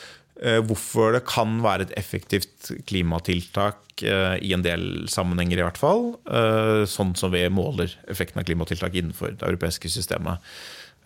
hvorfor 0.66 1.14
det 1.14 1.26
kan 1.30 1.60
være 1.62 1.86
et 1.88 1.92
effektivt 2.00 2.72
klimatiltak 2.90 4.02
eh, 4.02 4.38
i 4.42 4.54
en 4.56 4.64
del 4.66 5.06
sammenhenger, 5.12 5.60
i 5.62 5.66
hvert 5.68 5.78
fall. 5.78 6.16
eh, 6.26 6.86
Sånn 6.90 7.14
som 7.16 7.32
vi 7.32 7.44
måler 7.54 7.94
effekten 8.10 8.42
av 8.42 8.48
klimatiltak 8.48 8.96
innenfor 8.98 9.38
det 9.38 9.46
europeiske 9.46 9.92
systemet. 9.94 10.42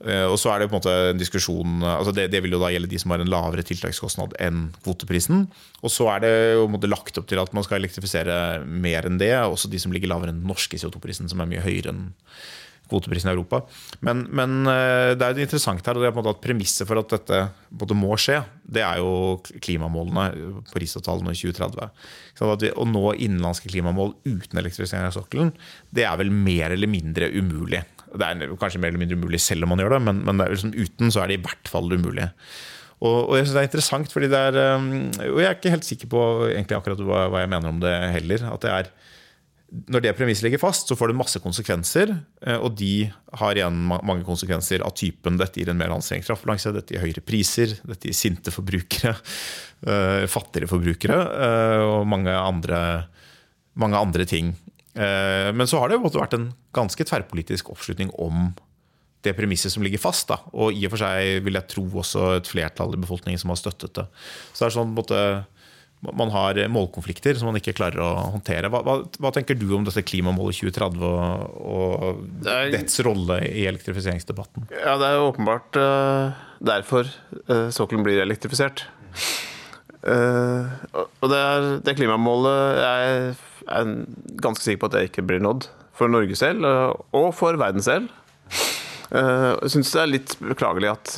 Eh, 0.06 0.26
Og 0.30 0.38
så 0.40 0.54
er 0.54 0.60
det 0.60 0.70
på 0.70 0.78
en 0.78 0.80
måte 0.80 0.96
en 1.12 1.18
diskusjon 1.20 1.82
altså 1.82 2.14
det, 2.14 2.30
det 2.32 2.44
vil 2.46 2.54
jo 2.54 2.62
da 2.62 2.70
gjelde 2.70 2.90
de 2.92 3.00
som 3.02 3.12
har 3.12 3.20
en 3.24 3.34
lavere 3.34 3.66
tiltakskostnad 3.68 4.38
enn 4.40 4.70
kvoteprisen. 4.86 5.48
Og 5.82 5.92
så 5.92 6.08
er 6.14 6.24
det 6.24 6.34
jo 6.56 6.68
lagt 6.88 7.18
opp 7.18 7.28
til 7.28 7.42
at 7.42 7.54
man 7.54 7.66
skal 7.66 7.82
elektrifisere 7.82 8.64
mer 8.64 9.10
enn 9.10 9.20
det. 9.20 9.34
Også 9.44 9.70
de 9.70 9.82
som 9.82 9.92
ligger 9.92 10.14
lavere 10.14 10.32
enn 10.32 10.40
den 10.40 10.48
norske 10.50 10.78
CO2-prisen, 10.78 11.28
som 11.30 11.42
er 11.42 11.50
mye 11.50 11.66
høyere 11.66 11.92
enn 11.94 12.08
kvoteprisen 12.90 13.32
i 13.32 13.34
Europa. 13.34 13.62
Men, 14.06 14.26
men 14.36 14.70
eh, 14.72 15.14
det 15.18 15.26
er 15.26 15.36
jo 15.36 15.48
interessant 15.48 15.86
her, 15.88 15.98
og 15.98 16.04
det 16.04 16.10
er 16.10 16.16
på 16.16 16.22
en 16.22 16.26
måte 16.26 16.36
at 16.38 16.44
premisset 16.44 16.88
for 16.90 17.02
at 17.02 17.14
dette 17.14 17.98
må 17.98 18.16
skje, 18.22 18.42
det 18.64 18.84
er 18.86 19.02
jo 19.02 19.38
klimamålene, 19.64 20.62
Parisavtalen 20.72 21.32
i 21.32 21.38
2030. 21.38 21.92
Så 22.38 22.50
at 22.54 22.66
vi, 22.66 22.72
å 22.72 22.88
nå 22.88 23.04
innenlandske 23.16 23.72
klimamål 23.72 24.16
uten 24.28 24.62
elektrifisering 24.62 25.10
av 25.10 25.16
sokkelen, 25.18 25.54
det 25.96 26.08
er 26.08 26.18
vel 26.20 26.34
mer 26.34 26.76
eller 26.76 26.92
mindre 26.92 27.32
umulig. 27.36 27.84
Det 28.08 28.24
er 28.24 28.56
kanskje 28.60 28.80
mer 28.82 28.94
eller 28.94 29.04
mindre 29.04 29.20
umulig 29.20 29.42
selv 29.44 29.68
om 29.68 29.74
man 29.74 29.84
gjør 29.84 29.98
det, 29.98 30.02
men, 30.08 30.24
men 30.28 30.42
det 30.42 30.50
liksom, 30.54 30.74
uten 30.78 31.14
så 31.14 31.24
er 31.24 31.32
det 31.32 31.40
i 31.40 31.46
hvert 31.46 31.72
fall 31.72 31.92
umulig. 31.92 32.30
Og, 32.98 33.18
og 33.30 33.36
jeg 33.38 33.46
synes 33.46 33.54
det 33.54 33.62
er 33.62 33.68
interessant, 33.68 34.14
fordi 34.14 34.30
det 34.32 34.40
er 34.50 34.56
um, 34.74 34.88
Og 35.30 35.38
jeg 35.38 35.46
er 35.46 35.58
ikke 35.60 35.74
helt 35.76 35.86
sikker 35.86 36.10
på 36.10 36.22
egentlig 36.48 36.80
akkurat 36.80 37.04
hva, 37.06 37.20
hva 37.30 37.44
jeg 37.44 37.52
mener 37.52 37.70
om 37.70 37.82
det 37.84 37.94
heller. 38.16 38.48
At 38.50 38.64
det 38.64 38.72
er 38.74 38.90
når 39.68 40.04
det 40.04 40.14
premisset 40.16 40.46
ligger 40.46 40.62
fast, 40.62 40.88
så 40.88 40.96
får 40.96 41.12
det 41.12 41.18
masse 41.20 41.40
konsekvenser. 41.44 42.14
eh, 42.42 42.56
Og 42.56 42.76
de 42.80 43.12
har 43.40 43.58
igjen 43.58 43.76
mange 43.88 44.24
konsekvenser 44.24 44.84
av 44.86 44.96
typen 44.96 45.38
dette 45.38 45.60
gir 45.60 45.70
en 45.70 45.78
mer 45.80 45.92
anstrengt 45.92 46.26
kraftbalanse, 46.26 46.72
dette 46.72 46.96
gir 46.96 47.04
høyere 47.04 47.24
priser, 47.26 47.76
dette 47.84 48.08
gir 48.08 48.16
sinte 48.16 48.54
forbrukere, 48.54 49.16
eh, 49.92 50.24
fattigere 50.32 50.72
forbrukere 50.72 51.18
eh, 51.20 51.84
og 51.84 52.08
mange 52.08 52.32
andre, 52.32 52.80
mange 53.76 54.00
andre 54.00 54.26
ting. 54.26 54.56
Men 54.98 55.68
så 55.70 55.78
har 55.78 55.92
det 55.92 56.00
vært 56.02 56.32
en 56.34 56.48
ganske 56.74 57.06
tverrpolitisk 57.06 57.68
oppslutning 57.70 58.10
om 58.18 58.48
det 59.22 59.36
premisset 59.38 59.70
som 59.70 59.84
ligger 59.86 60.02
fast. 60.02 60.32
Da. 60.32 60.40
Og 60.58 60.74
i 60.74 60.88
og 60.88 60.96
for 60.96 61.04
seg 61.04 61.44
vil 61.46 61.54
jeg 61.54 61.70
tro 61.70 61.84
også 62.02 62.24
et 62.40 62.50
flertall 62.50 62.96
i 62.96 63.02
befolkningen 63.04 63.38
som 63.38 63.54
har 63.54 63.60
støttet 63.62 63.94
det. 63.94 64.08
Så 64.56 64.64
det 64.64 64.72
er 64.72 64.74
sånn 64.74 64.90
på 64.90 64.96
en 64.96 64.98
måte 65.04 65.22
man 66.06 66.30
har 66.30 66.60
målkonflikter 66.70 67.38
som 67.40 67.50
man 67.50 67.58
ikke 67.60 67.74
klarer 67.78 68.02
å 68.04 68.10
håndtere. 68.36 68.70
Hva, 68.70 68.84
hva, 68.86 68.98
hva 69.18 69.32
tenker 69.34 69.58
du 69.58 69.66
om 69.76 69.86
dette 69.88 70.04
klimamålet 70.06 70.60
2030 70.62 71.02
og, 71.08 71.58
og 71.58 72.46
er- 72.48 72.72
dets 72.76 73.00
rolle 73.06 73.40
i 73.50 73.66
elektrifiseringsdebatten? 73.70 74.70
Ja, 74.78 74.98
det 75.02 75.10
er 75.10 75.18
jo 75.18 75.32
åpenbart 75.32 75.80
uh, 75.82 76.38
derfor 76.62 77.10
uh, 77.50 77.68
sokkelen 77.74 78.06
blir 78.06 78.22
elektrifisert. 78.22 78.86
Uh, 80.06 80.70
og 81.20 81.28
det, 81.34 81.42
er, 81.42 81.68
det 81.84 81.98
klimamålet 81.98 82.78
jeg 82.84 83.34
er 83.68 83.92
ganske 84.46 84.64
sikker 84.64 84.84
på 84.84 84.92
at 84.92 84.96
det 84.96 85.08
ikke 85.10 85.26
blir 85.28 85.42
nådd. 85.44 85.68
For 85.98 86.12
Norge 86.14 86.36
selv, 86.38 86.62
eh, 86.62 86.92
og 87.18 87.32
for 87.34 87.58
verden 87.58 87.82
selv. 87.82 88.12
Eh, 89.08 89.54
Jeg 89.64 89.72
syns 89.72 89.94
det 89.94 90.02
er 90.02 90.12
litt 90.12 90.34
beklagelig 90.42 90.92
at, 90.92 91.14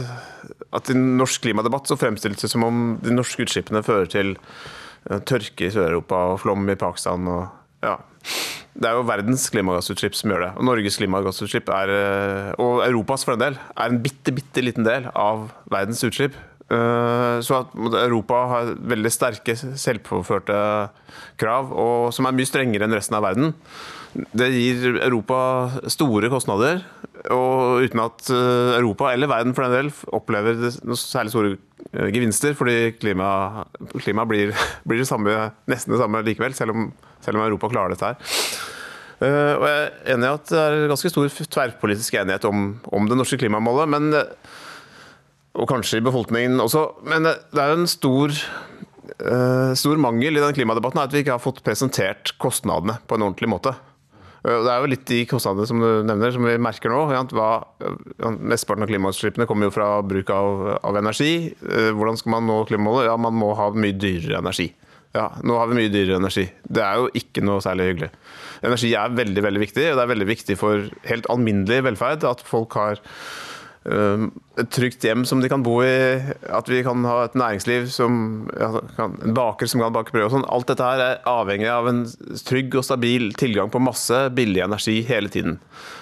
at 0.77 0.91
i 0.91 0.97
norsk 0.97 1.45
klimadebatt 1.45 1.89
så 1.89 1.97
fremstilles 1.99 2.43
det 2.43 2.51
som 2.51 2.65
om 2.67 2.83
de 3.01 3.15
norske 3.15 3.45
utslippene 3.45 3.81
fører 3.85 4.11
til 4.11 4.35
eh, 4.35 5.19
tørke 5.25 5.67
i 5.67 5.73
Sør-Europa 5.73 6.21
og 6.33 6.41
flom 6.43 6.69
i 6.69 6.77
Pakistan. 6.79 7.25
Og, 7.29 7.47
ja. 7.85 7.97
Det 8.79 8.87
er 8.87 8.95
jo 8.95 9.07
verdens 9.09 9.47
klimagassutslipp 9.51 10.15
som 10.15 10.31
gjør 10.31 10.45
det. 10.45 10.51
Og 10.59 10.67
Norges 10.69 10.99
klimagassutslipp, 11.01 11.71
er, 11.73 11.95
eh, 11.95 12.51
og 12.61 12.85
Europas 12.85 13.25
for 13.25 13.35
den 13.35 13.47
del, 13.47 13.59
er 13.73 13.89
en 13.89 14.01
bitte, 14.05 14.35
bitte 14.37 14.63
liten 14.63 14.85
del 14.87 15.09
av 15.15 15.49
verdens 15.71 16.05
utslipp. 16.05 16.37
Så 16.69 17.55
at 17.55 17.71
Europa 17.73 18.39
har 18.51 18.67
veldig 18.91 19.09
sterke 19.09 19.55
selvpåførte 19.57 20.53
krav, 21.41 21.71
og 21.73 22.11
som 22.13 22.27
er 22.29 22.35
mye 22.37 22.45
strengere 22.45 22.85
enn 22.85 22.93
resten 22.93 23.17
av 23.17 23.23
verden. 23.25 23.55
Det 24.13 24.47
gir 24.49 24.95
Europa 25.03 25.39
store 25.91 26.29
kostnader, 26.33 26.79
og 27.29 27.83
uten 27.85 28.01
at 28.01 28.29
eh, 28.33 28.77
Europa, 28.79 29.11
eller 29.13 29.29
verden 29.29 29.53
for 29.53 29.67
den 29.67 29.75
del, 29.75 29.91
opplever 30.15 30.57
særlig 30.97 31.33
store 31.33 31.51
eh, 31.93 32.07
gevinster, 32.15 32.55
fordi 32.57 32.95
klima, 32.97 33.67
klima 33.99 34.25
blir, 34.29 34.55
blir 34.89 35.03
det 35.03 35.09
samme, 35.09 35.35
nesten 35.69 35.93
det 35.93 36.01
samme 36.01 36.23
likevel, 36.25 36.55
selv 36.57 36.73
om, 36.73 36.87
selv 37.21 37.37
om 37.37 37.45
Europa 37.45 37.69
klarer 37.69 37.93
dette 37.93 38.09
her. 38.09 38.39
Eh, 39.19 39.53
Og 39.59 39.67
jeg 39.67 39.83
er 39.83 40.15
enig 40.15 40.25
i 40.25 40.33
at 40.39 40.49
det 40.55 40.63
er 40.63 40.87
ganske 40.89 41.11
stor 41.13 41.29
tverrpolitisk 41.57 42.17
enighet 42.17 42.47
om, 42.49 42.71
om 42.89 43.09
det 43.11 43.19
norske 43.19 43.37
klimamålet, 43.41 43.93
men, 43.93 44.09
og 45.59 45.69
kanskje 45.69 45.99
i 46.01 46.07
befolkningen 46.07 46.57
også. 46.65 46.87
Men 47.05 47.29
det 47.29 47.61
er 47.61 47.75
en 47.75 47.85
stor, 47.89 48.33
stor 49.75 50.01
mangel 50.01 50.37
i 50.37 50.41
den 50.41 50.55
klimadebatten 50.55 51.01
at 51.03 51.13
vi 51.13 51.21
ikke 51.21 51.35
har 51.35 51.43
fått 51.43 51.61
presentert 51.65 52.31
kostnadene 52.41 52.97
på 53.05 53.17
en 53.17 53.27
ordentlig 53.27 53.49
måte. 53.51 53.75
Eh, 54.45 54.59
Det 54.63 54.71
er 54.71 54.79
jo 54.83 54.91
litt 54.91 55.05
de 55.09 55.21
kostnadene 55.29 55.67
som 55.67 55.79
du 55.83 56.03
nevner, 56.07 56.31
som 56.35 56.45
vi 56.47 56.57
merker 56.61 56.89
nå. 56.93 57.01
Hva, 57.35 57.49
mesteparten 58.39 58.85
av 58.85 58.91
klimautslippene 58.91 59.47
kommer 59.49 59.67
jo 59.69 59.75
fra 59.75 59.89
bruk 60.05 60.29
av, 60.35 60.79
av 60.83 60.99
energi. 61.01 61.53
Eh, 61.63 61.89
Hvordan 61.95 62.19
skal 62.19 62.35
man 62.37 62.47
nå 62.49 62.61
klimamålet? 62.69 63.09
Ja, 63.09 63.17
man 63.17 63.35
må 63.39 63.53
ha 63.59 63.69
mye 63.75 63.97
dyrere 63.99 64.39
energi. 64.43 64.69
Ja, 65.15 65.31
nå 65.41 65.55
har 65.57 65.67
vi 65.71 65.79
mye 65.79 65.89
dyrere 65.89 66.19
energi. 66.21 66.45
Det 66.69 66.83
er 66.85 66.99
jo 67.01 67.09
ikke 67.17 67.41
noe 67.41 67.63
særlig 67.65 67.87
hyggelig. 67.93 68.11
Energi 68.61 68.91
er 68.93 69.15
veldig 69.17 69.41
veldig 69.41 69.61
viktig, 69.63 69.85
og 69.89 69.97
det 69.97 70.03
er 70.03 70.11
veldig 70.13 70.27
viktig 70.29 70.57
for 70.59 70.89
helt 71.09 71.29
alminnelig 71.33 71.79
velferd 71.87 72.27
at 72.29 72.43
folk 72.45 72.75
har 72.77 72.99
eh, 72.99 73.48
et 73.89 74.69
trygt 74.75 75.05
hjem 75.05 75.23
som 75.25 75.41
de 75.41 75.49
kan 75.51 75.63
bo 75.65 75.79
i, 75.85 76.19
at 76.45 76.69
vi 76.69 76.81
kan 76.85 77.05
ha 77.07 77.23
et 77.25 77.37
næringsliv 77.39 77.87
som 77.93 78.49
ja, 78.53 78.83
kan, 78.97 79.15
En 79.25 79.35
baker 79.37 79.69
som 79.69 79.81
kan 79.81 79.95
bake 79.95 80.13
brød 80.13 80.27
og 80.27 80.33
sånn. 80.35 80.47
Alt 80.51 80.69
dette 80.71 80.85
her 80.85 81.03
er 81.05 81.21
avhengig 81.29 81.69
av 81.71 81.89
en 81.89 82.03
trygg 82.45 82.75
og 82.77 82.85
stabil 82.85 83.31
tilgang 83.39 83.71
på 83.73 83.81
masse 83.83 84.25
billig 84.35 84.61
energi 84.65 84.99
hele 85.07 85.31
tiden. 85.33 85.57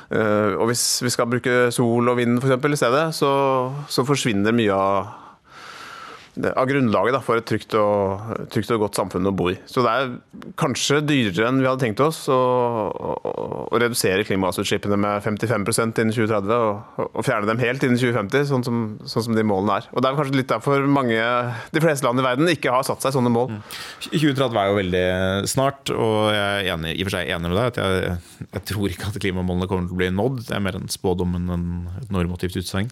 Eh, 0.10 0.56
og 0.58 0.70
hvis 0.72 0.86
vi 1.06 1.14
skal 1.14 1.30
bruke 1.32 1.68
sol 1.76 2.12
og 2.12 2.20
vind 2.20 2.42
for 2.42 2.50
eksempel, 2.50 2.76
i 2.76 2.82
stedet, 2.82 3.06
så, 3.16 3.32
så 3.92 4.08
forsvinner 4.08 4.56
mye 4.56 4.76
av 4.76 5.27
av 6.54 6.68
grunnlaget 6.70 7.16
da, 7.16 7.22
for 7.24 7.40
et 7.40 7.48
trygt 7.48 7.74
og, 7.80 8.34
trygt 8.54 8.72
og, 8.74 8.82
godt 8.86 9.00
samfunn 9.00 9.30
å 9.30 9.34
bo 9.36 9.50
i. 9.52 9.56
Så 9.70 9.84
det 9.86 9.94
er 9.94 10.12
kanskje 10.60 11.02
dyrere 11.06 11.50
enn 11.50 11.62
vi 11.62 11.68
hadde 11.70 11.84
tenkt 11.86 12.02
oss 12.04 12.24
å, 12.32 12.38
å, 12.38 13.34
å 13.72 13.82
redusere 13.82 14.26
klimagassutslippene 14.28 15.00
med 15.02 15.26
55% 15.26 16.02
innen 16.04 16.16
2030 16.16 16.54
og, 16.56 17.08
og, 17.08 17.22
fjerne 17.26 17.50
dem 17.50 17.62
helt 17.64 17.86
innen 17.86 18.00
2050, 18.00 18.48
sånn 18.52 18.66
som, 18.68 18.84
sånn 19.06 19.28
som, 19.30 19.38
de 19.38 19.46
målene 19.48 19.80
er. 19.82 19.90
Og 19.94 20.04
Det 20.04 20.12
er 20.12 20.20
kanskje 20.20 20.40
litt 20.40 20.52
derfor 20.52 20.86
mange, 20.92 21.18
de 21.74 21.84
fleste 21.84 22.08
land 22.08 22.22
i 22.22 22.28
verden 22.28 22.54
ikke 22.54 22.74
har 22.74 22.86
satt 22.88 23.04
seg 23.06 23.16
sånne 23.18 23.34
mål. 23.34 23.58
2030 24.10 24.46
mm. 24.46 24.62
er 24.62 24.70
jo 24.70 24.80
veldig 24.82 25.06
snart, 25.50 25.94
og 25.94 26.18
jeg 26.36 26.46
er 26.48 26.72
enig, 26.76 26.94
i 26.96 27.04
og 27.04 27.10
for 27.10 27.18
seg 27.18 27.34
enig 27.36 27.52
med 27.52 27.60
deg. 27.60 27.72
at 27.72 27.82
jeg, 27.82 28.48
jeg 28.52 28.66
tror 28.74 28.94
ikke 28.94 29.12
at 29.12 29.22
klimamålene 29.24 29.70
kommer 29.70 29.90
til 29.90 29.98
å 29.98 30.02
bli 30.04 30.12
nådd. 30.14 30.44
Det 30.48 30.58
er 30.58 30.64
mer 30.64 30.80
en 30.80 30.92
spådom 30.92 31.38
enn 31.40 31.76
et 32.02 32.14
normativt 32.14 32.60
utsagn. 32.62 32.92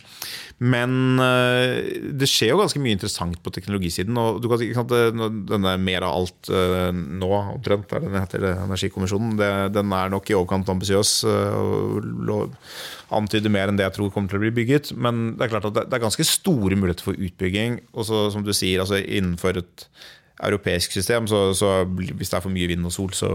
Men 0.63 1.19
eh, 1.19 2.11
det 2.15 2.29
skjer 2.31 2.53
jo 2.53 2.61
ganske 2.61 2.79
mye 2.81 2.95
interessant 2.95 3.34
på 3.43 3.53
teknologisiden. 3.55 4.17
og 4.17 4.41
du 4.43 4.49
kan, 4.51 4.63
kan, 4.75 5.37
Denne 5.49 5.75
Mer 5.81 6.05
av 6.07 6.15
alt 6.19 6.49
eh, 6.53 6.91
nå, 6.93 7.31
omtrent, 7.55 7.91
er 7.91 8.03
den 8.03 8.17
heter 8.17 8.47
Energikommisjonen, 8.53 9.35
det, 9.39 9.51
den 9.75 9.93
er 9.95 10.11
nok 10.13 10.29
i 10.31 10.37
overkant 10.37 10.69
ambisiøs. 10.71 11.17
Eh, 11.29 11.59
og 12.35 12.55
antyder 13.15 13.53
mer 13.53 13.69
enn 13.69 13.79
det 13.79 13.85
jeg 13.87 13.97
tror 13.99 14.11
kommer 14.13 14.31
til 14.31 14.41
å 14.41 14.45
bli 14.45 14.53
bygget. 14.55 14.93
Men 14.97 15.35
det 15.35 15.47
er 15.47 15.55
klart 15.55 15.69
at 15.69 15.79
det 15.83 15.87
er 15.93 16.05
ganske 16.05 16.27
store 16.27 16.79
muligheter 16.79 17.11
for 17.11 17.19
utbygging. 17.19 17.81
Og 17.93 18.07
så, 18.09 18.27
som 18.33 18.45
du 18.45 18.53
sier, 18.55 18.83
altså 18.83 19.01
innenfor 19.01 19.61
et 19.61 19.89
europeisk 20.43 20.91
system, 20.91 21.27
så, 21.31 21.53
så, 21.55 21.69
hvis 21.87 22.29
det 22.29 22.37
er 22.37 22.43
for 22.43 22.51
mye 22.51 22.67
vind 22.67 22.85
og 22.87 22.91
sol, 22.91 23.13
så, 23.15 23.29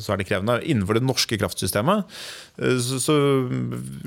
så, 0.00 0.12
er 0.12 0.20
det 0.20 0.26
krevende. 0.28 0.58
Innenfor 0.66 0.98
det 0.98 1.04
norske 1.06 1.38
kraftsystemet, 1.38 2.10
eh, 2.58 2.78
så, 2.82 2.98
så, 3.02 3.16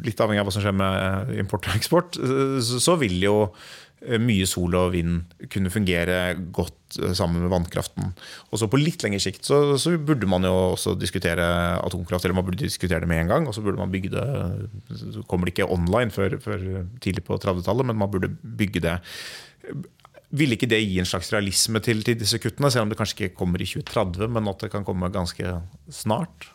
litt 0.03 0.19
avhengig 0.19 0.43
av 0.43 0.49
hva 0.49 0.55
som 0.55 0.65
skjer 0.65 0.75
med 0.75 1.35
import 1.39 1.69
og 1.69 1.79
eksport, 1.79 2.19
eh, 2.19 2.57
så, 2.59 2.97
vil 2.99 3.15
jo 3.23 3.35
eh, 3.47 3.86
mye 4.21 4.45
sol 4.45 4.75
og 4.77 4.91
vind 4.93 5.23
kunne 5.49 5.71
fungere 5.73 6.35
godt 6.53 6.97
sammen 7.17 7.41
med 7.41 7.51
vannkraften. 7.51 8.13
Og 8.51 8.61
så 8.61 8.69
På 8.69 8.79
litt 8.79 9.01
lengre 9.03 9.19
sikt 9.19 9.47
så, 9.47 9.77
så, 9.81 9.95
burde 9.97 10.29
man 10.29 10.45
jo 10.45 10.53
også 10.75 10.93
diskutere 10.99 11.47
atomkraft. 11.81 12.25
Eller 12.25 12.37
man 12.37 12.45
burde 12.45 12.61
diskutere 12.61 13.01
det 13.03 13.09
med 13.09 13.23
en 13.23 13.33
gang. 13.33 13.47
Og 13.49 13.57
så 13.57 13.63
burde 13.65 13.81
man 13.81 13.91
bygge 13.91 14.13
det 14.13 14.25
Så 15.01 15.25
kommer 15.27 15.49
det 15.49 15.55
ikke 15.55 15.69
online 15.73 16.13
før, 16.13 16.37
før 16.43 16.85
tidlig 17.03 17.25
på 17.25 17.39
30-tallet, 17.41 17.89
men 17.89 17.97
man 17.97 18.11
burde 18.11 18.31
bygge 18.37 18.85
det 18.85 18.99
vil 20.35 20.51
ikke 20.51 20.67
det 20.67 20.81
gi 20.83 20.97
en 20.99 21.07
slags 21.07 21.29
realisme 21.31 21.79
til, 21.83 22.01
til, 22.03 22.17
disse 22.19 22.39
kuttene, 22.43 22.69
selv 22.71 22.83
om 22.83 22.91
det 22.91 22.97
kanskje 22.99 23.29
ikke 23.29 23.37
kommer 23.39 23.61
i 23.63 23.67
2030, 23.69 24.27
men 24.35 24.49
at 24.51 24.63
det 24.63 24.71
kan 24.73 24.85
komme 24.87 25.07
ganske 25.13 25.53
snart? 25.93 26.49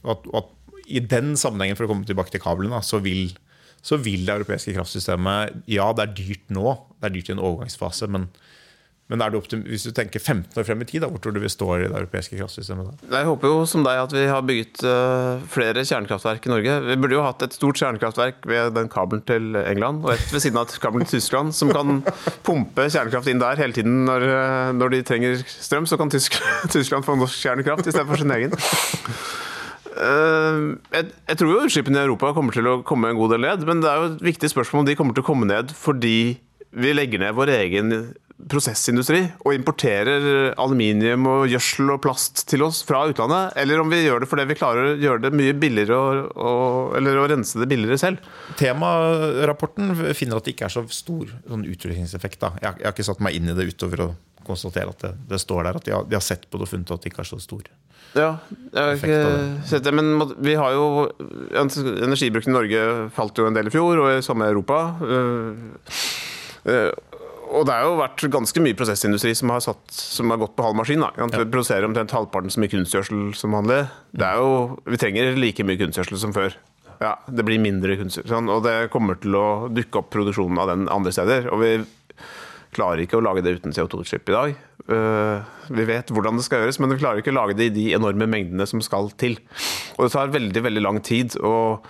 Og 0.00 0.14
at, 0.14 0.30
at 0.40 0.80
I 0.88 1.02
den 1.04 1.34
sammenhengen, 1.36 1.76
for 1.76 1.84
å 1.84 1.90
komme 1.92 2.08
tilbake 2.08 2.32
til 2.32 2.42
kablene, 2.42 2.80
så 2.86 3.02
vil, 3.04 3.34
så 3.82 3.98
vil 4.00 4.26
det 4.26 4.36
europeiske 4.36 4.74
kraftsystemet 4.76 5.62
Ja, 5.70 5.90
det 5.96 6.06
er 6.06 6.16
dyrt 6.16 6.52
nå, 6.52 6.74
det 7.00 7.10
er 7.10 7.14
dyrt 7.16 7.30
i 7.30 7.36
en 7.36 7.44
overgangsfase, 7.44 8.10
men 8.12 8.28
men 9.10 9.24
til, 9.50 9.62
hvis 9.66 9.88
du 9.88 9.90
tenker 9.90 10.22
15 10.22 10.54
år 10.60 10.66
frem 10.68 10.82
i 10.84 10.86
tid, 10.86 11.02
da, 11.02 11.08
hvor 11.10 11.18
tror 11.18 11.34
du 11.34 11.40
vi 11.42 11.50
står 11.50 11.82
i 11.82 11.88
det 11.88 11.96
europeiske 11.98 12.36
kraftsystemet 12.38 12.92
da? 12.92 13.08
Jeg 13.18 13.26
håper 13.26 13.50
jo 13.50 13.64
som 13.66 13.82
deg 13.82 13.98
at 14.04 14.14
vi 14.14 14.22
har 14.30 14.44
bygget 14.46 14.84
uh, 14.86 15.42
flere 15.50 15.82
kjernekraftverk 15.82 16.46
i 16.46 16.52
Norge. 16.52 16.76
Vi 16.86 16.96
burde 17.02 17.18
jo 17.18 17.24
hatt 17.26 17.42
et 17.42 17.56
stort 17.56 17.80
kjernekraftverk 17.80 18.46
ved 18.46 18.70
den 18.78 18.90
kabelen 18.92 19.24
til 19.26 19.58
England, 19.64 20.04
og 20.06 20.14
et 20.14 20.30
ved 20.30 20.44
siden 20.44 20.62
av 20.62 20.70
kabelen 20.78 21.10
til 21.10 21.18
Tyskland, 21.18 21.50
som 21.58 21.74
kan 21.74 22.04
pumpe 22.46 22.86
kjernekraft 22.86 23.32
inn 23.32 23.42
der 23.42 23.58
hele 23.58 23.74
tiden 23.74 24.04
når, 24.06 24.30
uh, 24.30 24.70
når 24.78 24.94
de 24.94 25.04
trenger 25.10 25.42
strøm. 25.42 25.90
Så 25.90 25.98
kan 25.98 26.14
Tysk, 26.14 26.38
Tyskland 26.76 27.02
få 27.02 27.18
norsk 27.18 27.42
kjernekraft 27.42 27.90
istedenfor 27.90 28.22
sin 28.22 28.38
egen. 28.38 28.54
Uh, 29.90 30.78
jeg, 30.94 31.10
jeg, 31.26 31.38
tror 31.40 31.50
jo 31.50 31.66
utslippene 31.66 31.98
i 31.98 32.06
Europa 32.06 32.30
kommer 32.36 32.54
til 32.54 32.68
å 32.70 32.78
komme 32.86 33.10
en 33.10 33.18
god 33.18 33.34
del 33.34 33.46
ned, 33.48 33.66
men 33.68 33.82
det 33.82 33.90
er 33.90 33.98
jo 33.98 34.10
et 34.12 34.24
viktig 34.30 34.52
spørsmål 34.52 34.84
om 34.84 34.90
de 34.90 34.96
kommer 34.98 35.16
til 35.16 35.24
å 35.24 35.30
komme 35.30 35.50
ned 35.50 35.74
fordi 35.74 36.18
vi 36.70 36.92
legger 36.94 37.24
ned 37.24 37.34
vår 37.34 37.50
egen 37.56 37.94
prosessindustri 38.48 39.20
og 39.44 39.52
importerer 39.52 40.54
aluminium 40.60 41.26
og 41.28 41.50
gjødsel 41.50 41.92
og 41.94 42.00
plast 42.04 42.44
til 42.48 42.64
oss 42.64 42.80
fra 42.86 43.02
utlandet, 43.10 43.56
eller 43.60 43.82
om 43.82 43.90
vi 43.92 44.02
gjør 44.04 44.22
det 44.22 44.30
fordi 44.30 44.46
vi 44.48 44.56
klarer 44.58 44.92
å 44.92 44.96
gjøre 45.00 45.24
det 45.26 45.32
mye 45.36 45.56
billigere 45.60 45.98
og, 45.98 46.30
og, 46.38 46.96
eller 47.00 47.20
å 47.20 47.26
rense 47.30 47.60
det 47.60 47.68
billigere 47.70 48.00
selv. 48.00 48.30
Temarapporten 48.60 49.92
finner 50.16 50.40
at 50.40 50.48
det 50.48 50.54
ikke 50.54 50.70
er 50.70 50.76
så 50.78 50.86
stor 50.94 51.34
sånn 51.36 51.66
utviklingseffekt. 51.68 52.40
Da. 52.40 52.54
Jeg, 52.62 52.80
jeg, 52.80 52.88
har 52.88 52.96
ikke 52.96 53.08
satt 53.10 53.22
meg 53.24 53.36
inn 53.36 53.52
i 53.52 53.56
det 53.58 53.68
utover 53.74 54.06
å 54.06 54.10
konstatere 54.46 54.94
at 54.94 55.04
det, 55.04 55.14
det 55.30 55.40
står 55.42 55.66
der. 55.66 55.80
At 55.80 55.86
de 55.86 55.94
har, 55.94 56.08
de 56.08 56.16
har, 56.16 56.24
sett 56.24 56.48
på 56.48 56.60
det 56.60 56.68
og 56.68 56.72
funnet 56.72 56.94
at 56.94 57.04
det 57.04 57.12
ikke 57.12 57.24
er 57.24 57.32
så 57.34 57.40
stor. 57.42 57.66
Ja, 58.16 58.30
det, 58.72 59.92
men 59.94 60.16
vi 60.42 60.56
har 60.58 60.72
jo 60.74 60.86
Energibruken 61.54 62.50
i 62.50 62.56
Norge 62.56 62.80
falt 63.14 63.38
jo 63.38 63.46
en 63.46 63.54
del 63.54 63.70
i 63.70 63.74
fjor, 63.74 64.02
og 64.02 64.16
i 64.16 64.24
samme 64.24 64.48
Europa. 64.50 64.80
Uh, 64.98 65.54
uh, 66.66 66.90
og 67.50 67.66
det 67.66 67.74
har 67.74 67.86
jo 67.86 67.98
vært 67.98 68.24
ganske 68.30 68.62
mye 68.62 68.78
prosessindustri 68.78 69.32
som 69.34 69.50
har, 69.50 69.62
satt, 69.64 69.82
som 69.90 70.30
har 70.30 70.38
gått 70.42 70.54
på 70.58 70.66
halv 70.66 70.78
maskin. 70.78 71.02
Da. 71.02 71.10
Vi 71.34 71.46
produserer 71.50 71.86
omtrent 71.86 72.14
halvparten 72.14 72.52
så 72.52 72.62
mye 72.62 72.70
kunstgjødsel 72.70 73.32
som 73.38 73.56
vanlig. 73.58 73.80
Det 74.14 74.26
er 74.26 74.38
jo, 74.38 74.52
vi 74.86 75.00
trenger 75.00 75.38
like 75.38 75.66
mye 75.66 75.80
kunstgjødsel 75.80 76.20
som 76.22 76.34
før. 76.36 76.54
Ja, 77.00 77.16
Det 77.26 77.46
blir 77.48 77.62
mindre 77.62 77.96
kunstgjødsel, 77.98 78.30
sånn, 78.30 78.50
og 78.52 78.62
det 78.66 78.90
kommer 78.92 79.18
til 79.18 79.34
å 79.38 79.46
dukke 79.72 80.02
opp 80.02 80.12
produksjonen 80.14 80.60
av 80.62 80.70
den 80.70 80.86
andre 80.92 81.14
steder. 81.16 81.48
Og 81.50 81.62
vi 81.64 81.72
klarer 82.74 83.04
ikke 83.04 83.18
å 83.18 83.24
lage 83.24 83.44
det 83.44 83.56
uten 83.58 83.74
CO2-utslipp 83.74 84.30
i 84.30 84.36
dag. 84.36 84.58
Uh, 84.90 85.46
vi 85.70 85.86
vet 85.88 86.10
hvordan 86.10 86.38
det 86.38 86.46
skal 86.46 86.64
gjøres, 86.64 86.80
men 86.82 86.94
vi 86.94 87.00
klarer 87.02 87.22
ikke 87.22 87.32
å 87.34 87.38
lage 87.38 87.56
det 87.58 87.70
i 87.70 87.74
de 87.74 87.86
enorme 87.98 88.28
mengdene 88.30 88.66
som 88.68 88.82
skal 88.84 89.10
til. 89.20 89.38
Og 89.96 90.06
det 90.06 90.12
tar 90.14 90.34
veldig, 90.34 90.64
veldig 90.66 90.84
lang 90.86 91.00
tid. 91.06 91.36
å, 91.42 91.80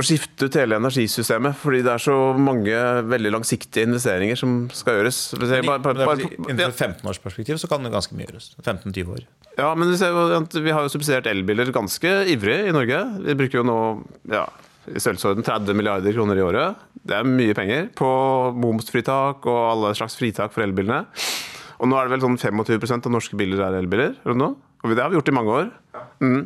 å 0.00 0.04
skifte 0.06 0.48
ut 0.48 0.58
hele 0.58 0.78
energisystemet. 0.80 1.58
Fordi 1.60 1.82
det 1.86 1.92
er 1.94 2.04
så 2.04 2.16
mange 2.38 2.78
veldig 3.10 3.34
langsiktige 3.36 3.88
investeringer 3.88 4.38
som 4.38 4.62
skal 4.74 5.00
gjøres. 5.00 5.20
Innenfor 5.36 6.00
et 6.00 6.80
15-årsperspektiv 6.80 7.60
så 7.60 7.70
kan 7.70 7.86
det 7.86 7.92
ganske 7.94 8.16
mye 8.16 8.28
gjøres. 8.28 8.52
15-20 8.62 9.14
år. 9.16 9.28
Ja, 9.58 9.74
men 9.76 9.92
vi 9.92 10.72
har 10.72 10.86
jo 10.86 10.92
subsidiert 10.92 11.28
elbiler 11.28 11.72
ganske 11.74 12.12
ivrig 12.32 12.62
i 12.70 12.74
Norge. 12.74 13.02
Vi 13.26 13.36
bruker 13.42 13.60
jo 13.60 13.66
nå 13.66 13.78
ja, 14.30 14.46
i 14.88 15.00
størrelsesorden 15.00 15.44
30 15.46 15.76
milliarder 15.76 16.14
kroner 16.16 16.38
i 16.40 16.44
året. 16.44 16.80
Det 17.04 17.16
er 17.16 17.28
mye 17.28 17.56
penger 17.56 17.90
på 17.96 18.08
momsfritak 18.56 19.46
og 19.48 19.60
alle 19.74 19.94
slags 19.98 20.16
fritak 20.20 20.54
for 20.54 20.64
elbilene. 20.64 21.04
Og 21.80 21.88
nå 21.88 21.96
er 21.96 22.08
det 22.08 22.16
vel 22.16 22.24
sånn 22.26 22.40
25% 22.40 23.08
av 23.08 23.14
norske 23.14 23.38
biler 23.40 23.62
er 23.64 23.78
elbiler. 23.80 24.16
Og 24.24 24.92
det 24.92 25.00
har 25.00 25.12
vi 25.12 25.18
gjort 25.18 25.32
i 25.32 25.36
mange 25.36 25.56
år. 25.56 25.70
Mm. 26.20 26.42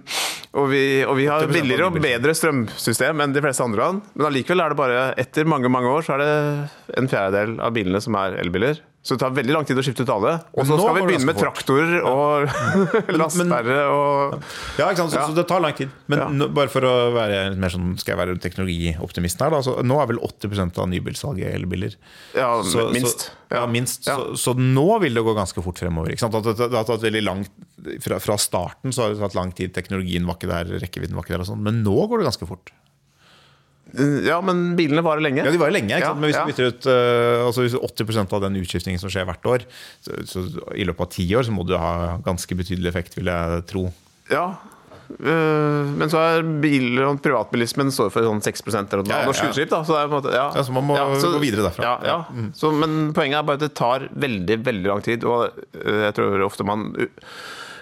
Og 0.55 0.69
vi, 0.71 0.83
og 1.03 1.17
vi 1.19 1.27
har 1.27 1.49
billigere 1.51 1.89
og 1.89 1.97
bedre 1.99 2.35
strømsystem 2.39 3.23
enn 3.25 3.35
de 3.35 3.43
fleste 3.43 3.65
andre 3.67 3.83
land. 3.83 4.11
Men 4.15 4.29
allikevel 4.29 4.63
er 4.63 4.75
det 4.75 4.79
bare 4.79 5.07
etter 5.19 5.49
mange 5.51 5.71
mange 5.73 5.91
år 5.91 6.07
så 6.07 6.15
er 6.15 6.23
det 6.23 6.99
en 7.01 7.11
fjerdedel 7.11 7.57
av 7.63 7.75
bilene 7.75 8.03
som 8.03 8.19
er 8.21 8.39
elbiler. 8.43 8.79
Så 9.05 9.19
det 9.19 9.21
tar 9.21 9.35
veldig 9.37 9.53
lang 9.53 9.67
tid 9.69 9.77
å 9.77 9.83
skifte 9.85 10.07
ut 10.07 10.11
alle. 10.15 10.31
Og 10.57 10.65
så 10.65 10.79
skal 10.81 10.95
vi 10.97 11.03
begynne 11.11 11.29
med 11.29 11.37
traktorer 11.37 12.07
og 12.09 12.47
lastebærere 13.21 13.83
og 13.93 14.39
Ja, 14.79 14.87
ikke 14.87 15.03
sant. 15.03 15.13
Så, 15.13 15.19
ja. 15.19 15.27
så, 15.29 15.35
det 15.37 15.45
tar 15.51 15.61
lang 15.61 15.75
tid. 15.77 15.93
Men 16.09 16.23
ja. 16.23 16.29
nå, 16.33 16.49
bare 16.57 16.73
for 16.73 16.89
å 16.89 16.93
være 17.13 17.43
mer 17.61 17.75
sånn 17.75 17.93
Skal 18.01 18.15
jeg 18.15 18.21
være 18.23 18.39
teknologioptimisten 18.41 19.45
her, 19.45 19.53
da. 19.53 19.61
Så, 19.67 19.77
nå 19.85 19.99
er 20.01 20.09
vel 20.09 20.23
80% 20.25 20.81
av 20.81 20.89
nybilsalget 20.89 21.53
elbiler. 21.53 21.99
Ja, 22.33 22.49
så, 22.65 22.87
minst. 22.97 23.29
ja, 23.53 23.67
minst. 23.69 24.09
Så, 24.09 24.57
nå 24.57 24.89
vil 25.05 25.21
det 25.21 25.27
gå 25.29 25.37
ganske 25.37 25.67
fort 25.69 25.85
fremover. 25.85 26.15
Ikke 26.15 26.25
sant? 26.25 26.41
Det 26.41 26.73
har 26.73 26.89
tatt 26.89 27.05
veldig 27.05 27.25
lang 27.29 27.45
fra, 28.01 28.23
fra, 28.25 28.39
starten 28.41 28.93
så 28.93 29.05
har 29.05 29.13
det 29.13 29.21
tatt 29.21 29.37
lang 29.37 29.53
tid. 29.53 29.75
Teknologien 29.77 30.25
var 30.25 30.41
ikke 30.41 30.49
der, 30.49 30.73
rekkevidden 30.81 31.21
var 31.21 31.29
ikke 31.29 31.37
der 31.37 31.45
og 31.45 31.53
sånn. 31.53 31.61
Men 31.69 31.85
nå 31.85 31.99
går 32.09 32.25
det 32.25 32.31
ganske 32.33 32.49
fort. 32.49 32.73
Ja, 34.27 34.41
men 34.43 34.75
bilene 34.79 35.05
varer 35.05 35.23
lenge. 35.23 35.45
Ja, 35.45 35.53
de 35.53 35.61
varer 35.61 35.77
lenge. 35.77 35.97
Ja, 36.01 36.13
men 36.17 36.27
hvis 36.29 36.39
ja. 36.39 36.43
du 36.45 36.51
bytter 36.51 36.71
ut 36.73 36.87
uh, 36.89 37.47
altså 37.47 37.65
hvis 37.67 37.77
80% 37.79 38.33
av 38.35 38.43
den 38.47 38.59
utskiftningen 38.59 39.01
som 39.01 39.13
skjer 39.13 39.27
hvert 39.29 39.51
år, 39.51 39.67
så, 40.03 40.23
så, 40.27 40.45
i 40.75 40.87
løpet 40.89 41.05
av 41.05 41.11
ti 41.15 41.27
år 41.37 41.47
så 41.47 41.55
må 41.55 41.67
du 41.69 41.77
ha 41.79 42.17
ganske 42.25 42.59
betydelig 42.59 42.91
effekt, 42.91 43.19
vil 43.19 43.31
jeg 43.31 43.67
tro. 43.71 43.85
Ja, 44.33 44.47
uh, 45.21 45.93
men 45.95 46.11
så 46.11 46.23
er 46.25 46.49
bil- 46.65 47.03
og 47.05 47.21
privatbilismen 47.23 47.93
står 47.95 48.11
for 48.15 48.27
sånn 48.27 48.43
6 48.43 48.65
eller 48.73 49.05
noe 49.05 49.21
av 49.21 49.29
norsk 49.31 49.51
utslipp. 49.53 49.71
Da, 49.71 49.83
så, 49.87 50.01
måte, 50.11 50.33
ja. 50.35 50.49
så 50.57 50.75
man 50.75 50.89
må 50.89 50.99
så, 51.23 51.35
gå 51.37 51.43
videre 51.45 51.69
derfra. 51.69 51.99
Ja, 52.09 52.19
mm. 52.33 52.49
så, 52.59 52.73
men 52.75 53.13
poenget 53.15 53.43
er 53.43 53.47
bare 53.47 53.61
at 53.61 53.69
det 53.69 53.77
tar 53.79 54.09
veldig, 54.11 54.59
veldig 54.71 54.91
lang 54.91 55.05
tid. 55.07 55.29
Og 55.29 55.53
uh, 55.53 56.01
jeg 56.09 56.17
tror 56.19 56.49
ofte 56.49 56.67
man 56.67 56.91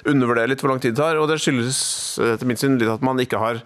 undervurderer 0.02 0.50
litt 0.50 0.60
hvor 0.60 0.74
lang 0.74 0.82
tid 0.82 0.96
det 0.96 1.00
tar. 1.00 1.22
Og 1.22 1.30
det 1.30 1.40
skyldes 1.40 1.80
etter 2.34 2.48
min 2.48 2.60
syn 2.60 2.76
litt 2.80 2.90
at 2.90 3.04
man 3.06 3.20
ikke 3.22 3.40
har 3.40 3.62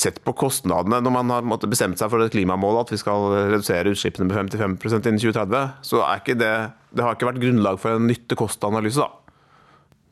sett 0.00 0.20
på 0.24 0.34
kostnadene. 0.38 1.00
Når 1.04 1.14
man 1.14 1.32
har 1.34 1.68
bestemt 1.68 2.00
seg 2.00 2.10
for 2.12 2.24
et 2.24 2.34
klimamål 2.34 2.82
at 2.82 2.92
vi 2.94 3.00
skal 3.00 3.30
redusere 3.52 3.94
utslippene 3.94 4.28
med 4.28 4.36
55% 4.54 5.08
innen 5.10 5.22
2030, 5.22 5.78
så 5.90 6.02
er 6.06 6.22
ikke 6.22 6.38
det 6.38 6.56
Det 6.88 7.04
har 7.04 7.16
ikke 7.16 7.28
vært 7.28 7.42
grunnlag 7.42 7.80
for 7.82 7.98
en 7.98 8.06
nytte-kost-analyse, 8.08 9.04
da. 9.04 9.28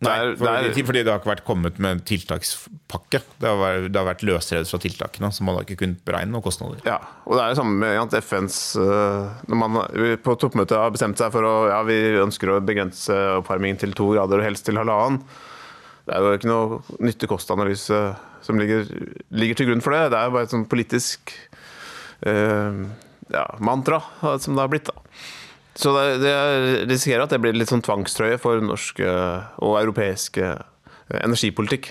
Nei, 0.05 0.35
for, 0.37 0.67
fordi 0.91 1.01
det 1.07 1.09
har 1.09 1.23
ikke 1.23 1.31
vært 1.31 1.47
kommet 1.47 1.79
med 1.81 1.95
en 1.95 2.03
tiltakspakke. 2.05 3.23
Det 3.41 3.49
har 3.49 3.57
vært, 3.57 3.87
det 3.89 3.97
har 3.97 4.09
vært 4.11 4.25
løsredet 4.29 4.69
fra 4.69 4.81
tiltakene, 4.83 5.31
så 5.33 5.47
man 5.47 5.57
har 5.57 5.65
ikke 5.65 5.79
kunnet 5.81 6.03
beregne 6.05 6.35
noen 6.35 6.45
kostnader. 6.45 6.83
Ja, 6.85 6.99
og 7.25 7.39
det 7.39 7.47
er 7.47 7.55
det 7.55 7.61
samme 7.63 7.81
med 7.81 7.97
at 8.03 8.19
FNs 8.21 8.59
øh, 8.77 9.33
Når 9.49 9.61
man 9.63 9.81
på 10.21 10.37
toppmøtet 10.37 10.77
har 10.77 10.93
bestemt 10.93 11.17
seg 11.17 11.33
for 11.33 11.49
å 11.49 11.55
ja, 11.73 11.81
vi 11.89 11.97
ønsker 12.21 12.53
å 12.53 12.61
begrense 12.61 13.17
oppvarmingen 13.39 13.81
til 13.87 13.97
to 13.97 14.11
grader, 14.13 14.45
og 14.45 14.51
helst 14.51 14.69
til 14.69 14.77
halvannen 14.77 15.25
det 16.07 16.15
er 16.15 16.23
jo 16.23 16.37
ikke 16.39 16.51
noe 16.51 16.99
nytte-kost-analyse 17.03 17.97
som 18.47 18.61
ligger, 18.61 18.87
ligger, 19.35 19.59
til 19.59 19.71
grunn 19.71 19.83
for 19.85 19.97
det. 19.97 20.13
Det 20.15 20.21
er 20.21 20.33
bare 20.35 20.47
et 20.47 20.55
sånn 20.55 20.69
politisk 20.71 21.35
uh, 22.27 22.87
ja, 23.33 23.47
mantra 23.59 24.01
som 24.39 24.55
det 24.55 24.63
har 24.63 24.73
blitt. 24.73 24.93
da. 24.93 25.03
Så 25.77 25.93
det, 25.93 26.07
det 26.23 26.37
risikerer 26.89 27.27
at 27.27 27.35
det 27.35 27.43
blir 27.43 27.57
litt 27.57 27.69
sånn 27.69 27.85
tvangstrøye 27.85 28.39
for 28.41 28.63
norsk 28.65 29.03
eh, 29.05 29.43
og 29.61 29.75
europeisk 29.83 30.39
eh, 30.41 30.57
energipolitikk. 31.21 31.91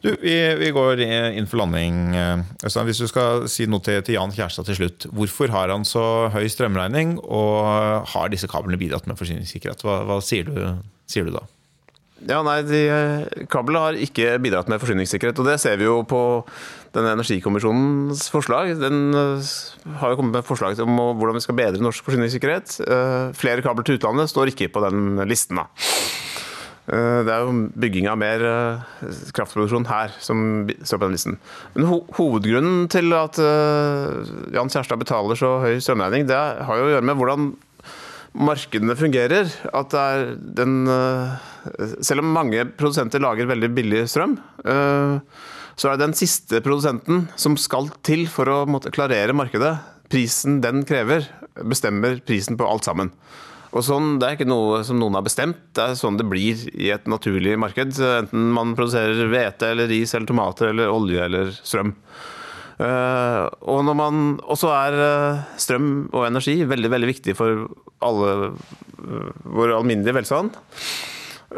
Du, 0.00 0.14
vi, 0.22 0.32
vi 0.56 0.70
går 0.72 1.02
inn 1.04 1.48
for 1.50 1.60
landing. 1.60 2.16
Øystein. 2.64 2.88
Hvis 2.88 3.02
du 3.02 3.08
skal 3.10 3.44
si 3.52 3.66
noe 3.68 3.84
til, 3.84 4.00
til 4.06 4.16
Jan 4.16 4.32
Kjærstad 4.32 4.70
til 4.70 4.78
slutt. 4.80 5.08
Hvorfor 5.12 5.52
har 5.52 5.74
han 5.74 5.84
så 5.84 6.30
høy 6.32 6.46
strømregning, 6.48 7.18
og 7.20 8.08
har 8.14 8.32
disse 8.32 8.48
kablene 8.48 8.80
bidratt 8.80 9.10
med 9.10 9.20
forsyningssikkerhet? 9.20 9.84
Hva, 9.84 10.00
hva 10.08 10.20
sier, 10.24 10.48
du, 10.48 10.80
sier 11.10 11.28
du 11.28 11.36
da? 11.36 11.44
Ja, 12.26 12.40
nei, 12.42 12.62
de, 12.66 12.80
eh, 12.90 13.44
Kablene 13.50 13.84
har 13.84 13.98
ikke 14.02 14.32
bidratt 14.42 14.68
med 14.70 14.80
forsyningssikkerhet, 14.82 15.38
og 15.38 15.46
det 15.46 15.58
ser 15.62 15.76
vi 15.78 15.86
jo 15.86 16.00
på 16.02 16.42
denne 16.96 17.12
energikommisjonens 17.14 18.24
forslag. 18.32 18.72
Den 18.80 19.14
eh, 19.14 19.52
har 20.00 20.10
jo 20.10 20.18
kommet 20.18 20.40
med 20.40 20.46
forslag 20.48 20.80
om 20.82 20.98
hvordan 20.98 21.38
vi 21.38 21.44
skal 21.44 21.58
bedre 21.60 21.84
norsk 21.84 22.02
forsyningssikkerhet. 22.08 22.80
Eh, 22.82 23.28
Flere 23.38 23.62
kabler 23.62 23.86
til 23.86 24.00
utlandet 24.00 24.32
står 24.32 24.50
ikke 24.50 24.70
på 24.74 24.82
den 24.88 25.22
listen. 25.30 25.62
da. 25.62 25.68
Det 26.88 27.28
er 27.28 27.42
jo 27.44 27.66
bygging 27.76 28.06
av 28.08 28.16
mer 28.16 28.40
kraftproduksjon 29.36 29.84
her 29.90 30.14
som 30.24 30.38
står 30.80 30.96
på 30.96 31.04
den 31.04 31.16
listen. 31.18 31.34
Men 31.74 31.84
ho 31.84 31.98
hovedgrunnen 32.16 32.86
til 32.88 33.12
at 33.12 33.36
Jan 33.36 34.72
Kjærstad 34.72 34.96
betaler 34.96 35.36
så 35.36 35.50
høy 35.60 35.82
strømregning, 35.84 36.24
det 36.30 36.38
har 36.38 36.80
jo 36.80 36.86
å 36.86 36.94
gjøre 36.94 37.04
med 37.04 37.20
hvordan 37.20 37.50
markedene 38.36 38.96
fungerer. 38.98 39.50
At 39.72 39.92
det 39.94 40.02
er 40.02 40.32
den 40.60 40.80
eh, 40.90 41.36
Selv 42.04 42.24
om 42.24 42.32
mange 42.34 42.64
produsenter 42.78 43.22
lager 43.22 43.48
veldig 43.50 43.70
billig 43.76 44.04
strøm, 44.10 44.38
eh, 44.64 45.18
så 45.78 45.88
er 45.88 45.96
det 45.96 46.08
den 46.08 46.16
siste 46.18 46.62
produsenten 46.64 47.26
som 47.38 47.56
skal 47.60 47.90
til 48.06 48.26
for 48.30 48.50
å 48.50 48.62
måtte 48.66 48.92
klarere 48.94 49.36
markedet. 49.36 49.76
Prisen 50.10 50.62
den 50.64 50.82
krever, 50.88 51.28
bestemmer 51.62 52.18
prisen 52.26 52.58
på 52.58 52.66
alt 52.66 52.88
sammen. 52.88 53.12
Og 53.76 53.84
sånn, 53.84 54.16
Det 54.18 54.26
er 54.26 54.36
ikke 54.38 54.48
noe 54.48 54.80
som 54.84 54.98
noen 54.98 55.18
har 55.18 55.26
bestemt, 55.26 55.60
det 55.76 55.84
er 55.84 55.98
sånn 55.98 56.16
det 56.16 56.26
blir 56.26 56.56
i 56.72 56.88
et 56.90 57.04
naturlig 57.04 57.58
marked. 57.60 57.92
Enten 58.00 58.48
man 58.56 58.74
produserer 58.74 59.28
hvete 59.28 59.74
eller 59.74 59.90
ris 59.90 60.14
eller 60.14 60.26
tomater 60.26 60.72
eller 60.72 60.88
olje 60.88 61.24
eller 61.24 61.52
strøm. 61.52 61.92
Eh, 62.78 63.44
og 63.66 64.54
så 64.58 64.70
er 64.70 64.96
eh, 65.02 65.38
strøm 65.58 65.86
og 66.14 66.28
energi 66.28 66.60
veldig 66.62 66.90
veldig 66.92 67.08
viktig 67.10 67.34
for 67.34 67.64
alle 68.06 68.34
eh, 68.52 69.30
vår 69.42 69.74
alminnelige 69.80 70.14
velstand. 70.20 70.58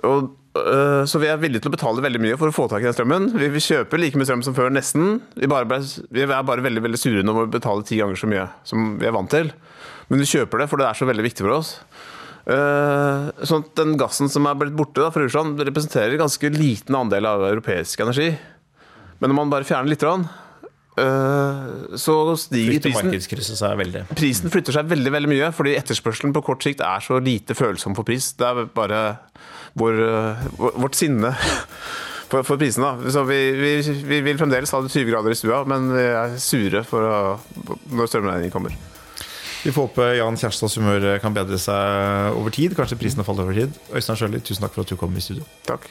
Og, 0.06 0.36
så 0.50 1.20
vi 1.22 1.28
er 1.30 1.38
villige 1.38 1.62
til 1.62 1.70
å 1.70 1.74
betale 1.76 2.02
veldig 2.02 2.20
mye 2.24 2.36
for 2.38 2.50
å 2.50 2.54
få 2.54 2.64
tak 2.70 2.82
i 2.82 2.86
den 2.88 2.94
strømmen. 2.94 3.28
Vi, 3.38 3.60
kjøper 3.62 4.00
like 4.02 4.18
mye 4.18 4.26
strøm 4.26 4.40
som 4.42 4.54
før, 4.56 4.66
nesten. 4.74 5.20
Vi, 5.38 5.46
ble, 5.50 5.78
vi 6.10 6.24
er 6.24 6.32
bare 6.46 6.64
veldig 6.64 6.82
veldig 6.82 6.98
sure 6.98 7.22
når 7.22 7.36
vi 7.38 7.52
betaler 7.54 7.86
ti 7.86 8.00
ganger 8.00 8.18
så 8.18 8.30
mye 8.30 8.48
som 8.66 8.96
vi 8.98 9.06
er 9.06 9.14
vant 9.14 9.30
til. 9.30 9.52
Men 10.10 10.24
vi 10.24 10.26
kjøper 10.26 10.62
det, 10.62 10.66
for 10.72 10.82
det 10.82 10.88
er 10.88 10.98
så 10.98 11.06
veldig 11.06 11.26
viktig 11.28 11.46
for 11.46 11.54
oss. 11.54 11.70
Sånn 13.46 13.62
at 13.62 13.70
Den 13.78 13.94
gassen 14.00 14.32
som 14.32 14.48
er 14.50 14.58
blitt 14.58 14.74
borte 14.74 15.04
da, 15.04 15.12
fra 15.14 15.22
Russland, 15.22 15.62
representerer 15.70 16.16
en 16.16 16.24
ganske 16.24 16.50
liten 16.56 16.98
andel 16.98 17.30
av 17.30 17.46
europeisk 17.52 18.02
energi. 18.02 18.32
Men 19.22 19.30
når 19.30 19.38
man 19.38 19.54
bare 19.54 19.70
fjerner 19.70 19.94
litt, 19.94 20.06
så 22.00 22.16
stiger 22.40 22.80
prisen. 22.84 23.10
seg. 23.58 24.16
Prisen 24.18 24.52
flytter 24.52 24.76
seg 24.76 24.90
veldig 24.90 25.12
veldig 25.14 25.30
mye, 25.32 25.50
fordi 25.56 25.76
etterspørselen 25.78 26.34
på 26.36 26.42
kort 26.46 26.66
sikt 26.66 26.82
er 26.84 27.04
så 27.04 27.20
lite 27.22 27.56
følsom 27.58 27.96
for 27.98 28.06
pris. 28.08 28.32
Det 28.38 28.46
er 28.46 28.70
bare 28.74 29.02
vår, 29.80 30.00
eh, 30.06 30.46
vårt 30.58 30.98
sinne 30.98 31.32
for, 32.30 32.42
for 32.42 32.56
prisen. 32.60 32.84
da. 32.86 33.10
Så 33.10 33.24
vi, 33.28 33.40
vi, 33.58 33.74
vi 34.10 34.20
vil 34.26 34.38
fremdeles 34.40 34.72
ha 34.74 34.82
det 34.84 34.92
20 34.92 35.10
grader 35.12 35.34
i 35.34 35.38
stua, 35.38 35.62
men 35.68 35.90
vi 35.94 36.06
er 36.10 36.38
sure 36.42 36.84
for 36.86 37.06
å, 37.06 37.20
når 37.92 38.10
strømregningen 38.10 38.54
kommer. 38.54 38.76
Vi 39.60 39.72
får 39.76 39.90
håpe 39.90 40.04
Jan 40.16 40.38
Kjærstads 40.40 40.78
humør 40.80 41.18
kan 41.20 41.34
bedre 41.36 41.58
seg 41.60 42.36
over 42.38 42.54
tid. 42.54 42.72
Kanskje 42.78 42.96
prisen 43.00 43.20
har 43.20 43.28
falt 43.28 43.42
over 43.44 43.56
tid. 43.56 43.74
Øystein 43.92 44.16
Sjøli, 44.16 44.40
tusen 44.40 44.64
takk 44.64 44.72
for 44.72 44.86
at 44.86 44.92
du 44.92 44.96
kom 45.00 45.12
i 45.16 45.24
studio. 45.24 45.44
Takk. 45.68 45.90